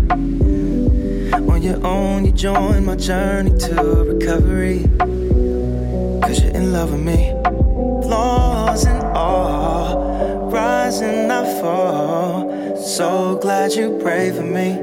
On 1.61 1.67
your 1.67 1.85
own, 1.85 2.25
you 2.25 2.31
join 2.31 2.85
my 2.85 2.95
journey 2.95 3.55
to 3.59 3.75
recovery. 4.15 4.83
Cause 4.97 6.41
you're 6.41 6.55
in 6.55 6.73
love 6.73 6.91
with 6.91 7.01
me. 7.01 7.35
Flaws 8.01 8.85
and 8.85 9.03
all, 9.15 10.49
rise 10.49 11.01
and 11.01 11.31
I 11.31 11.61
fall. 11.61 12.75
So 12.77 13.37
glad 13.39 13.73
you 13.73 13.99
pray 14.01 14.31
for 14.31 14.41
me. 14.41 14.75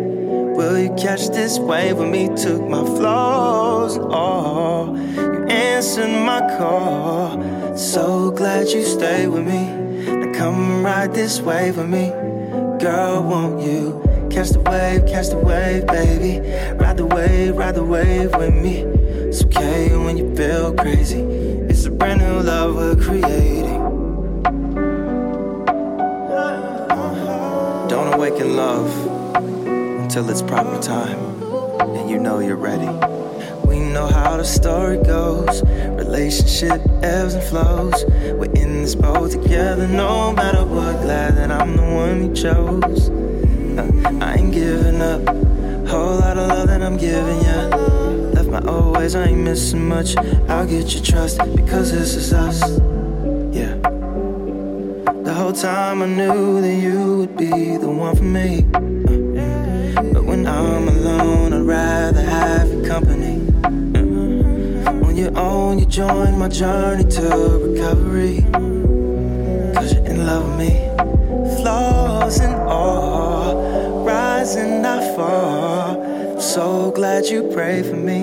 Will 0.57 0.79
you 0.79 0.95
catch 0.95 1.26
this 1.31 1.59
wave 1.59 1.97
with 1.97 2.11
me? 2.11 2.29
Took 2.37 2.62
my 2.62 2.85
flaws 2.85 3.97
and 3.97 4.12
all. 4.12 4.97
You 4.97 5.47
answered 5.47 6.07
my 6.07 6.43
call. 6.59 7.76
So 7.76 8.31
glad 8.31 8.68
you 8.68 8.85
stayed 8.85 9.26
with 9.26 9.45
me. 9.45 9.64
Now 10.07 10.33
come 10.33 10.85
ride 10.85 11.12
this 11.12 11.41
wave 11.41 11.76
with 11.76 11.89
me. 11.89 12.11
Girl, 12.79 13.24
won't 13.24 13.62
you? 13.62 14.08
Catch 14.31 14.51
the 14.51 14.61
wave, 14.61 15.07
catch 15.07 15.29
the 15.31 15.39
wave, 15.39 15.87
baby. 15.87 16.41
Ride 16.76 16.97
the 16.99 17.07
wave, 17.07 17.57
ride 17.57 17.74
the 17.74 17.85
wave 17.85 18.35
with 18.37 18.55
me. 18.55 18.81
It's 19.29 19.43
okay 19.45 19.97
when 19.97 20.16
you 20.16 20.35
feel 20.37 20.74
crazy. 20.74 21.20
It's 21.20 21.87
a 21.87 21.91
brand 21.91 22.20
new 22.20 22.41
love 22.41 22.74
we're 22.76 22.97
creating. 22.97 23.83
Don't 27.89 28.14
awaken 28.14 28.55
love 28.55 29.35
until 29.35 30.29
it's 30.31 30.43
proper 30.43 30.81
time 30.81 31.18
and 31.97 32.11
you 32.11 32.18
know 32.18 32.39
you're 32.39 32.57
ready. 32.57 32.87
We 33.66 33.81
know 33.81 34.07
how 34.07 34.37
the 34.37 34.45
story 34.45 34.99
goes. 34.99 35.62
Relationship 35.64 36.81
ebbs 37.03 37.35
and 37.35 37.43
flows. 37.45 38.05
We're 38.07 38.53
in 38.53 38.83
this 38.83 38.95
boat 38.95 39.31
together, 39.31 39.89
no 39.89 40.33
matter 40.33 40.64
what. 40.64 41.03
Glad 41.03 41.37
that 41.37 41.51
I'm 41.51 41.76
the 41.76 41.83
one 41.83 42.29
you 42.29 42.35
chose. 42.35 43.18
Giving 44.99 45.29
up. 45.29 45.89
Whole 45.89 46.17
lot 46.17 46.37
of 46.37 46.49
love 46.49 46.67
that 46.67 46.83
I'm 46.83 46.97
giving 46.97 47.41
ya. 47.43 47.69
Left 48.35 48.49
my 48.49 48.61
old 48.63 48.97
ways, 48.97 49.15
I 49.15 49.27
ain't 49.27 49.39
missing 49.39 49.89
much. 49.89 50.17
I'll 50.49 50.67
get 50.67 50.93
your 50.93 51.05
trust 51.05 51.39
because 51.55 51.93
this 51.93 52.17
is 52.17 52.33
us. 52.33 52.61
Yeah. 53.53 53.77
The 55.23 55.33
whole 55.37 55.53
time 55.53 56.03
I 56.03 56.07
knew 56.07 56.61
that 56.61 56.75
you 56.75 57.19
would 57.19 57.37
be 57.37 57.77
the 57.77 57.89
one 57.89 58.17
for 58.17 58.25
me. 58.25 58.63
But 60.13 60.25
when 60.25 60.49
I'm 60.49 60.89
alone, 60.89 61.53
I'd 61.53 61.61
rather 61.61 62.23
have 62.23 62.69
your 62.69 62.85
company. 62.85 63.41
Uh, 63.65 65.07
on 65.07 65.17
your 65.17 65.39
own, 65.39 65.79
you 65.79 65.87
join 65.87 66.37
my 66.41 66.49
journey 66.49 67.05
to 67.05 67.23
recovery. 67.71 68.45
Cause 69.75 69.93
you're 69.95 70.07
in 70.07 70.27
love 70.27 70.45
with 70.49 70.59
me. 70.59 71.63
Flaws 71.63 72.41
and 72.41 72.55
all, 72.69 73.38
rise 74.49 74.57
and 74.57 74.87
I 74.87 75.15
fall. 75.15 76.41
So 76.41 76.91
glad 76.93 77.27
you 77.27 77.43
prayed 77.53 77.87
for 77.87 77.97
me. 77.97 78.23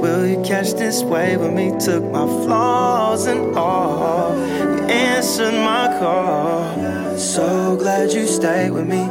Will 0.00 0.26
you 0.26 0.42
catch 0.42 0.72
this 0.72 1.02
wave 1.02 1.40
with 1.40 1.52
me? 1.52 1.72
Took 1.78 2.04
my 2.04 2.26
flaws 2.44 3.26
and 3.26 3.56
all. 3.56 4.34
You 4.36 4.84
answered 4.84 5.52
my 5.52 5.96
call. 5.98 7.16
So 7.18 7.76
glad 7.76 8.12
you 8.12 8.26
stayed 8.26 8.70
with 8.70 8.86
me. 8.86 9.06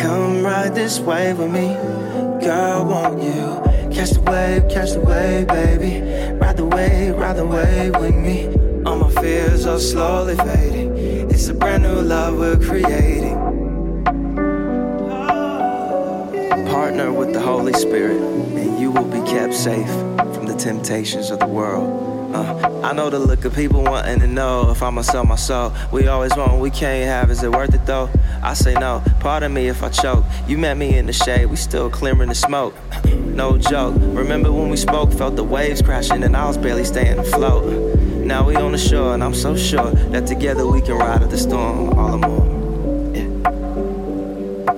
Come 0.00 0.44
ride 0.44 0.74
this 0.74 0.98
wave 1.00 1.38
with 1.38 1.50
me. 1.50 1.74
Girl, 2.44 2.84
won't 2.84 3.22
you? 3.22 3.62
Catch 3.94 4.10
the 4.10 4.20
wave, 4.22 4.68
catch 4.68 4.92
the 4.92 5.00
wave, 5.00 5.46
baby. 5.46 6.00
Ride 6.38 6.56
the 6.56 6.66
wave, 6.66 7.16
ride 7.16 7.36
the 7.36 7.46
wave 7.46 7.94
with 7.96 8.14
me. 8.14 8.48
All 8.84 8.96
my 8.96 9.10
fears 9.22 9.66
are 9.66 9.78
slowly 9.78 10.36
fading. 10.36 10.96
It's 11.30 11.48
a 11.48 11.54
brand 11.54 11.84
new 11.84 12.00
love 12.00 12.38
we're 12.38 12.56
creating. 12.56 13.31
Partner 16.92 17.10
with 17.10 17.32
the 17.32 17.40
Holy 17.40 17.72
Spirit, 17.72 18.20
and 18.20 18.78
you 18.78 18.90
will 18.90 19.06
be 19.06 19.22
kept 19.26 19.54
safe 19.54 19.88
from 20.34 20.44
the 20.44 20.54
temptations 20.54 21.30
of 21.30 21.38
the 21.38 21.46
world. 21.46 22.34
Uh, 22.34 22.82
I 22.84 22.92
know 22.92 23.08
the 23.08 23.18
look 23.18 23.46
of 23.46 23.54
people 23.54 23.82
wanting 23.82 24.20
to 24.20 24.26
know 24.26 24.70
if 24.70 24.82
I'ma 24.82 25.00
sell 25.00 25.24
my 25.24 25.36
soul. 25.36 25.72
We 25.90 26.06
always 26.08 26.36
want, 26.36 26.52
what 26.52 26.60
we 26.60 26.68
can't 26.68 27.06
have. 27.06 27.30
Is 27.30 27.42
it 27.42 27.50
worth 27.50 27.72
it 27.72 27.86
though? 27.86 28.10
I 28.42 28.52
say 28.52 28.74
no. 28.74 29.02
Pardon 29.20 29.54
me 29.54 29.68
if 29.68 29.82
I 29.82 29.88
choke. 29.88 30.22
You 30.46 30.58
met 30.58 30.76
me 30.76 30.98
in 30.98 31.06
the 31.06 31.14
shade, 31.14 31.46
we 31.46 31.56
still 31.56 31.88
clearing 31.88 32.28
the 32.28 32.34
smoke. 32.34 32.74
No 33.32 33.56
joke. 33.56 33.94
Remember 33.96 34.52
when 34.52 34.68
we 34.68 34.76
spoke, 34.76 35.14
felt 35.14 35.36
the 35.36 35.44
waves 35.44 35.80
crashing, 35.80 36.22
and 36.22 36.36
I 36.36 36.46
was 36.46 36.58
barely 36.58 36.84
staying 36.84 37.18
afloat. 37.18 37.64
Now 38.18 38.46
we 38.46 38.54
on 38.56 38.72
the 38.72 38.78
shore, 38.78 39.14
and 39.14 39.24
I'm 39.24 39.32
so 39.32 39.56
sure 39.56 39.90
that 40.10 40.26
together 40.26 40.66
we 40.66 40.82
can 40.82 40.98
ride 40.98 41.22
out 41.22 41.30
the 41.30 41.38
storm 41.38 41.98
all 41.98 42.18
the 42.18 42.28
more. 42.28 42.51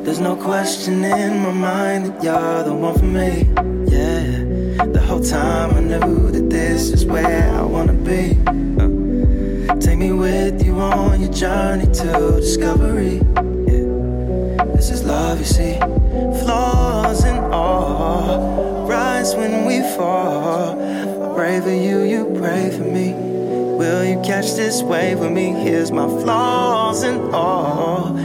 There's 0.02 0.20
no 0.20 0.36
question 0.36 1.04
in 1.04 1.42
my 1.42 1.52
mind 1.52 2.06
that 2.06 2.22
you're 2.22 2.62
the 2.64 2.74
one 2.74 2.98
for 2.98 3.04
me. 3.04 3.48
Yeah, 3.90 4.84
the 4.84 5.00
whole 5.06 5.20
time 5.22 5.74
I 5.74 5.80
knew 5.80 6.30
that 6.30 6.50
this 6.50 6.90
is 6.90 7.04
where 7.04 7.50
I 7.50 7.62
wanna 7.62 7.92
be. 7.92 8.38
Uh, 8.46 9.76
take 9.76 9.98
me 9.98 10.12
with 10.12 10.64
you 10.64 10.78
on 10.80 11.20
your 11.20 11.32
journey 11.32 11.86
to 11.86 12.40
discovery. 12.40 13.20
Yeah, 13.68 14.64
this 14.74 14.90
is 14.90 15.04
love, 15.04 15.38
you 15.38 15.44
see. 15.44 15.78
Flaws 16.42 17.24
and 17.24 17.52
all, 17.52 18.86
rise 18.88 19.34
when 19.34 19.64
we 19.64 19.80
fall. 19.96 20.80
I 20.80 21.34
pray 21.34 21.60
for 21.60 21.70
you, 21.70 22.02
you 22.02 22.34
pray 22.38 22.70
for 22.70 22.84
me. 22.84 23.14
Will 23.78 24.04
you 24.04 24.20
catch 24.22 24.54
this 24.54 24.82
wave 24.82 25.20
with 25.20 25.32
me? 25.32 25.52
Here's 25.52 25.90
my 25.90 26.06
flaws 26.06 27.02
and 27.02 27.34
all. 27.34 28.16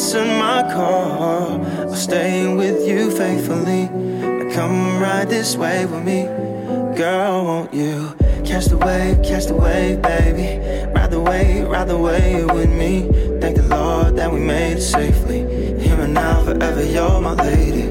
Answered 0.00 0.28
my 0.28 0.62
call. 0.72 1.62
I'll 1.62 1.94
stay 1.94 2.48
with 2.54 2.88
you 2.88 3.10
faithfully. 3.10 3.86
Now 3.90 4.50
come 4.50 4.98
ride 4.98 5.28
this 5.28 5.56
way 5.56 5.84
with 5.84 6.02
me. 6.02 6.22
Girl, 6.96 7.44
won't 7.44 7.74
you 7.74 8.16
catch 8.42 8.64
the 8.68 8.78
wave, 8.78 9.22
catch 9.22 9.44
the 9.44 9.54
wave, 9.54 10.00
baby? 10.00 10.88
Ride 10.94 11.10
the 11.10 11.20
wave, 11.20 11.68
ride 11.68 11.88
the 11.88 11.98
wave 11.98 12.50
with 12.50 12.70
me. 12.70 13.10
Thank 13.42 13.58
the 13.58 13.68
Lord 13.68 14.16
that 14.16 14.32
we 14.32 14.40
made 14.40 14.78
it 14.78 14.80
safely. 14.80 15.40
Here 15.78 16.00
and 16.00 16.14
now, 16.14 16.44
forever, 16.44 16.82
you're 16.82 17.20
my 17.20 17.34
lady. 17.34 17.90